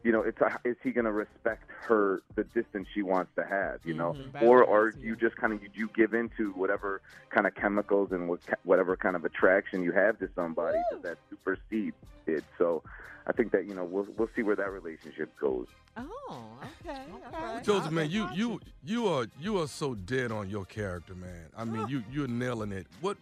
[0.03, 3.45] you know, it's a, is he going to respect her the distance she wants to
[3.45, 4.43] have, you know, Mhm.
[4.43, 7.01] or or Boundaries, you just kind of you, you give into whatever
[7.31, 11.17] kind of chemicals and what, whatever kind of attraction you have to somebody does that
[11.31, 11.95] supersede
[12.27, 12.45] it.
[12.59, 12.83] So
[13.27, 15.69] I think that you know we'll we'll see where that relationship goes.
[15.97, 16.43] Oh,
[16.83, 17.01] okay.
[17.33, 17.65] all right.
[17.65, 21.47] Joseph, man, you you you are you are so dead on your character, man.
[21.57, 22.87] I mean, you you're nailing it.
[23.01, 23.17] What,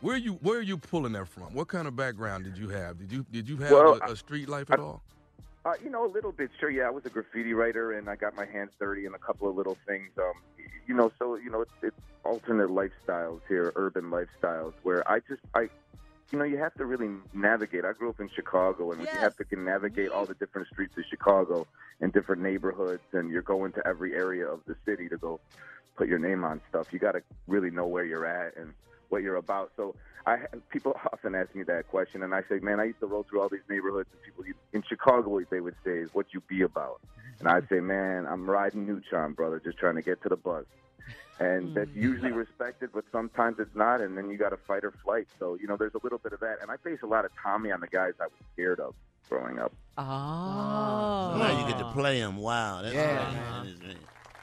[0.00, 1.54] where you where are you pulling that from?
[1.54, 2.98] What kind of background did you have?
[2.98, 5.02] Did you did you have Well, a, a street life at all?
[5.66, 6.48] Uh, you know, a little bit.
[6.60, 6.84] Sure, yeah.
[6.84, 9.56] I was a graffiti writer, and I got my hands dirty in a couple of
[9.56, 10.10] little things.
[10.16, 10.34] Um,
[10.86, 15.42] you know, so you know, it's, it's alternate lifestyles here, urban lifestyles, where I just,
[15.56, 15.62] I,
[16.30, 17.84] you know, you have to really navigate.
[17.84, 21.02] I grew up in Chicago, and you have to navigate all the different streets of
[21.10, 21.66] Chicago
[22.00, 25.40] and different neighborhoods, and you're going to every area of the city to go
[25.96, 26.92] put your name on stuff.
[26.92, 28.72] You got to really know where you're at and
[29.08, 29.72] what you're about.
[29.76, 29.94] So
[30.26, 30.38] I
[30.70, 33.40] people often ask me that question, and I say, man, I used to roll through
[33.40, 36.62] all these neighborhoods, and people in Chicago, what they would say is, "What you be
[36.62, 37.00] about?"
[37.38, 40.64] And I'd say, man, I'm riding Neutron, brother, just trying to get to the bus.
[41.38, 41.74] And hmm.
[41.74, 45.28] that's usually respected, but sometimes it's not, and then you got to fight or flight.
[45.38, 47.30] So you know, there's a little bit of that, and I base a lot of
[47.42, 48.94] Tommy on the guys I was scared of
[49.28, 49.72] growing up.
[49.98, 51.30] Oh.
[51.32, 52.36] So now you get to play him.
[52.36, 53.96] Wow, that's Yeah, right.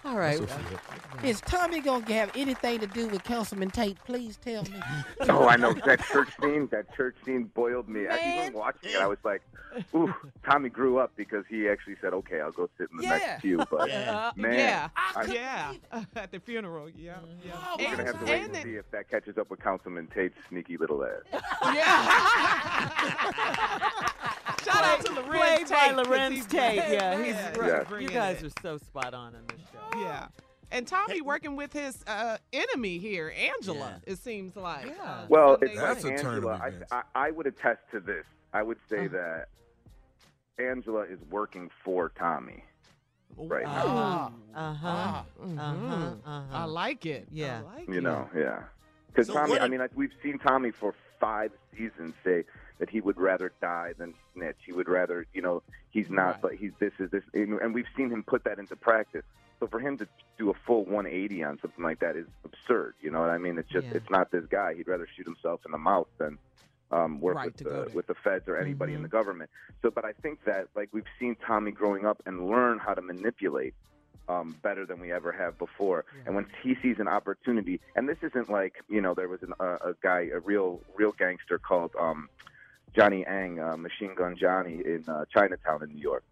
[0.03, 0.15] Man.
[0.15, 0.39] That is.
[0.41, 1.23] All right.
[1.23, 3.97] Is Tommy gonna have anything to do with Councilman Tate?
[4.05, 4.79] Please tell me.
[5.29, 6.67] Oh, I know that church scene.
[6.71, 8.07] That church scene boiled me.
[8.09, 9.41] I even watching it, I was like,
[9.95, 10.13] "Ooh."
[10.45, 13.09] Tommy grew up because he actually said, "Okay, I'll go sit in the Yeah.
[13.09, 15.73] next pew." But Uh, man, yeah, I- yeah.
[16.15, 17.53] At the funeral, yeah, yeah.
[17.77, 20.37] we're gonna have to wait and and see if that catches up with Councilman Tate's
[20.49, 21.23] sneaky little ass.
[24.63, 26.75] Shout out to Played Larenz by Tate, 'cause Larenz he's Tate.
[26.79, 26.93] great.
[26.93, 27.87] Yeah, he's Yeah, right.
[27.99, 28.47] he's You guys it.
[28.47, 29.99] are so spot on on this show.
[29.99, 30.27] Yeah.
[30.71, 34.01] And Tommy working with his uh, enemy here, Angela.
[34.07, 34.87] It seems like.
[34.87, 35.25] Yeah.
[35.29, 36.59] Well, it's like Angela.
[36.63, 36.83] I, Vince.
[36.91, 38.25] I, I would attest to this.
[38.53, 39.49] I would say that
[40.57, 42.63] Angela is working for Tommy
[43.37, 44.31] right now.
[44.55, 44.79] Uh huh.
[44.85, 45.25] Ah.
[45.43, 46.11] Uh huh.
[46.25, 47.27] Uh I like it.
[47.31, 47.61] Yeah.
[47.61, 48.01] I like You it.
[48.03, 48.63] know, yeah.
[49.07, 52.45] Because So Tommy, what I mean, like, we've seen Tommy for five seasons say
[52.83, 54.57] that he would rather die than snitch.
[54.65, 56.41] He would rather, you know, he's not, Right.
[56.41, 59.23] but he's this is this, and we've seen him put that into practice.
[59.61, 60.07] So for him to
[60.37, 62.95] do a full 180 on something like that is absurd.
[63.01, 63.57] You know what I mean?
[63.57, 63.93] It's just Yeah.
[63.93, 64.73] it's not this guy.
[64.73, 66.37] He'd rather shoot himself in the mouth than
[66.91, 69.03] um, work Right, with the with the feds or anybody in Mhm.
[69.03, 69.49] the government.
[69.81, 73.01] So, but I think that like we've seen Tommy growing up and learn how to
[73.01, 73.73] manipulate
[74.29, 76.05] um, better than we ever have before.
[76.25, 79.53] And when he sees an opportunity, and this isn't like you know there was an,
[79.59, 82.29] uh, a guy, a real real gangster called um,
[82.95, 86.23] Johnny Eng, uh, Machine Gun Johnny in uh, Chinatown in New York.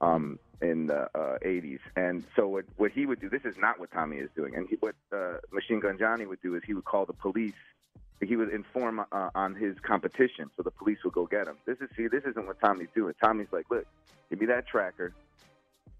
[0.00, 3.28] Um, in the uh, 80s, and so what, what he would do.
[3.28, 6.40] This is not what Tommy is doing, and he, what uh, Machine Gun Johnny would
[6.42, 7.54] do is he would call the police
[8.24, 11.56] he would inform uh, on his competition, so the police would go get him.
[11.66, 13.14] This is see, this isn't what Tommy's doing.
[13.20, 13.86] Tommy's like, look,
[14.30, 15.12] give me that tracker.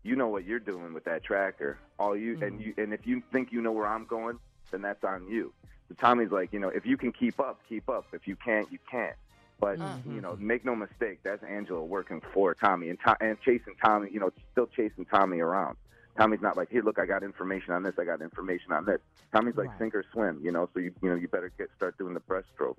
[0.02, 1.78] You know what you're doing with that tracker.
[1.98, 4.38] All you and you and if you think you know where I'm going,
[4.70, 5.52] then that's on you.
[5.88, 8.06] So Tommy's like, you know, if you can keep up, keep up.
[8.12, 9.16] If you can't, you can't.
[9.60, 13.74] But you know, make no mistake, that's Angela working for Tommy and to- and chasing
[13.82, 14.10] Tommy.
[14.12, 15.76] You know, still chasing Tommy around.
[16.18, 17.94] Tommy's not like, hey, look, I got information on this.
[17.98, 19.00] I got information on this.
[19.34, 20.40] Tommy's like, sink or swim.
[20.42, 22.76] You know, so you you know you better get start doing the breaststroke.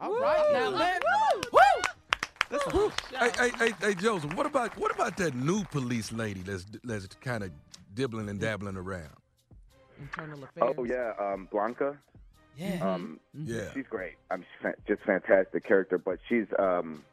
[0.00, 1.02] All right, now let
[3.18, 4.34] Hey, hey, hey, hey, Joseph.
[4.34, 7.50] What about what about that new police lady that's that's kind of
[7.94, 9.14] dibbling and dabbling around?
[10.00, 10.74] Internal affairs.
[10.76, 11.96] Oh yeah, um, Blanca.
[12.56, 12.78] Yeah.
[12.82, 13.72] Um, Yeah.
[13.74, 14.14] She's great.
[14.30, 17.04] I'm she's fa- just fantastic character, but she's um,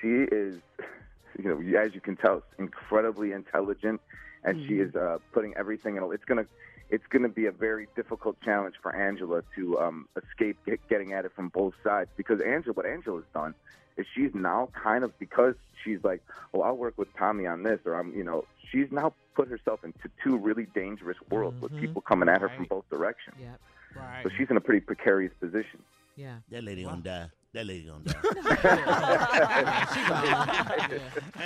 [0.00, 0.60] she is,
[1.38, 4.00] you know, as you can tell, incredibly intelligent,
[4.44, 6.08] and she is uh, putting everything in.
[6.12, 6.46] It's gonna,
[6.90, 11.24] it's gonna be a very difficult challenge for Angela to um, escape get, getting at
[11.24, 13.54] it from both sides because Angela, what Angela's done
[13.96, 16.22] is she's now kind of because she's like,
[16.54, 19.82] oh, I'll work with Tommy on this, or I'm, you know, she's now put herself
[19.84, 23.36] into two really dangerous worlds with people coming at her from both directions.
[23.40, 23.60] Yep.
[23.96, 24.22] Right.
[24.22, 25.80] So she's in a pretty precarious position.
[26.16, 26.36] Yeah.
[26.50, 27.26] That lady gonna die.
[27.54, 28.22] That lady gonna die.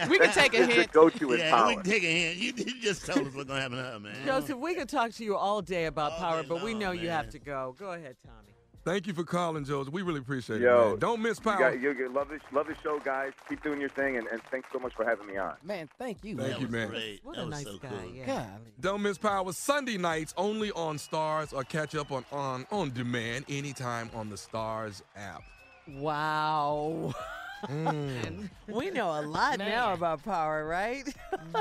[0.08, 0.92] We can take a It's the hint.
[0.92, 1.68] go-to in yeah, power.
[1.68, 2.36] we can take a hint.
[2.38, 4.16] You, you just told us what's gonna happen to her, man.
[4.24, 6.90] Joseph, we could talk to you all day about power, day but we long, know
[6.92, 7.74] you have to go.
[7.78, 8.54] Go ahead, Tommy.
[8.84, 9.92] Thank you for calling, Joseph.
[9.92, 10.64] We really appreciate it.
[10.64, 10.98] Yo, man.
[10.98, 11.70] Don't miss You, power.
[11.70, 13.32] got, you, you love this, love this show, guys.
[13.48, 15.54] Keep doing your thing, and, and thanks so much for having me on.
[15.62, 16.36] Man, thank you.
[16.36, 16.92] Thank you, man.
[17.22, 17.88] What a nice guy.
[18.12, 18.26] Yeah.
[18.26, 18.48] Golly.
[18.80, 23.44] Don't miss Power Sunday nights only on Starz or catch up on on on demand
[23.48, 25.42] anytime on the Starz app.
[25.88, 27.14] Wow.
[27.64, 28.48] Mm.
[28.66, 31.04] we know a lot now about power, right?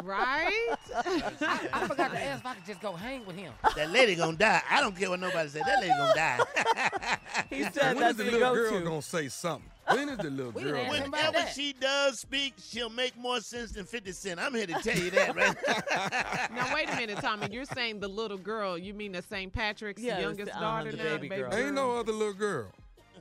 [0.03, 0.67] Right?
[0.95, 3.53] I, I forgot to ask if I could just go hang with him.
[3.75, 4.61] That lady gonna die.
[4.69, 5.63] I don't care what nobody said.
[5.65, 7.17] That lady gonna die.
[7.49, 8.85] he said is that's the the little girl go-to.
[8.85, 9.69] gonna say something?
[9.87, 10.73] When is the little We girl?
[10.73, 11.53] didn't ask gonna- him about Whenever that.
[11.53, 14.39] she does speak, she'll make more sense than 50 Cent.
[14.39, 16.51] I'm here to tell you that, right?
[16.55, 17.47] now wait a minute, Tommy.
[17.51, 18.77] You're saying the little girl.
[18.77, 19.51] You mean the St.
[19.51, 21.03] Patrick's Yeah, youngest the- uh-huh, daughter the now?
[21.17, 21.53] baby girl.
[21.53, 22.67] Ain't no other little girl.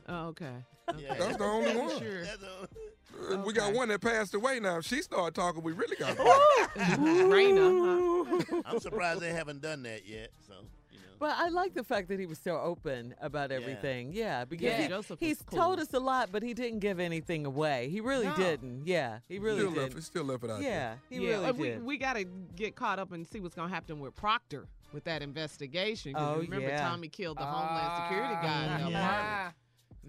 [0.09, 0.53] Oh, okay.
[0.97, 1.13] Yeah.
[1.15, 1.99] That's the only one.
[1.99, 2.23] Sure.
[2.23, 4.77] That's a- Uh, We got one that passed away now.
[4.77, 6.17] If she started talking, we really got.
[6.75, 8.43] Raina.
[8.49, 8.61] Huh?
[8.65, 10.31] I'm surprised they haven't done that yet.
[10.47, 10.53] So,
[10.91, 11.05] you know.
[11.19, 14.11] But I like the fact that he was so open about everything.
[14.13, 15.59] Yeah, because Yeah, he- he's cool.
[15.59, 17.89] told us a lot, but he didn't give anything away.
[17.89, 18.35] He really No.
[18.35, 18.87] didn't.
[18.87, 19.93] Yeah, he really still did.
[19.93, 21.83] left, still left it out Yeah, he yeah, really uh, we, did.
[21.83, 22.23] we got to
[22.55, 26.13] get caught up and see what's going to happen with Proctor with that investigation.
[26.17, 26.81] Oh, remember, yeah.
[26.89, 29.05] Tommy killed the Homeland Security guy in the yeah.
[29.05, 29.55] apartment.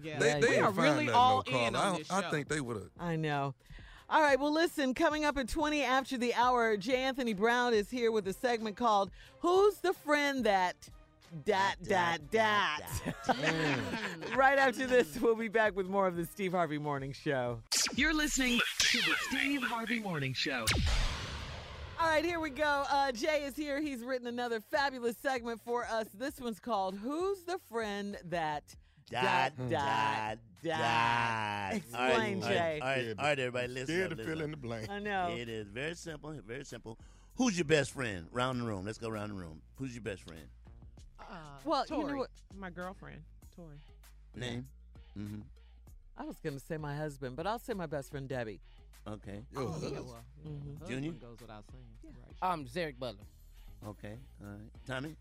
[0.01, 2.47] Yeah, They, Yeah, they are really all no in I, on don't- this I think
[2.49, 2.89] they would have.
[2.99, 3.53] I know.
[4.09, 6.95] All right, well, listen, coming up at 20 after the hour, J.
[6.97, 9.09] Anthony Brown is here with a segment called
[9.39, 10.75] Who's the Friend That
[11.45, 12.83] Dot Dot Dot.
[14.35, 17.59] right after this, we'll be back with more of the Steve Harvey Morning Show.
[17.95, 20.65] You're listening to the Steve Harvey Morning Show.
[21.99, 22.83] All right, here we go.
[22.91, 23.81] Uh, Jay is here.
[23.81, 26.07] He's written another fabulous segment for us.
[26.13, 28.63] This one's called Who's the Friend That
[29.11, 30.79] Dot, Dot, dot, dot.
[30.79, 31.73] dot.
[31.75, 32.79] Explain, all right, Jay.
[32.81, 33.87] All right, all right, everybody, listen.
[33.95, 34.89] Scared up, to fill in the blank.
[34.89, 35.35] I know.
[35.37, 36.97] It is very simple, very simple.
[37.35, 38.27] Who's your best friend?
[38.31, 38.85] Round the room.
[38.85, 39.61] Let's go round the room.
[39.75, 40.43] Who's your best friend?
[41.19, 41.23] Uh,
[41.65, 43.21] Well, you know what- My girlfriend,
[43.55, 43.75] Tori.
[44.35, 44.67] Name?
[45.17, 45.41] Mm-hmm.
[46.17, 48.59] I was going to say my husband, but I'll say my best friend, Debbie.
[49.07, 49.41] Okay.
[49.53, 50.87] Yo, yeah, well, yeah, Mhm.
[50.87, 51.11] Junior?
[51.13, 51.83] goes without saying.
[52.03, 52.35] Right.
[52.41, 53.23] I'm Zarek Butler.
[53.85, 54.15] Okay.
[54.41, 54.69] All right.
[54.87, 55.15] Tommy?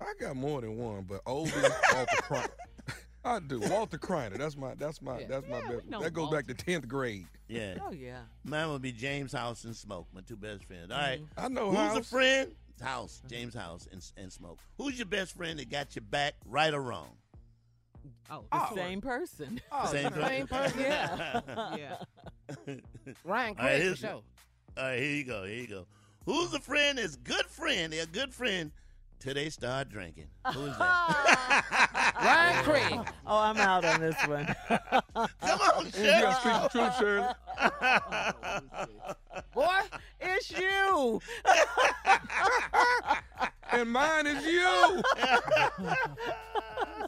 [0.00, 1.52] I got more than one, but Oldie
[1.94, 2.48] Walter Kreiner.
[3.26, 3.60] I do.
[3.60, 4.36] Walter Kreiner.
[4.36, 4.74] That's my.
[4.74, 5.20] That's my.
[5.20, 5.26] Yeah.
[5.28, 6.02] That's my Yeah, best.
[6.02, 7.26] That goes back to tenth grade.
[7.48, 7.76] Yeah.
[7.82, 8.18] Oh, yeah.
[8.44, 10.90] Mine would be James House and Smoke, my two best friends.
[10.90, 11.20] All right.
[11.22, 11.44] Mm-hmm.
[11.44, 12.52] I know Who's a friend?
[12.82, 14.58] House, James House, and, and Smoke.
[14.76, 17.10] Who's your best friend that got your back, right or wrong?
[18.30, 18.80] Oh, The Tori.
[18.80, 19.60] same person.
[19.72, 20.80] Oh, Same same person.
[20.80, 21.40] Yeah.
[21.78, 21.96] yeah.
[22.66, 22.74] Ryan
[23.26, 24.10] All right, Craig for here's- sure.
[24.10, 24.22] All
[24.76, 25.44] right, here you go.
[25.44, 25.86] Here you go.
[26.26, 27.92] Who's a friend that's good friend?
[27.92, 28.72] They're a good friend
[29.24, 30.26] till they start drinking.
[30.52, 32.14] Who's that?
[32.22, 33.00] Ryan Craig.
[33.26, 34.44] Oh, I'm out on this one.
[34.68, 34.78] Come
[35.40, 36.20] on, You Shirley.
[36.20, 37.32] gotta speak the truth, Shirley.
[39.54, 39.80] Boy,
[40.20, 41.20] it's you.
[43.72, 45.02] and mine is you.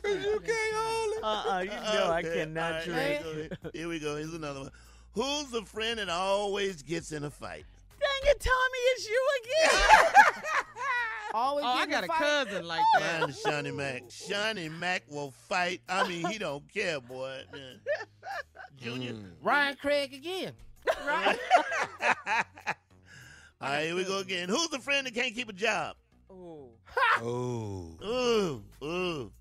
[0.03, 1.23] 'Cause you can't hold it.
[1.23, 3.23] Uh-uh, you know I cannot all right, drink.
[3.25, 3.79] Here we.
[3.81, 4.17] Here we go.
[4.17, 4.71] Here's another one.
[5.13, 7.67] Who's the friend that always gets in a fight?
[8.01, 10.36] Dang it, Tommy, it's you again.
[11.37, 12.19] Always Oh, I got a fight.
[12.19, 13.21] cousin like that.
[13.21, 14.05] Mine is Shawnee Mac.
[14.09, 15.83] Shawnee Mac will fight.
[15.87, 17.43] I mean, he don't care, boy.
[18.81, 19.13] Junior.
[19.13, 19.33] Mm.
[19.43, 20.55] Ryan Craig again.
[20.99, 21.39] All right,
[23.85, 24.49] here we go again.
[24.49, 25.97] Who's the friend that can't keep a job?
[26.33, 26.69] Ooh.
[27.19, 27.91] Oh.
[28.03, 29.33] Ooh, ooh,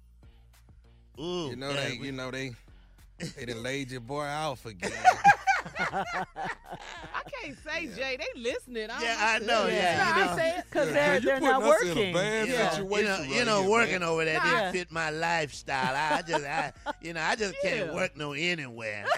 [1.18, 1.48] ooh.
[1.50, 2.52] You know Yeah, they we- you know they
[3.38, 4.92] they done laid your boy off again.
[5.80, 8.18] I can't say Jay.
[8.18, 8.90] They listening.
[8.90, 9.68] I Yeah, I know.
[9.68, 10.36] Yeah, you know.
[10.38, 10.66] say it.
[10.70, 12.14] Because Yeah, they're, they're not us a working.
[12.14, 12.70] bad yeah.
[12.72, 13.06] situation.
[13.06, 14.04] You know, right you know, here, working man.
[14.10, 14.72] over there Yeah.
[14.72, 15.96] didn't fit my lifestyle.
[15.96, 16.72] I just, I,
[17.02, 19.06] you know, I just can't work no anywhere.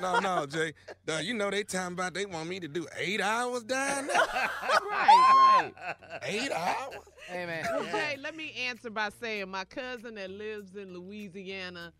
[0.00, 0.74] No, no, Jay.
[1.06, 4.16] Dawg, you know they talking about they want me to do eight hours down there.
[4.90, 5.96] right, right.
[6.22, 6.94] Eight hours?
[7.26, 7.64] Hey man.
[7.68, 11.92] Well, Jay, let me answer by saying my cousin that lives in Louisiana,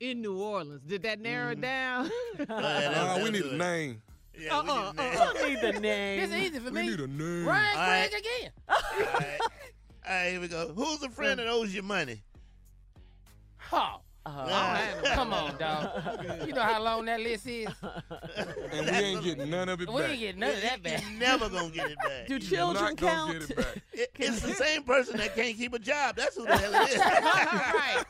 [0.00, 0.82] in New Orleans.
[0.86, 2.10] Did that narrow it down?
[2.48, 4.02] No, we need a name.
[4.38, 5.10] Yeah, we Uh-uh, need a uh-uh.
[5.10, 5.12] name.
[5.12, 6.20] I don't need the name.
[6.20, 6.82] It's easy for We me.
[6.82, 7.46] We need a name.
[7.48, 8.08] Ryan All right.
[8.08, 8.50] Again.
[8.68, 9.38] All right.
[9.40, 10.72] All right, here we go.
[10.74, 12.22] Who's the friend that owes you money?
[13.72, 15.88] Oh, Uh, come on, dog.
[16.46, 17.68] You know how long that list is?
[18.72, 19.94] And we ain't getting none of it back.
[19.94, 20.10] We back.
[20.10, 21.02] ain't getting none of that back.
[21.02, 22.26] You're never gonna get it back.
[22.28, 23.32] do children not count?
[23.32, 23.66] get it back.
[23.92, 26.16] It- it's the same person that can't keep a job.
[26.16, 26.98] That's who the hell it is.
[26.98, 28.04] right.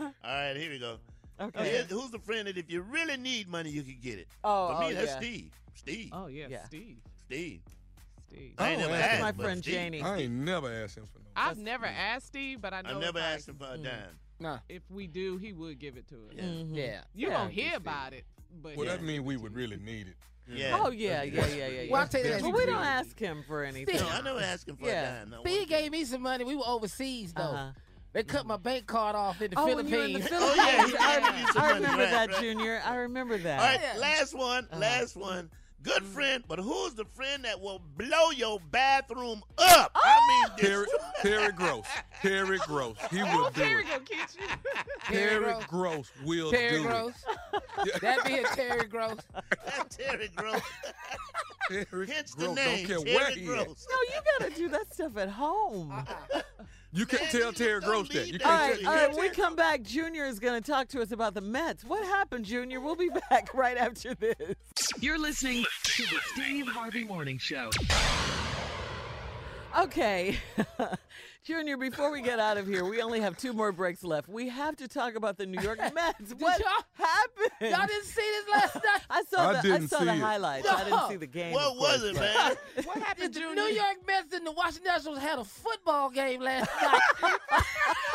[0.00, 0.96] All right, here we go.
[1.40, 1.68] Okay.
[1.70, 4.28] Here's- who's the friend that if you really need money, you can get it?
[4.42, 5.16] Oh, For me, oh, that's yeah.
[5.18, 5.50] Steve.
[5.74, 6.08] Steve.
[6.12, 6.64] Oh yeah, Yeah.
[6.64, 6.96] Steve.
[7.26, 7.60] Steve.
[8.28, 8.52] Steve.
[8.58, 9.74] I ain't Oh, never that's asked my friend Steve.
[9.74, 10.02] Janie.
[10.02, 11.24] I ain't never asked him for no.
[11.36, 14.18] I've never asked Steve, but I know I never asked him for a dime.
[14.40, 14.58] No.
[14.68, 16.32] If we do, he would give it to us.
[16.36, 16.42] Yeah.
[16.44, 16.76] Mhm.
[16.76, 17.00] Yeah.
[17.14, 18.24] You Yeah, gonna I hear about it,
[18.62, 18.96] but Well, yeah.
[18.96, 20.16] that mean we would really need it.
[20.50, 20.78] Yeah.
[20.80, 21.66] Oh, yeah, yeah, yeah, yeah.
[21.82, 21.90] yeah.
[21.92, 22.40] Well, I'll tell you that.
[22.42, 23.96] But we don't ask him for anything.
[23.96, 25.16] No, I never ask him for Yeah.
[25.16, 25.30] a dime.
[25.30, 26.44] No, Steve one gave me some money.
[26.44, 27.42] We were overseas though.
[27.42, 27.72] Uh-huh.
[28.14, 30.28] They cut my bank card off in the Oh, when you in the Philippines.
[30.28, 30.94] Philippines.
[30.98, 32.40] Oh, yeah, I, gave you some I remember right, that, right.
[32.40, 32.82] Junior.
[32.82, 33.60] I remember that.
[33.60, 34.64] All right, last one.
[34.70, 34.80] Uh-huh.
[34.80, 35.50] Last one.
[35.82, 36.06] Good mm.
[36.06, 39.92] friend, but who's the friend that will blow your bathroom up?
[39.94, 40.48] I oh!
[40.48, 40.86] mean, Terry,
[41.22, 41.86] Terry Gross.
[42.20, 42.96] Terry Gross.
[43.10, 43.88] He Oh, would do Terry it.
[43.88, 44.46] gonna get you.
[45.04, 45.64] Terry Terry Gross.
[45.68, 47.24] Gross will Terry do Gross.
[48.00, 49.20] That'd be a Terry Gross.
[49.90, 50.62] Terry Gross.
[51.70, 51.86] it.
[51.90, 52.56] Terry Hence the Gross.
[52.56, 53.48] name, Don't care Terry where he is.
[53.48, 53.86] Gross.
[53.88, 55.92] No, you gotta do that stuff at home.
[55.92, 56.42] Uh-uh.
[56.92, 58.14] You can't Man, tell Terry Gross that.
[58.24, 58.92] leave You that All can't right, tell.
[58.92, 61.34] to all you When we come back, Junior is going to talk to us about
[61.34, 61.84] the Mets.
[61.84, 62.80] What happened, Junior?
[62.80, 64.36] We'll be back right after this.
[65.00, 67.70] You're listening to the Steve Harvey Morning Show.
[69.78, 70.36] Okay.
[71.48, 74.28] Junior, before we get out of here, we only have two more breaks left.
[74.28, 76.34] We have to talk about the New York Mets.
[76.38, 77.72] What y'all- happened?
[77.72, 79.00] Y'all didn't see this last night?
[79.08, 80.18] I saw I the I didn't saw see the it.
[80.20, 80.68] highlights.
[80.68, 81.54] I didn't see the game.
[81.54, 82.56] What of was it, but- man?
[82.84, 83.48] What happened, Junior?
[83.48, 83.70] The Junior?
[83.72, 87.00] New York Mets and the Washington Nationals had a football game last night.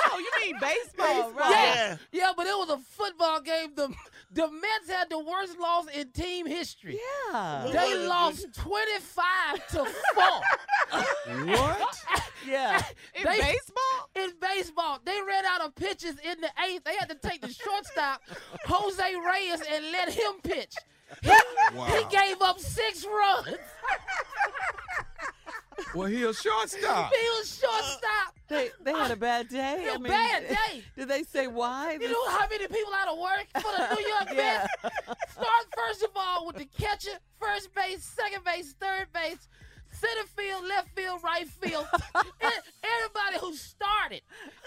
[0.06, 1.50] Oh, you mean baseball, right?
[1.52, 1.98] yeah.
[2.12, 3.72] yeah, but it was a football game.
[3.76, 3.92] The
[4.32, 7.00] the Mets had the worst loss in team history.
[7.32, 7.64] Yeah.
[7.66, 10.24] What They was it, lost 25 to 4.
[11.46, 11.98] What?
[12.48, 12.82] Yeah.
[13.16, 14.10] In They- baseball?
[14.16, 16.84] In baseball, they ran out of pitches in the eighth.
[16.84, 18.22] They had to take the shortstop,
[18.66, 20.76] Jose Reyes, and let him pitch.
[21.22, 21.30] He,
[21.76, 21.86] Wow.
[21.86, 23.48] he gave up six runs.
[25.96, 27.12] Well, he a shortstop.
[27.14, 28.36] He was shortstop.
[28.48, 29.88] They they had a bad day.
[29.90, 30.84] A I mean, bad day.
[30.96, 31.98] Did they say why?
[32.00, 34.68] You know how many people out of work for the New York Yeah.
[34.84, 34.94] Mets?
[35.34, 39.48] Start first of all with the catcher, first base, second base, third base,
[40.04, 41.86] center field, left field, right field.
[42.16, 44.22] Everybody who started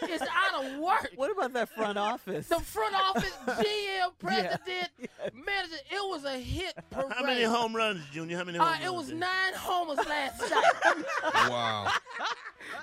[0.08, 1.10] is out of work.
[1.16, 2.48] What about that front office?
[2.48, 4.88] The front office, GM, president,
[5.34, 7.12] manager, it was a hit parade.
[7.16, 8.36] How many home runs, Junior?
[8.38, 8.84] How many home Uh, runs?
[8.84, 11.04] it was did- nine homers last night.
[11.50, 11.90] Wow.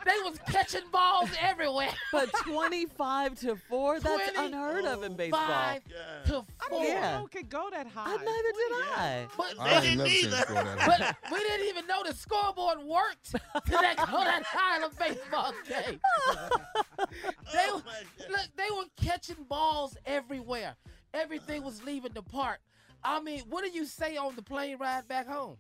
[0.06, 1.90] they was catching balls everywhere.
[2.12, 5.48] But 25 to 4, that's unheard of in baseball.
[5.48, 5.82] Five
[6.28, 6.82] to I four.
[6.82, 7.18] didn't Yeah.
[7.20, 8.14] know could go that high.
[8.14, 9.28] Uh, neither did I.
[9.36, 11.16] But, I ain't never seen it go that high.
[11.22, 12.14] but we didn't even know the
[12.52, 13.40] scoreboard worked to
[13.72, 16.00] that, go that high in a baseball game.
[17.54, 20.76] they, Oh, were- look, they were catching balls everywhere.
[21.14, 22.60] Everything was leaving the park.
[23.04, 25.58] I mean, what do you say on the plane ride back home?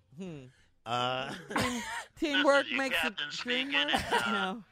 [0.85, 1.33] Uh,
[2.19, 3.87] Teamwork This is your makes the captain dream speaking.
[3.87, 4.27] work.
[4.27, 4.63] No.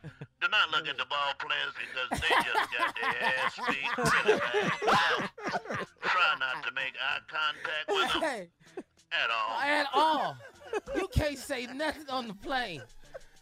[0.42, 4.40] do not look at the ball players because they just got their ass beat really
[6.02, 8.50] Try not to make eye contact with them Hey,
[9.12, 9.62] at all.
[9.62, 10.38] at all.
[10.96, 12.82] You can't say nothing on the plane.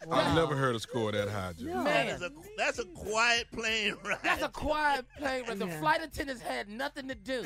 [0.10, 1.74] I've never heard a score that high, Junior.
[1.84, 2.08] That Man.
[2.08, 4.18] is a, that's a quiet plane ride.
[4.24, 5.80] That's a quiet plane where the Yeah.
[5.82, 7.44] flight attendants had nothing to do.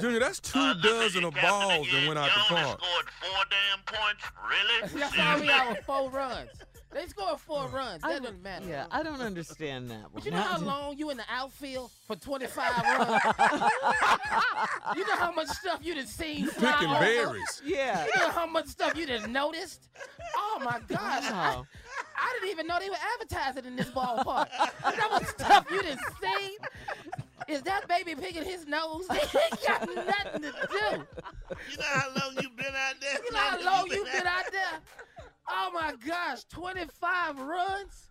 [0.00, 2.80] Junior, that's two uh, dozen of balls that went out the park.
[2.80, 4.24] scored four damn points.
[4.48, 5.00] Really?
[5.00, 6.48] That's all we got with four runs.
[6.96, 8.00] They scored four oh, runs.
[8.00, 8.66] That doesn't matter.
[8.66, 10.10] Yeah, I don't understand that one.
[10.14, 12.56] But you know how long you in the outfield for 25
[12.98, 13.22] runs?
[14.96, 17.00] you know how much stuff you done seen fly Picking over?
[17.00, 17.62] berries.
[17.62, 18.06] Yeah.
[18.06, 19.90] You know how much stuff you done noticed?
[20.38, 21.30] Oh my gosh.
[21.30, 21.66] I, Wow.
[22.18, 24.48] I didn't even know they were advertising in this ballpark.
[24.82, 26.56] that was stuff you didn't see.
[27.46, 29.06] Is that baby picking his nose?
[29.10, 31.56] He ain't got nothing to do.
[31.70, 33.18] You know how long you been out there?
[33.22, 34.80] You know how long you been out there?
[35.48, 38.08] Oh my gosh, 25 runs?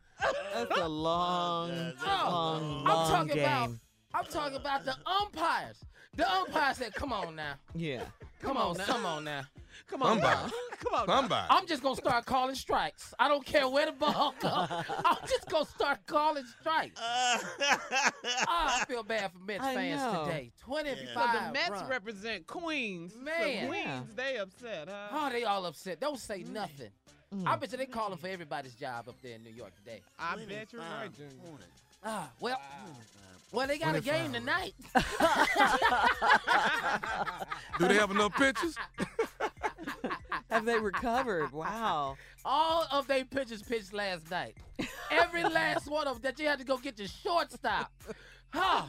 [0.53, 3.40] That's a long, Oh, long, I'm talking game.
[3.44, 3.70] about
[4.14, 5.78] I'm talking about the umpires.
[6.16, 8.03] The umpires said, "Come on now, Yeah.
[8.41, 8.86] come, on, now.
[8.86, 9.41] come on now."
[9.88, 10.49] Come on now.
[10.80, 11.06] Come on.
[11.07, 11.48] Somebody.
[11.49, 13.14] I'm just gonna start calling strikes.
[13.20, 14.52] I don't care where the ball goes.
[15.06, 16.99] I'm just gonna start calling strikes.
[17.03, 17.40] oh,
[18.48, 20.26] I feel bad for Mets I fans know.
[20.26, 20.52] today.
[20.62, 21.90] 25 So the Mets runs.
[21.90, 23.14] represent Queens.
[23.14, 23.68] So Man.
[23.68, 24.02] Queens, Yeah.
[24.16, 25.07] they upset, huh?
[25.12, 25.99] Oh, they all upset.
[25.99, 26.90] Don't say nothing.
[27.45, 30.02] I bet you they calling for everybody's job up there in New York today.
[30.20, 31.34] I bet you're right, Junior.
[32.03, 32.62] Ah, well,
[33.52, 34.74] well, they got a game tonight.
[37.80, 38.76] Do they have enough pitches?
[40.49, 41.52] Have they recovered?
[41.52, 42.18] Wow.
[42.44, 44.56] All of their pitchers pitched last night.
[45.10, 47.91] Every last one of them that you had to go get your shortstop.
[48.49, 48.84] Huh.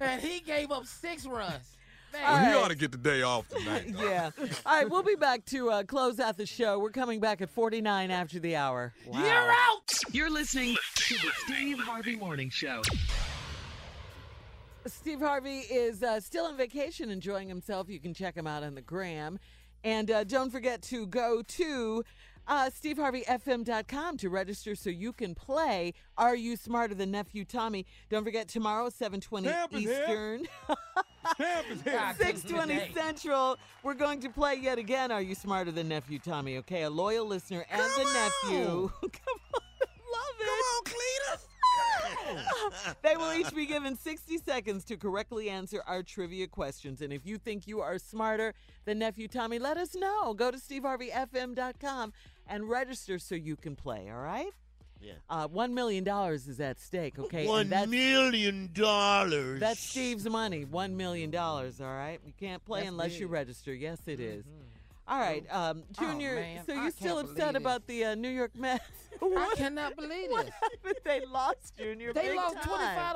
[0.00, 1.76] And he gave up six runs.
[2.12, 2.22] Man.
[2.22, 3.94] Well, he ought to get the day off tonight.
[3.98, 4.30] Yeah.
[4.66, 6.78] All right, we'll be back to uh, close out the show.
[6.78, 8.92] We're coming back at 49 after the hour.
[9.06, 9.24] Wow.
[9.24, 9.92] You're out.
[10.12, 12.82] You're listening to the Steve Harvey Morning Show.
[14.86, 17.88] Steve Harvey is uh, still on vacation, enjoying himself.
[17.88, 19.38] You can check him out on the gram.
[19.84, 22.04] And uh, don't forget to go to
[22.46, 27.86] uh, SteveHarveyFM.com to register so you can play Are You Smarter Than Nephew Tommy?
[28.10, 30.02] Don't forget tomorrow, 720 is here.
[30.02, 30.46] Eastern.
[31.36, 31.92] Champ is here.
[31.94, 32.92] God, 620.
[32.94, 33.58] Central.
[33.82, 35.10] We're going to play yet again.
[35.10, 36.58] Are you smarter than nephew Tommy?
[36.58, 38.90] Okay, a loyal listener and the nephew.
[39.00, 39.60] Come on,
[40.12, 40.46] Lovita.
[40.46, 41.46] Come on, Cletus.
[43.02, 47.00] they will each be given 60 seconds to correctly answer our trivia questions.
[47.00, 48.54] And if you think you are smarter
[48.84, 50.34] than nephew Tommy, let us know.
[50.34, 52.12] Go to steveharveyfm.com
[52.46, 54.10] and register so you can play.
[54.10, 54.52] All right.
[55.02, 55.12] Yeah.
[55.28, 57.18] Uh, One million dollars is at stake.
[57.18, 57.46] Okay.
[57.46, 59.60] One and that's, million dollars.
[59.60, 60.64] that's Steve's money.
[60.64, 61.80] One million dollars.
[61.80, 62.20] All right.
[62.24, 63.20] You can't play That's unless big.
[63.20, 63.74] you register.
[63.74, 64.44] Yes, it is.
[65.08, 66.36] All right, um, Oh, Junior.
[66.36, 68.84] man, so you're still upset believe about the uh, New York Mets?
[69.20, 70.54] I cannot believe what this.
[70.54, 70.94] happened?
[71.04, 72.12] They lost, Junior.
[72.12, 72.64] They big lost time.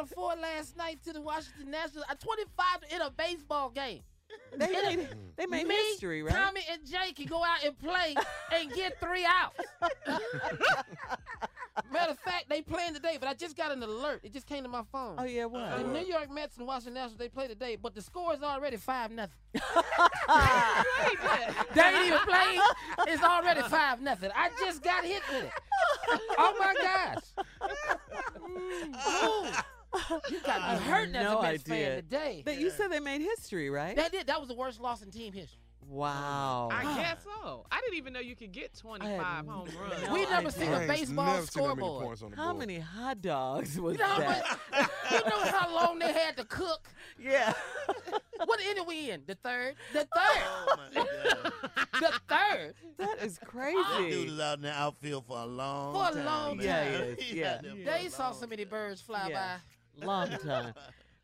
[0.01, 2.05] 25 to 4 last night to the Washington Nationals.
[2.11, 4.01] Uh, 25 in a baseball game.
[4.59, 6.35] They made, they made Me, history, right?
[6.35, 8.15] Tommy and Jake can go out and play
[8.53, 9.61] and get three outs.
[11.93, 14.21] Matter of fact, they playing today, but I just got an alert.
[14.23, 15.17] It just came to my phone.
[15.19, 15.79] Oh yeah, what?
[15.79, 18.77] The New York Mets and Washington Nationals they play today, but the score is already
[18.77, 19.35] five nothing.
[19.55, 19.61] they
[21.83, 22.61] ain't even playing.
[23.09, 24.31] It's already five nothing.
[24.35, 25.53] I just got hit with it.
[26.39, 27.25] Oh my gosh!
[29.19, 29.47] Ooh.
[30.31, 31.87] You got I me have hurting as no a Mets idea.
[31.87, 32.43] fan today.
[32.45, 33.97] That you said they made history, right?
[33.97, 34.27] That did.
[34.27, 35.61] That was the worst loss in team history.
[35.89, 36.69] Wow.
[36.73, 37.65] I guess so.
[37.71, 40.03] I didn't even know you could get 25 home runs.
[40.07, 40.51] no we never idea.
[40.53, 42.23] seen a baseball never seen that many scoreboard.
[42.23, 42.59] on the How board.
[42.59, 44.59] many hot dogs was You know, that?
[44.73, 46.89] much, you know how long they had to cook?
[47.19, 47.53] Yeah.
[48.45, 49.23] What inning we in?
[49.27, 49.77] The third?
[49.95, 50.43] The oh third.
[50.45, 51.53] Oh my God.
[51.95, 52.75] the third.
[52.99, 54.27] That is That dude crazy.
[54.27, 56.25] is out in the outfield for a long For a time.
[56.27, 56.67] long man.
[56.67, 57.55] Yeah, he is, He's yeah.
[57.55, 59.59] out there for They saw so many birds fly Yeah.
[60.05, 60.75] Long time.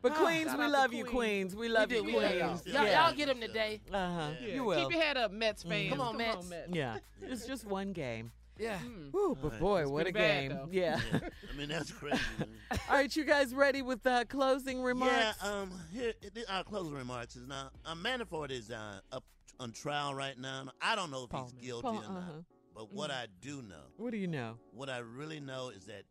[0.02, 1.54] But Ah, Queens, we love you, Queens.
[1.54, 1.56] Queens.
[1.56, 2.20] We love we you, do.
[2.20, 2.48] Love y'all.
[2.48, 2.66] Queens.
[2.66, 3.06] Y'all, Yeah.
[3.06, 3.80] y'all get them today.
[3.92, 4.30] Uh-huh.
[4.40, 4.54] Yeah.
[4.54, 4.80] You will.
[4.82, 5.90] Keep your head up, Mets fans.
[5.90, 6.48] Come on, Mets.
[6.48, 6.68] Mets.
[6.72, 6.98] Yeah.
[7.22, 8.32] It's just one game.
[8.58, 8.78] Yeah.
[8.78, 10.50] Whew, but boy, what a bad, game.
[10.50, 10.68] though.
[10.70, 11.00] Yeah.
[11.12, 12.18] I mean, that's crazy.
[12.38, 12.48] Man.
[12.88, 15.36] All right, you guys ready with uh, closing remarks?
[15.42, 16.12] Yeah, um, here
[16.48, 17.70] our closing remarks is now.
[17.86, 19.24] Uh, Manafort is uh, up
[19.60, 20.68] on trial right now.
[20.80, 22.32] I don't know if he's guilty Paul, or not, uh-huh.
[22.74, 24.58] but what I do know, What do you know?
[24.74, 26.02] what I really know is that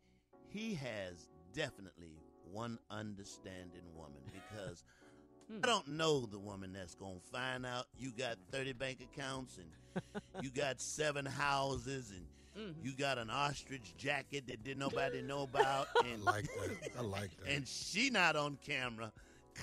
[0.48, 2.21] he has definitely
[2.52, 4.84] one understanding woman because
[5.64, 10.04] I don't know the woman that's gonna find out you got 30 bank accounts and
[10.42, 12.26] you got seven houses and
[12.58, 12.86] mm-hmm.
[12.86, 16.92] you got an ostrich jacket that didn't nobody know about and I like that.
[16.98, 17.54] I like that.
[17.54, 19.12] and she not on camera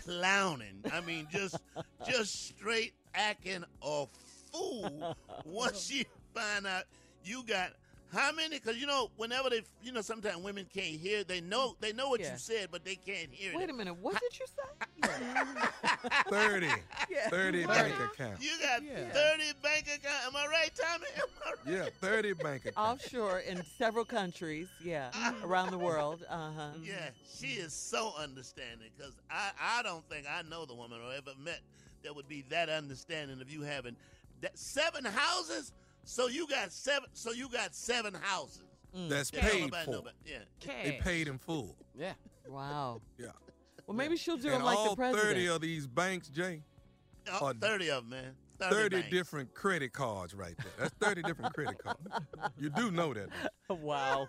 [0.05, 0.85] clowning.
[0.93, 1.56] I mean, just
[2.06, 4.06] just straight acting a
[4.52, 5.16] fool.
[5.44, 6.85] Once she find out
[7.24, 7.73] you got
[8.12, 8.59] How many?
[8.59, 11.24] Because you know, whenever they, you know, sometimes women can't hear.
[11.24, 12.32] They know, they know what Yeah.
[12.32, 13.66] you said, but they can't hear Wait it.
[13.66, 13.97] Wait a minute.
[14.01, 15.09] What did you say?
[16.30, 16.66] 30.
[17.10, 17.28] Yeah.
[17.28, 18.43] 30 bank accounts.
[18.44, 19.09] You got Yeah.
[19.10, 20.26] 30 bank accounts.
[20.26, 21.06] Am I right, Tommy?
[21.16, 21.85] Am I right?
[21.85, 23.05] Yeah, 30 bank accounts.
[23.05, 24.68] Offshore in several countries.
[24.82, 25.10] Yeah.
[25.44, 26.24] Around the world.
[26.28, 26.68] Uh huh.
[26.82, 31.12] Yeah, she is so understanding because I, I don't think I know the woman or
[31.12, 31.60] ever met
[32.05, 33.97] that would be that understanding of you having
[34.40, 35.72] that seven houses.
[36.09, 37.10] So you got seven.
[37.12, 38.62] So you got seven houses.
[38.97, 39.10] Mm.
[39.10, 39.97] That's Yeah, don't paid for.
[39.98, 40.39] about- yeah.
[40.64, 41.76] They paid in full.
[41.94, 42.14] Yeah.
[42.48, 43.02] Wow.
[43.18, 43.26] Yeah.
[43.86, 45.28] Well, maybe she'll do and them like all the president.
[45.28, 46.62] 30 of these banks, Jay,
[47.40, 48.35] Oh, 30 of them, man.
[48.59, 50.66] 30, 30, different credit cards right there.
[50.78, 52.01] That's 30 different credit cards.
[52.59, 53.28] You do know that.
[53.68, 54.28] don't wow.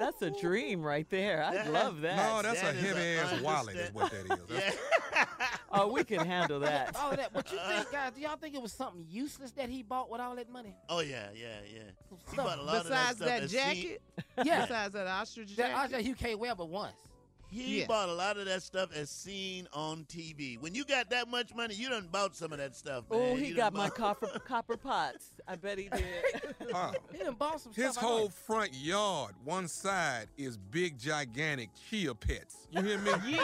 [0.00, 1.42] That's a dream right there.
[1.44, 2.16] I That- love that.
[2.16, 4.78] No, that's That a is heavy ass wallet, is what that is.
[5.70, 6.94] That's- Oh, we can handle that.
[7.00, 7.32] All of that.
[7.32, 10.20] But you think, guys, do y'all think it was something useless that he bought with
[10.20, 10.74] all that money?
[10.88, 11.80] Oh yeah, yeah, yeah.
[12.30, 14.02] He bought a lot Besides of that, that stuff seen- jacket?
[14.44, 14.60] Yeah.
[14.62, 15.78] Besides that ostrich That jacket?
[15.94, 16.94] Andre, you can't wear but once.
[17.48, 17.86] He Yeah.
[17.86, 20.60] bought a lot of that stuff as seen on TV.
[20.60, 23.20] When you got that much money, you done bought some of that stuff, man.
[23.22, 25.26] Oh, he You got my copper copper pots.
[25.46, 26.04] I bet he did.
[26.74, 28.02] Uh, He done bought some his stuff.
[28.04, 32.66] I whole front yard, one side is big, gigantic chia pets.
[32.72, 33.12] You hear me?
[33.28, 33.38] Yeah.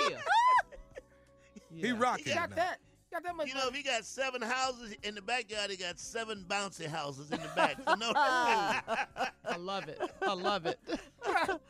[1.74, 1.94] He Yeah.
[1.98, 2.56] rocking He it got now.
[2.56, 2.78] that.
[3.12, 5.98] Got that much You know, if he got seven houses in the backyard, he got
[5.98, 7.76] seven bouncy houses in the back.
[7.86, 10.00] So no, I love it.
[10.22, 10.78] I love it.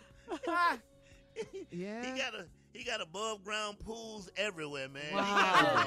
[1.70, 2.04] Yeah.
[2.12, 5.14] he got a he got above ground pools everywhere, man.
[5.14, 5.84] Wow.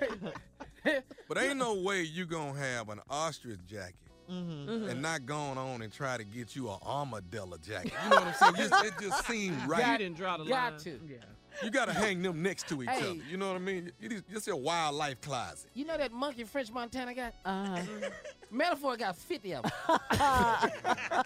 [0.00, 1.02] Everywhere.
[1.28, 3.94] but ain't no way you gonna have an ostrich jacket
[4.30, 4.88] Mm-hmm.
[4.88, 7.92] and not going on and try to get you an armadillo jacket.
[8.04, 8.54] You know what I'm saying?
[8.70, 9.98] Just, it just seemed You right.
[9.98, 10.80] didn't draw the Got line.
[10.80, 10.90] to.
[11.06, 11.16] Yeah.
[11.62, 13.00] You gotta hang them next to each Hey.
[13.10, 13.14] other.
[13.30, 13.92] You know what I mean?
[14.00, 15.70] It is just a wildlife closet.
[15.74, 17.34] You know that monkey French Montana got?
[17.44, 17.82] Uh-huh.
[18.52, 19.72] Manafort got 50 of them.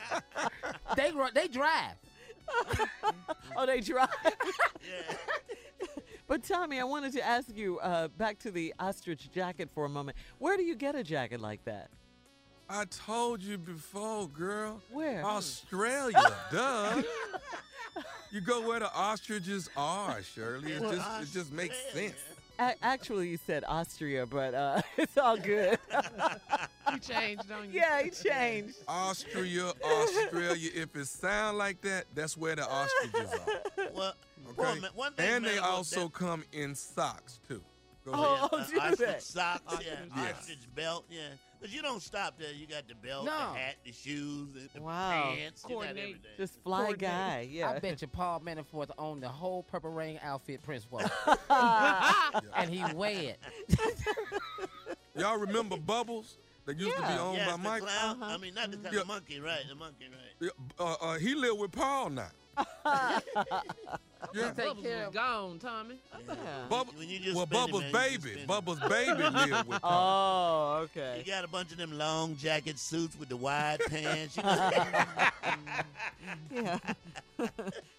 [0.96, 1.94] they, ru- they drive.
[3.56, 4.08] oh, they drive.
[6.26, 9.88] But Tommy, I wanted to ask you uh, back to the ostrich jacket for a
[9.88, 10.18] moment.
[10.38, 11.88] Where do you get a jacket like that?
[12.68, 14.82] I told you before, girl.
[14.92, 15.24] Where?
[15.24, 16.20] Australia,
[16.52, 17.02] duh.
[18.30, 20.72] You go where the ostriches are, Shirley.
[20.72, 22.14] It Well, just it just makes sense.
[22.58, 25.78] A- actually, you said Austria, but uh, it's all good.
[26.92, 27.80] you changed on you.
[27.80, 28.76] yeah, he changed.
[28.88, 30.70] Austria, Australia.
[30.74, 33.88] If it sound like that, that's where the ostriches are.
[33.94, 34.12] Well,
[34.50, 34.56] Okay.
[34.74, 37.62] boy, man, one thing, and they also that- come in socks too.
[38.04, 38.68] Go Oh, ahead.
[38.72, 39.22] do ostrich that.
[39.22, 40.32] socks, yeah, Yeah.
[40.38, 41.28] ostrich belt, yeah.
[41.60, 42.52] But you don't stop there.
[42.52, 43.32] You got the belt, No.
[43.32, 45.32] the hat, the shoes, the, the Wow.
[45.34, 45.62] pants.
[45.64, 46.02] You got Coordinate.
[46.04, 46.30] everything.
[46.36, 47.00] Just fly Coordinate.
[47.00, 47.48] guy.
[47.50, 47.70] Yeah.
[47.70, 51.02] I bet you Paul Manafort owned the whole Purple Rain outfit Prince wore.
[52.56, 53.36] and he weighed.
[55.16, 56.38] Y'all remember Bubbles?
[56.66, 57.20] That used to be Yeah.
[57.22, 57.82] owned yes, by the Mike.
[57.82, 58.22] clown.
[58.22, 58.98] I mean, not the, Yeah.
[59.00, 59.62] the monkey, right?
[59.68, 60.34] The monkey, right?
[60.40, 62.28] Yeah, uh, uh, he lived with Paul now.
[64.34, 64.52] yeah.
[64.56, 65.96] Bubbles was gone, Tommy.
[66.28, 66.34] Yeah.
[66.68, 68.30] Bub- When you just well, spend it, Bubba's man, you just baby.
[68.32, 68.48] spend it.
[68.48, 69.22] Bubba's baby
[69.52, 70.78] lived with Paul.
[70.80, 71.18] Oh, okay.
[71.24, 74.36] You got a bunch of them long jacket suits with the wide pants.
[74.36, 74.42] You
[76.50, 76.78] Yeah.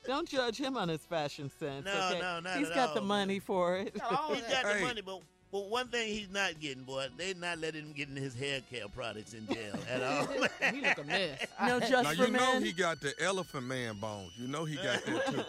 [0.06, 1.86] Don't judge him on his fashion sense.
[1.86, 2.20] No, okay?
[2.20, 3.94] no, not He's at got the money for it.
[3.94, 4.82] He's got the Hey.
[4.84, 8.16] money, but but one thing he's not getting, boy, they're not letting him get in
[8.16, 10.28] his hair care products in jail at all.
[10.74, 11.46] he look a mess.
[11.66, 12.64] No, just Now for you know men.
[12.64, 14.32] he got the elephant man bones.
[14.38, 15.44] You know he got that too.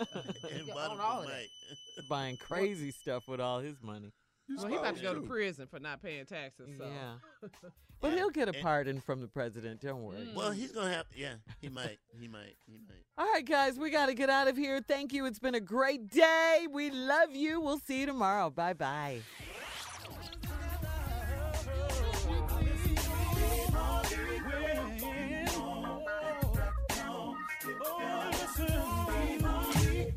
[0.48, 1.34] and Yeah, bought on all of that.
[1.98, 2.08] Mike.
[2.08, 4.12] buying crazy stuff with all his money.
[4.56, 6.68] Well, he about to go to prison for not paying taxes.
[6.76, 6.84] So.
[6.84, 7.48] Yeah.
[8.00, 9.80] But he'll get a pardon from the president.
[9.80, 10.16] Don't worry.
[10.16, 10.34] Mm.
[10.34, 11.06] Well, he's gonna have.
[11.14, 11.98] Yeah, he might.
[12.18, 12.56] He might.
[12.66, 13.04] He might.
[13.16, 14.80] All right, guys, we got to get out of here.
[14.80, 15.26] Thank you.
[15.26, 16.66] It's been a great day.
[16.68, 17.60] We love you.
[17.60, 18.50] We'll see you tomorrow.
[18.50, 19.20] Bye bye.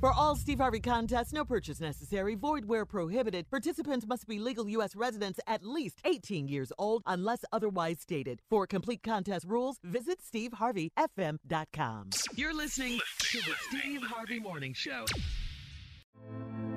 [0.04, 3.50] For all Steve Harvey contests, no purchase necessary, void where prohibited.
[3.50, 4.98] Participants must be legal U.S.
[4.98, 8.42] residents at least 18 years old unless otherwise stated.
[8.50, 12.10] For complete contest rules, visit SteveHarveyFM.com.
[12.36, 15.06] You're listening to the Steve Harvey Morning Show.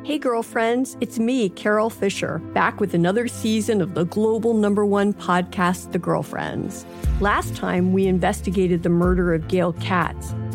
[0.04, 5.12] Hey, girlfriends, it's me, Carol Fisher, back with another season of the global number one
[5.12, 6.86] podcast, The Girlfriends.
[7.20, 10.32] Last time, we investigated the murder of Gail Katz.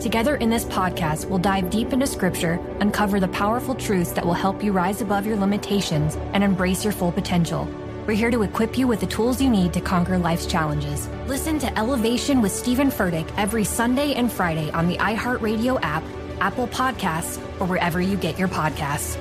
[0.00, 4.32] Together in this podcast, we'll dive deep into scripture, uncover the powerful truths that will
[4.32, 7.68] help you rise above your limitations and embrace your full potential.
[8.06, 11.08] We're here to equip you with the tools you need to conquer life's challenges.
[11.26, 16.04] Listen to Elevation with Stephen Furtick every Sunday and Friday on the iHeartRadio app,
[16.40, 19.18] Apple Podcasts, or wherever you get your podcasts.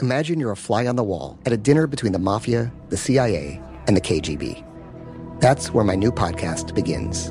[0.00, 3.60] Imagine you're a fly on the wall at a dinner between the mafia, the CIA,
[3.86, 4.64] and the KGB.
[5.40, 7.30] That's where my new podcast begins.